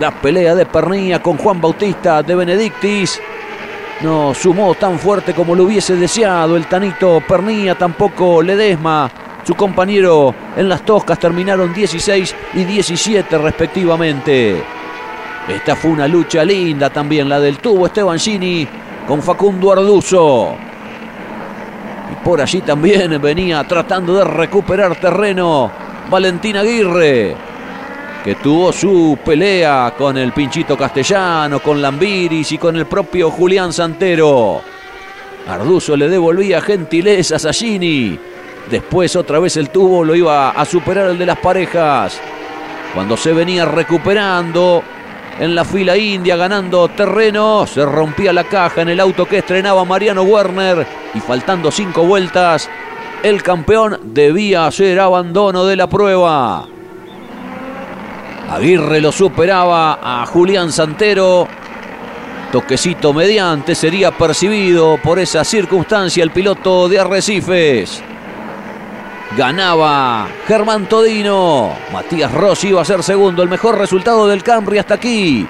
La 0.00 0.10
pelea 0.10 0.54
de 0.54 0.66
Pernilla 0.66 1.22
con 1.22 1.36
Juan 1.36 1.60
Bautista 1.60 2.22
de 2.22 2.34
Benedictis 2.34 3.20
no 4.00 4.34
sumó 4.34 4.74
tan 4.74 4.98
fuerte 4.98 5.34
como 5.34 5.54
lo 5.54 5.64
hubiese 5.64 5.94
deseado. 5.94 6.56
El 6.56 6.66
Tanito 6.66 7.22
Pernilla 7.26 7.76
tampoco 7.76 8.42
Ledesma. 8.42 9.10
Su 9.44 9.54
compañero 9.54 10.34
en 10.56 10.68
las 10.68 10.84
toscas 10.84 11.18
terminaron 11.18 11.72
16 11.72 12.34
y 12.54 12.64
17 12.64 13.38
respectivamente. 13.38 14.81
Esta 15.48 15.74
fue 15.74 15.90
una 15.90 16.06
lucha 16.06 16.44
linda 16.44 16.88
también, 16.90 17.28
la 17.28 17.40
del 17.40 17.58
tubo 17.58 17.86
Esteban 17.86 18.18
Gini 18.18 18.66
con 19.06 19.20
Facundo 19.20 19.72
Arduzo. 19.72 20.54
Y 22.12 22.24
por 22.24 22.40
allí 22.40 22.60
también 22.60 23.20
venía 23.20 23.64
tratando 23.64 24.14
de 24.14 24.24
recuperar 24.24 24.94
terreno 24.96 25.70
Valentín 26.08 26.56
Aguirre, 26.56 27.34
que 28.22 28.36
tuvo 28.36 28.72
su 28.72 29.18
pelea 29.24 29.94
con 29.98 30.16
el 30.16 30.32
Pinchito 30.32 30.76
Castellano, 30.76 31.58
con 31.58 31.82
Lambiris 31.82 32.52
y 32.52 32.58
con 32.58 32.76
el 32.76 32.86
propio 32.86 33.30
Julián 33.30 33.72
Santero. 33.72 34.62
Arduzo 35.48 35.96
le 35.96 36.08
devolvía 36.08 36.60
gentilezas 36.60 37.44
a 37.46 37.52
Gini. 37.52 38.16
Después 38.70 39.16
otra 39.16 39.40
vez 39.40 39.56
el 39.56 39.70
tubo 39.70 40.04
lo 40.04 40.14
iba 40.14 40.50
a 40.50 40.64
superar 40.64 41.10
el 41.10 41.18
de 41.18 41.26
las 41.26 41.38
parejas. 41.38 42.20
Cuando 42.94 43.16
se 43.16 43.32
venía 43.32 43.64
recuperando, 43.64 44.84
en 45.38 45.54
la 45.54 45.64
fila 45.64 45.96
india 45.96 46.36
ganando 46.36 46.88
terreno. 46.88 47.66
Se 47.66 47.84
rompía 47.84 48.32
la 48.32 48.44
caja 48.44 48.82
en 48.82 48.88
el 48.88 49.00
auto 49.00 49.26
que 49.26 49.38
estrenaba 49.38 49.84
Mariano 49.84 50.22
Werner 50.22 50.86
y 51.14 51.20
faltando 51.20 51.70
cinco 51.70 52.04
vueltas, 52.04 52.68
el 53.22 53.42
campeón 53.42 54.00
debía 54.02 54.66
hacer 54.66 54.98
abandono 54.98 55.64
de 55.64 55.76
la 55.76 55.86
prueba. 55.88 56.66
Aguirre 58.50 59.00
lo 59.00 59.12
superaba 59.12 59.98
a 60.02 60.26
Julián 60.26 60.72
Santero. 60.72 61.48
Toquecito 62.50 63.14
mediante 63.14 63.74
sería 63.74 64.10
percibido 64.10 64.98
por 65.02 65.18
esa 65.18 65.42
circunstancia 65.42 66.22
el 66.22 66.32
piloto 66.32 66.88
de 66.88 67.00
Arrecifes. 67.00 68.02
Ganaba 69.36 70.28
Germán 70.46 70.86
Todino. 70.86 71.74
Matías 71.92 72.32
Rossi 72.32 72.68
iba 72.68 72.82
a 72.82 72.84
ser 72.84 73.02
segundo. 73.02 73.42
El 73.42 73.48
mejor 73.48 73.78
resultado 73.78 74.28
del 74.28 74.42
Camry 74.42 74.78
hasta 74.78 74.94
aquí. 74.94 75.46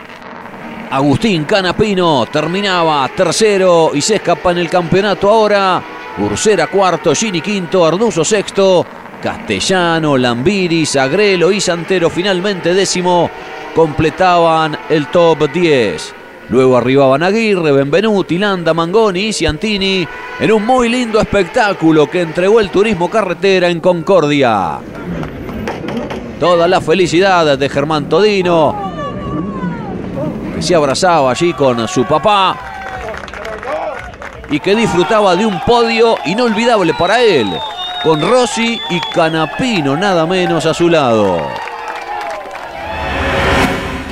Agustín 0.90 1.44
Canapino 1.44 2.26
terminaba 2.26 3.08
tercero 3.08 3.90
y 3.94 4.00
se 4.00 4.16
escapa 4.16 4.52
en 4.52 4.58
el 4.58 4.70
campeonato 4.70 5.28
ahora. 5.28 5.82
Ursera 6.18 6.66
cuarto, 6.66 7.14
Gini 7.14 7.40
quinto, 7.40 7.84
Arduzo 7.84 8.24
sexto, 8.24 8.86
Castellano, 9.20 10.16
Lambiris, 10.16 10.96
Agrelo 10.96 11.50
y 11.50 11.60
Santero 11.60 12.10
finalmente 12.10 12.74
décimo 12.74 13.30
completaban 13.74 14.78
el 14.90 15.06
top 15.08 15.50
10. 15.50 16.21
Luego 16.52 16.76
arribaban 16.76 17.22
Aguirre, 17.22 17.72
Benvenuti, 17.72 18.36
Landa, 18.36 18.74
Mangoni 18.74 19.20
y 19.20 19.32
Ciantini 19.32 20.06
en 20.38 20.52
un 20.52 20.66
muy 20.66 20.90
lindo 20.90 21.18
espectáculo 21.18 22.10
que 22.10 22.20
entregó 22.20 22.60
el 22.60 22.68
turismo 22.68 23.08
carretera 23.08 23.70
en 23.70 23.80
Concordia. 23.80 24.78
Toda 26.38 26.68
la 26.68 26.82
felicidad 26.82 27.56
de 27.56 27.68
Germán 27.70 28.06
Todino, 28.06 28.92
que 30.54 30.60
se 30.60 30.74
abrazaba 30.74 31.30
allí 31.30 31.54
con 31.54 31.88
su 31.88 32.04
papá 32.04 32.54
y 34.50 34.60
que 34.60 34.76
disfrutaba 34.76 35.34
de 35.34 35.46
un 35.46 35.58
podio 35.60 36.18
inolvidable 36.26 36.92
para 36.92 37.22
él, 37.22 37.48
con 38.02 38.20
Rossi 38.20 38.78
y 38.90 39.00
Canapino 39.14 39.96
nada 39.96 40.26
menos 40.26 40.66
a 40.66 40.74
su 40.74 40.90
lado. 40.90 41.38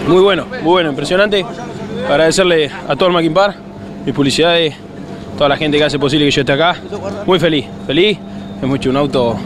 Muy 0.09 0.23
bueno, 0.23 0.47
muy 0.47 0.63
bueno, 0.63 0.89
impresionante 0.89 1.45
agradecerle 2.11 2.71
a 2.89 2.97
todo 2.97 3.09
el 3.09 3.15
Mackin 3.15 3.33
Par, 3.33 3.55
mis 4.05 4.15
publicidades, 4.15 4.75
toda 5.37 5.49
la 5.49 5.57
gente 5.57 5.79
que 5.79 5.85
hace 5.85 5.99
posible 5.99 6.25
que 6.27 6.31
yo 6.31 6.41
esté 6.41 6.53
acá. 6.53 6.77
Muy 7.25 7.39
feliz, 7.39 7.67
feliz. 7.87 8.19
Hemos 8.61 8.77
hecho 8.77 8.91
un 8.91 8.97
auto 8.97 9.37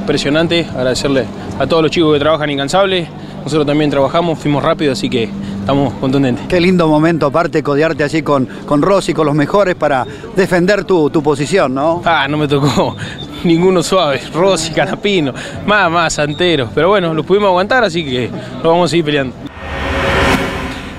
impresionante. 0.00 0.66
Agradecerle 0.74 1.26
a 1.58 1.66
todos 1.66 1.82
los 1.82 1.90
chicos 1.90 2.12
que 2.14 2.18
trabajan 2.18 2.50
incansables. 2.50 3.08
Nosotros 3.42 3.66
también 3.66 3.90
trabajamos, 3.90 4.38
fuimos 4.38 4.62
rápido, 4.62 4.92
así 4.92 5.10
que 5.10 5.28
estamos 5.60 5.92
contundentes. 5.94 6.46
Qué 6.46 6.60
lindo 6.60 6.88
momento, 6.88 7.26
aparte, 7.26 7.62
codearte 7.62 8.02
así 8.02 8.22
con, 8.22 8.46
con 8.64 8.80
Rossi, 8.80 9.12
con 9.12 9.26
los 9.26 9.34
mejores 9.34 9.74
para 9.74 10.06
defender 10.34 10.84
tu, 10.84 11.10
tu 11.10 11.22
posición, 11.22 11.74
¿no? 11.74 12.00
Ah, 12.06 12.26
no 12.26 12.38
me 12.38 12.48
tocó 12.48 12.96
ninguno 13.44 13.82
suave. 13.82 14.22
Rossi, 14.32 14.72
Canapino, 14.72 15.34
más, 15.66 15.90
más, 15.90 16.14
Santero. 16.14 16.70
Pero 16.74 16.88
bueno, 16.88 17.12
los 17.12 17.26
pudimos 17.26 17.48
aguantar, 17.48 17.84
así 17.84 18.02
que 18.02 18.30
lo 18.62 18.70
vamos 18.70 18.86
a 18.86 18.90
seguir 18.90 19.04
peleando. 19.04 19.34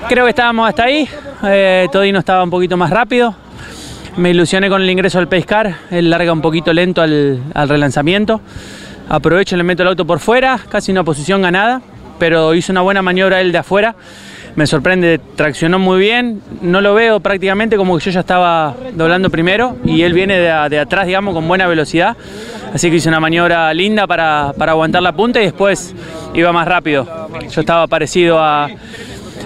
Creo 0.08 0.24
que 0.24 0.30
estábamos 0.30 0.68
hasta 0.68 0.84
ahí. 0.84 1.08
Eh, 1.44 1.88
Todino 1.90 2.18
estaba 2.18 2.42
un 2.44 2.50
poquito 2.50 2.76
más 2.76 2.90
rápido. 2.90 3.34
me 4.16 4.30
ilusioné 4.30 4.68
con 4.68 4.80
el 4.82 4.88
ingreso 4.88 5.18
al 5.18 5.28
pescar, 5.28 5.74
él 5.90 6.08
larga 6.08 6.32
un 6.32 6.40
poquito 6.40 6.72
lento 6.72 7.02
al, 7.02 7.40
al 7.54 7.68
relanzamiento. 7.68 8.40
Aprovecho, 9.08 9.56
le 9.56 9.62
meto 9.62 9.82
el 9.82 9.88
auto 9.90 10.06
por 10.06 10.20
fuera, 10.20 10.58
casi 10.68 10.90
una 10.90 11.04
posición 11.04 11.42
ganada, 11.42 11.82
pero 12.18 12.54
hizo 12.54 12.72
una 12.72 12.80
buena 12.80 13.02
maniobra 13.02 13.40
él 13.40 13.52
de 13.52 13.58
afuera. 13.58 13.94
Me 14.56 14.66
sorprende, 14.66 15.20
traccionó 15.36 15.78
muy 15.78 16.00
bien, 16.00 16.40
no 16.62 16.80
lo 16.80 16.94
veo 16.94 17.20
prácticamente 17.20 17.76
como 17.76 17.98
que 17.98 18.04
yo 18.06 18.10
ya 18.10 18.20
estaba 18.20 18.74
doblando 18.94 19.28
primero 19.28 19.76
y 19.84 20.00
él 20.00 20.14
viene 20.14 20.38
de, 20.38 20.68
de 20.70 20.78
atrás, 20.78 21.06
digamos, 21.06 21.34
con 21.34 21.46
buena 21.46 21.66
velocidad. 21.66 22.16
Así 22.72 22.88
que 22.88 22.96
hizo 22.96 23.10
una 23.10 23.20
maniobra 23.20 23.72
linda 23.74 24.06
para, 24.06 24.54
para 24.56 24.72
aguantar 24.72 25.02
la 25.02 25.12
punta 25.12 25.40
y 25.42 25.44
después 25.44 25.94
iba 26.32 26.52
más 26.52 26.66
rápido. 26.66 27.06
Yo 27.50 27.60
estaba 27.60 27.86
parecido 27.86 28.38
a- 28.42 28.70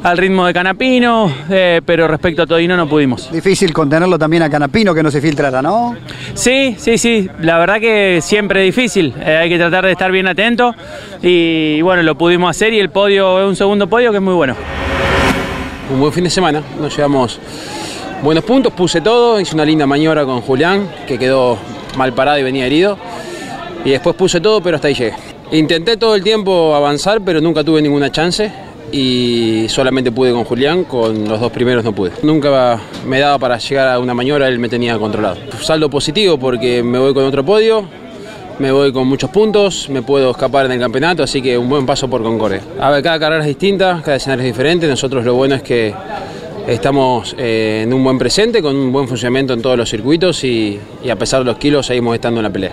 al 0.03 0.17
ritmo 0.17 0.47
de 0.47 0.55
Canapino, 0.55 1.31
eh, 1.51 1.81
pero 1.85 2.09
respecto 2.09 2.43
a 2.43 2.47
Todino 2.47 2.77
no 2.77 2.89
pudimos. 2.89 3.31
Difícil 3.31 3.73
contenerlo 3.73 4.19
también 4.19 4.43
a 4.43 4.51
Canapino, 4.51 4.95
que 4.95 5.03
no 5.03 5.11
se 5.11 5.21
filtrara, 5.21 5.61
¿no? 5.61 5.97
Sí, 6.35 6.75
sí, 6.79 6.97
sí. 6.99 7.29
La 7.41 7.59
verdad 7.59 7.81
que 7.81 8.21
siempre 8.23 8.67
es 8.67 8.75
difícil. 8.75 9.15
Eh, 9.21 9.37
hay 9.37 9.49
que 9.49 9.59
tratar 9.59 9.85
de 9.85 9.93
estar 9.93 10.11
bien 10.11 10.27
atento. 10.27 10.75
Y, 11.23 11.77
y 11.79 11.83
bueno, 11.83 12.03
lo 12.03 12.17
pudimos 12.17 12.51
hacer 12.51 12.73
y 12.73 12.79
el 12.79 12.91
podio 12.91 13.41
es 13.41 13.49
un 13.49 13.57
segundo 13.57 13.87
podio 13.89 14.11
que 14.11 14.17
es 14.17 14.23
muy 14.23 14.35
bueno. 14.35 14.55
Un 15.93 16.01
buen 16.01 16.13
fin 16.13 16.25
de 16.25 16.31
semana, 16.31 16.63
nos 16.81 16.97
llevamos 16.97 17.41
buenos 18.23 18.45
puntos, 18.45 18.73
puse 18.73 19.01
todo, 19.01 19.41
hice 19.41 19.55
una 19.55 19.65
linda 19.65 19.87
maniobra 19.87 20.25
con 20.25 20.41
Julián, 20.41 20.89
que 21.07 21.19
quedó 21.19 21.59
mal 21.97 22.13
parado 22.13 22.39
y 22.39 22.43
venía 22.43 22.65
herido. 22.65 22.97
Y 23.85 23.91
después 23.91 24.15
puse 24.15 24.41
todo, 24.41 24.63
pero 24.63 24.77
hasta 24.77 24.89
ahí 24.89 24.95
llegué. 24.95 25.15
Intenté 25.53 25.97
todo 25.97 26.15
el 26.15 26.23
tiempo 26.23 26.75
avanzar, 26.75 27.21
pero 27.23 27.41
nunca 27.41 27.65
tuve 27.65 27.83
ninguna 27.83 28.13
chance. 28.13 28.53
Y 28.93 29.67
solamente 29.69 30.11
pude 30.11 30.33
con 30.33 30.45
Julián, 30.45 30.85
con 30.85 31.29
los 31.29 31.41
dos 31.41 31.53
primeros 31.53 31.85
no 31.85 31.93
pude. 31.93 32.13
Nunca 32.23 32.81
me 33.07 33.21
daba 33.21 33.39
para 33.39 33.59
llegar 33.59 33.89
a 33.89 33.99
una 33.99 34.15
maniobra, 34.15 34.49
él 34.49 34.59
me 34.59 34.69
tenía 34.69 34.99
controlado. 34.99 35.37
Saldo 35.61 35.89
positivo 35.89 36.39
porque 36.39 36.83
me 36.83 36.99
voy 36.99 37.15
con 37.15 37.25
otro 37.25 37.45
podio, 37.45 37.85
me 38.59 38.73
voy 38.73 38.93
con 38.93 39.07
muchos 39.07 39.31
puntos, 39.31 39.89
me 39.89 40.03
puedo 40.03 40.33
escapar 40.33 40.67
en 40.67 40.73
el 40.73 40.81
campeonato, 40.81 41.23
así 41.23 41.41
que 41.41 41.57
un 41.57 41.69
buen 41.69 41.87
paso 41.87 42.09
por 42.11 42.23
Concordia. 42.23 42.63
A 42.79 42.91
ver, 42.91 43.03
cada 43.03 43.19
carrera 43.19 43.43
es 43.43 43.49
distinta, 43.49 44.03
cada 44.05 44.17
escenario 44.17 44.45
es 44.45 44.53
diferente. 44.53 44.87
Nosotros 44.87 45.25
lo 45.25 45.35
bueno 45.35 45.55
es 45.55 45.63
que 45.63 45.95
estamos 46.67 47.35
eh, 47.39 47.83
en 47.85 47.93
un 47.93 48.05
buen 48.05 48.19
presente, 48.19 48.61
con 48.61 48.77
un 48.77 48.93
buen 48.93 49.09
funcionamiento 49.09 49.55
en 49.55 49.63
todos 49.63 49.79
los 49.79 49.89
circuitos 49.89 50.45
y, 50.45 50.79
y 51.03 51.11
a 51.11 51.17
pesar 51.17 51.41
de 51.41 51.47
los 51.47 51.59
kilos 51.59 51.87
seguimos 51.87 52.15
estando 52.15 52.41
en 52.41 52.45
la 52.45 52.51
pelea. 52.51 52.73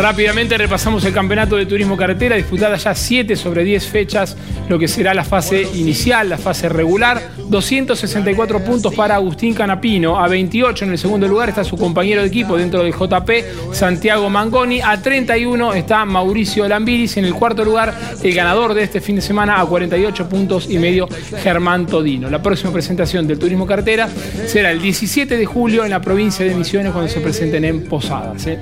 Rápidamente 0.00 0.56
repasamos 0.56 1.04
el 1.04 1.12
campeonato 1.12 1.56
de 1.56 1.66
turismo 1.66 1.94
carretera, 1.94 2.34
disputada 2.34 2.76
ya 2.76 2.94
7 2.94 3.36
sobre 3.36 3.64
10 3.64 3.86
fechas, 3.86 4.34
lo 4.66 4.78
que 4.78 4.88
será 4.88 5.12
la 5.12 5.24
fase 5.24 5.68
inicial, 5.74 6.30
la 6.30 6.38
fase 6.38 6.70
regular. 6.70 7.20
264 7.36 8.64
puntos 8.64 8.94
para 8.94 9.16
Agustín 9.16 9.52
Canapino, 9.52 10.18
a 10.18 10.26
28 10.26 10.86
en 10.86 10.92
el 10.92 10.98
segundo 10.98 11.28
lugar 11.28 11.50
está 11.50 11.64
su 11.64 11.76
compañero 11.76 12.22
de 12.22 12.28
equipo 12.28 12.56
dentro 12.56 12.82
del 12.82 12.94
JP, 12.94 13.74
Santiago 13.74 14.30
Mangoni, 14.30 14.80
a 14.80 15.02
31 15.02 15.74
está 15.74 16.06
Mauricio 16.06 16.66
Lambiris, 16.66 17.18
en 17.18 17.26
el 17.26 17.34
cuarto 17.34 17.62
lugar 17.62 17.94
el 18.22 18.34
ganador 18.34 18.72
de 18.72 18.84
este 18.84 19.02
fin 19.02 19.16
de 19.16 19.22
semana 19.22 19.60
a 19.60 19.66
48 19.66 20.28
puntos 20.30 20.70
y 20.70 20.78
medio, 20.78 21.08
Germán 21.42 21.86
Todino. 21.86 22.30
La 22.30 22.40
próxima 22.40 22.72
presentación 22.72 23.26
del 23.26 23.38
turismo 23.38 23.66
carretera 23.66 24.08
será 24.46 24.70
el 24.70 24.80
17 24.80 25.36
de 25.36 25.44
julio 25.44 25.84
en 25.84 25.90
la 25.90 26.00
provincia 26.00 26.46
de 26.46 26.54
Misiones 26.54 26.92
cuando 26.92 27.12
se 27.12 27.20
presenten 27.20 27.66
en 27.66 27.84
Posadas. 27.84 28.46
¿eh? 28.46 28.58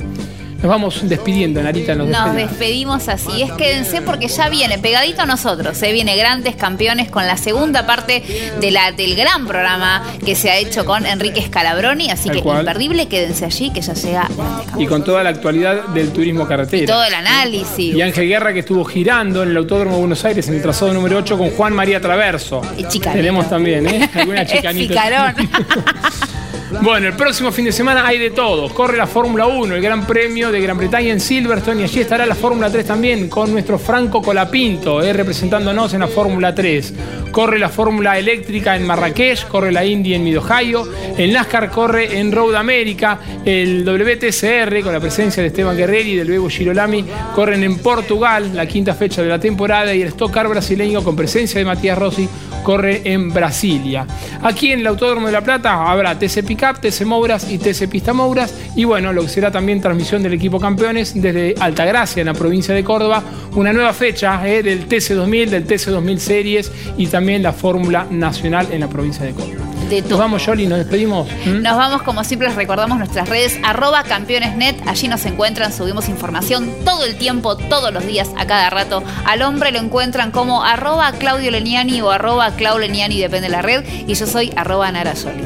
Nos 0.60 0.68
vamos 0.68 1.08
despidiendo, 1.08 1.62
Narita. 1.62 1.94
Nos, 1.94 2.08
Nos 2.08 2.34
despedimos. 2.34 3.08
así. 3.08 3.42
Es 3.42 3.52
quédense 3.52 4.02
porque 4.02 4.26
ya 4.26 4.48
viene 4.48 4.76
pegadito 4.78 5.22
a 5.22 5.26
nosotros. 5.26 5.80
¿eh? 5.82 5.92
Viene 5.92 6.16
Grandes 6.16 6.56
Campeones 6.56 7.10
con 7.10 7.26
la 7.28 7.36
segunda 7.36 7.86
parte 7.86 8.24
de 8.60 8.70
la, 8.72 8.90
del 8.90 9.14
gran 9.14 9.46
programa 9.46 10.02
que 10.26 10.34
se 10.34 10.50
ha 10.50 10.56
hecho 10.56 10.84
con 10.84 11.06
Enrique 11.06 11.42
Scalabroni. 11.42 12.10
Así 12.10 12.26
Tal 12.28 12.36
que 12.38 12.42
cual. 12.42 12.58
imperdible, 12.60 13.06
quédense 13.06 13.44
allí 13.44 13.70
que 13.70 13.82
ya 13.82 13.94
llega. 13.94 14.28
Y 14.76 14.86
con 14.86 15.04
toda 15.04 15.22
la 15.22 15.30
actualidad 15.30 15.84
del 15.90 16.10
turismo 16.10 16.46
carretera. 16.48 16.92
Todo 16.92 17.04
el 17.04 17.14
análisis. 17.14 17.94
Y 17.94 18.02
Ángel 18.02 18.26
Guerra 18.28 18.52
que 18.52 18.60
estuvo 18.60 18.84
girando 18.84 19.44
en 19.44 19.50
el 19.50 19.56
Autódromo 19.56 19.92
de 19.94 20.00
Buenos 20.00 20.24
Aires 20.24 20.48
en 20.48 20.54
el 20.54 20.62
trazado 20.62 20.92
número 20.92 21.18
8 21.18 21.38
con 21.38 21.50
Juan 21.50 21.72
María 21.72 22.00
Traverso. 22.00 22.62
chicanito. 22.88 23.12
Tenemos 23.12 23.48
también, 23.48 23.86
¿eh? 23.86 24.10
Alguna 24.14 24.44
chicanita. 24.44 25.34
Bueno, 26.70 27.08
el 27.08 27.14
próximo 27.14 27.50
fin 27.50 27.64
de 27.64 27.72
semana 27.72 28.06
hay 28.06 28.18
de 28.18 28.30
todo. 28.30 28.68
Corre 28.68 28.98
la 28.98 29.06
Fórmula 29.06 29.46
1, 29.46 29.74
el 29.74 29.82
Gran 29.82 30.06
Premio 30.06 30.52
de 30.52 30.60
Gran 30.60 30.76
Bretaña 30.76 31.12
en 31.12 31.20
Silverstone 31.20 31.80
y 31.80 31.84
allí 31.84 32.00
estará 32.00 32.26
la 32.26 32.34
Fórmula 32.34 32.70
3 32.70 32.86
también 32.86 33.28
con 33.28 33.50
nuestro 33.50 33.78
Franco 33.78 34.20
Colapinto, 34.20 35.02
eh, 35.02 35.14
representándonos 35.14 35.94
en 35.94 36.00
la 36.00 36.08
Fórmula 36.08 36.54
3. 36.54 36.94
Corre 37.32 37.58
la 37.58 37.70
Fórmula 37.70 38.18
Eléctrica 38.18 38.76
en 38.76 38.86
Marrakech, 38.86 39.48
corre 39.48 39.72
la 39.72 39.82
Indy 39.82 40.12
en 40.12 40.24
Mid-Ohio, 40.24 40.86
el 41.16 41.32
NASCAR 41.32 41.70
corre 41.70 42.18
en 42.18 42.32
Road 42.32 42.54
America, 42.54 43.18
el 43.46 43.84
WTCR 43.84 44.82
con 44.82 44.92
la 44.92 45.00
presencia 45.00 45.42
de 45.42 45.48
Esteban 45.48 45.76
Guerreri 45.76 46.12
y 46.12 46.16
del 46.16 46.28
Bebo 46.28 46.50
Girolami 46.50 47.02
corren 47.34 47.64
en 47.64 47.78
Portugal, 47.78 48.50
la 48.54 48.66
quinta 48.66 48.94
fecha 48.94 49.22
de 49.22 49.28
la 49.28 49.40
temporada, 49.40 49.94
y 49.94 50.02
el 50.02 50.08
Stock 50.08 50.32
Car 50.32 50.48
brasileño 50.48 51.02
con 51.02 51.16
presencia 51.16 51.58
de 51.58 51.64
Matías 51.64 51.96
Rossi 51.96 52.28
corre 52.68 53.00
en 53.02 53.32
Brasilia. 53.32 54.06
Aquí 54.42 54.72
en 54.72 54.80
el 54.80 54.86
Autódromo 54.88 55.24
de 55.28 55.32
La 55.32 55.40
Plata 55.40 55.90
habrá 55.90 56.18
TC 56.18 56.44
Pickup, 56.44 56.82
TC 56.82 57.06
Mouras 57.06 57.50
y 57.50 57.56
TC 57.56 57.88
Pista 57.88 58.12
Mouras. 58.12 58.54
Y 58.76 58.84
bueno, 58.84 59.10
lo 59.10 59.22
que 59.22 59.30
será 59.30 59.50
también 59.50 59.80
transmisión 59.80 60.22
del 60.22 60.34
equipo 60.34 60.60
campeones 60.60 61.18
desde 61.18 61.54
Altagracia, 61.58 62.20
en 62.20 62.26
la 62.26 62.34
provincia 62.34 62.74
de 62.74 62.84
Córdoba. 62.84 63.22
Una 63.56 63.72
nueva 63.72 63.94
fecha 63.94 64.46
eh, 64.46 64.62
del 64.62 64.84
TC 64.84 65.14
2000, 65.14 65.50
del 65.50 65.64
TC 65.64 65.86
2000 65.86 66.20
Series 66.20 66.70
y 66.98 67.06
también 67.06 67.42
la 67.42 67.54
Fórmula 67.54 68.06
Nacional 68.10 68.68
en 68.70 68.80
la 68.80 68.88
provincia 68.90 69.24
de 69.24 69.32
Córdoba. 69.32 69.67
De 69.88 70.02
Nos 70.02 70.18
vamos, 70.18 70.44
Yoli, 70.44 70.66
nos 70.66 70.78
despedimos. 70.78 71.28
¿Mm? 71.46 71.62
Nos 71.62 71.76
vamos, 71.76 72.02
como 72.02 72.22
siempre, 72.22 72.48
les 72.48 72.56
recordamos 72.56 72.98
nuestras 72.98 73.28
redes, 73.28 73.58
arroba 73.64 74.02
campeonesnet. 74.02 74.76
Allí 74.86 75.08
nos 75.08 75.24
encuentran, 75.24 75.72
subimos 75.72 76.08
información 76.08 76.70
todo 76.84 77.04
el 77.04 77.16
tiempo, 77.16 77.56
todos 77.56 77.92
los 77.92 78.06
días, 78.06 78.28
a 78.36 78.46
cada 78.46 78.68
rato. 78.68 79.02
Al 79.24 79.40
hombre 79.42 79.72
lo 79.72 79.78
encuentran 79.78 80.30
como 80.30 80.62
arroba 80.62 81.12
Claudio 81.12 81.50
Leniani 81.50 82.02
o 82.02 82.10
arroba 82.10 82.50
Clau 82.52 82.78
Leniani, 82.78 83.18
depende 83.18 83.48
de 83.48 83.52
la 83.52 83.62
red. 83.62 83.84
Y 84.06 84.14
yo 84.14 84.26
soy 84.26 84.52
arroba 84.56 84.92
Nara 84.92 85.16
Soli. 85.16 85.42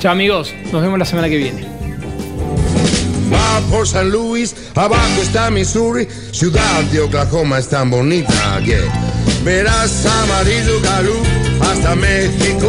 Chao, 0.00 0.12
amigos. 0.12 0.54
Nos 0.72 0.80
vemos 0.80 0.98
la 0.98 1.04
semana 1.04 1.28
que 1.28 1.36
viene. 1.36 1.66
Va 3.32 3.60
por 3.70 3.86
San 3.86 4.10
Luis, 4.10 4.54
abajo 4.74 5.22
está 5.22 5.50
Missouri, 5.50 6.06
ciudad 6.32 6.82
de 6.90 7.00
Oklahoma 7.00 7.58
es 7.58 7.68
tan 7.68 7.90
bonita 7.90 8.60
que 8.64 8.78
verás 9.42 10.04
amarillo 10.06 10.80
galú 10.82 11.22
hasta 11.60 11.94
México. 11.94 12.68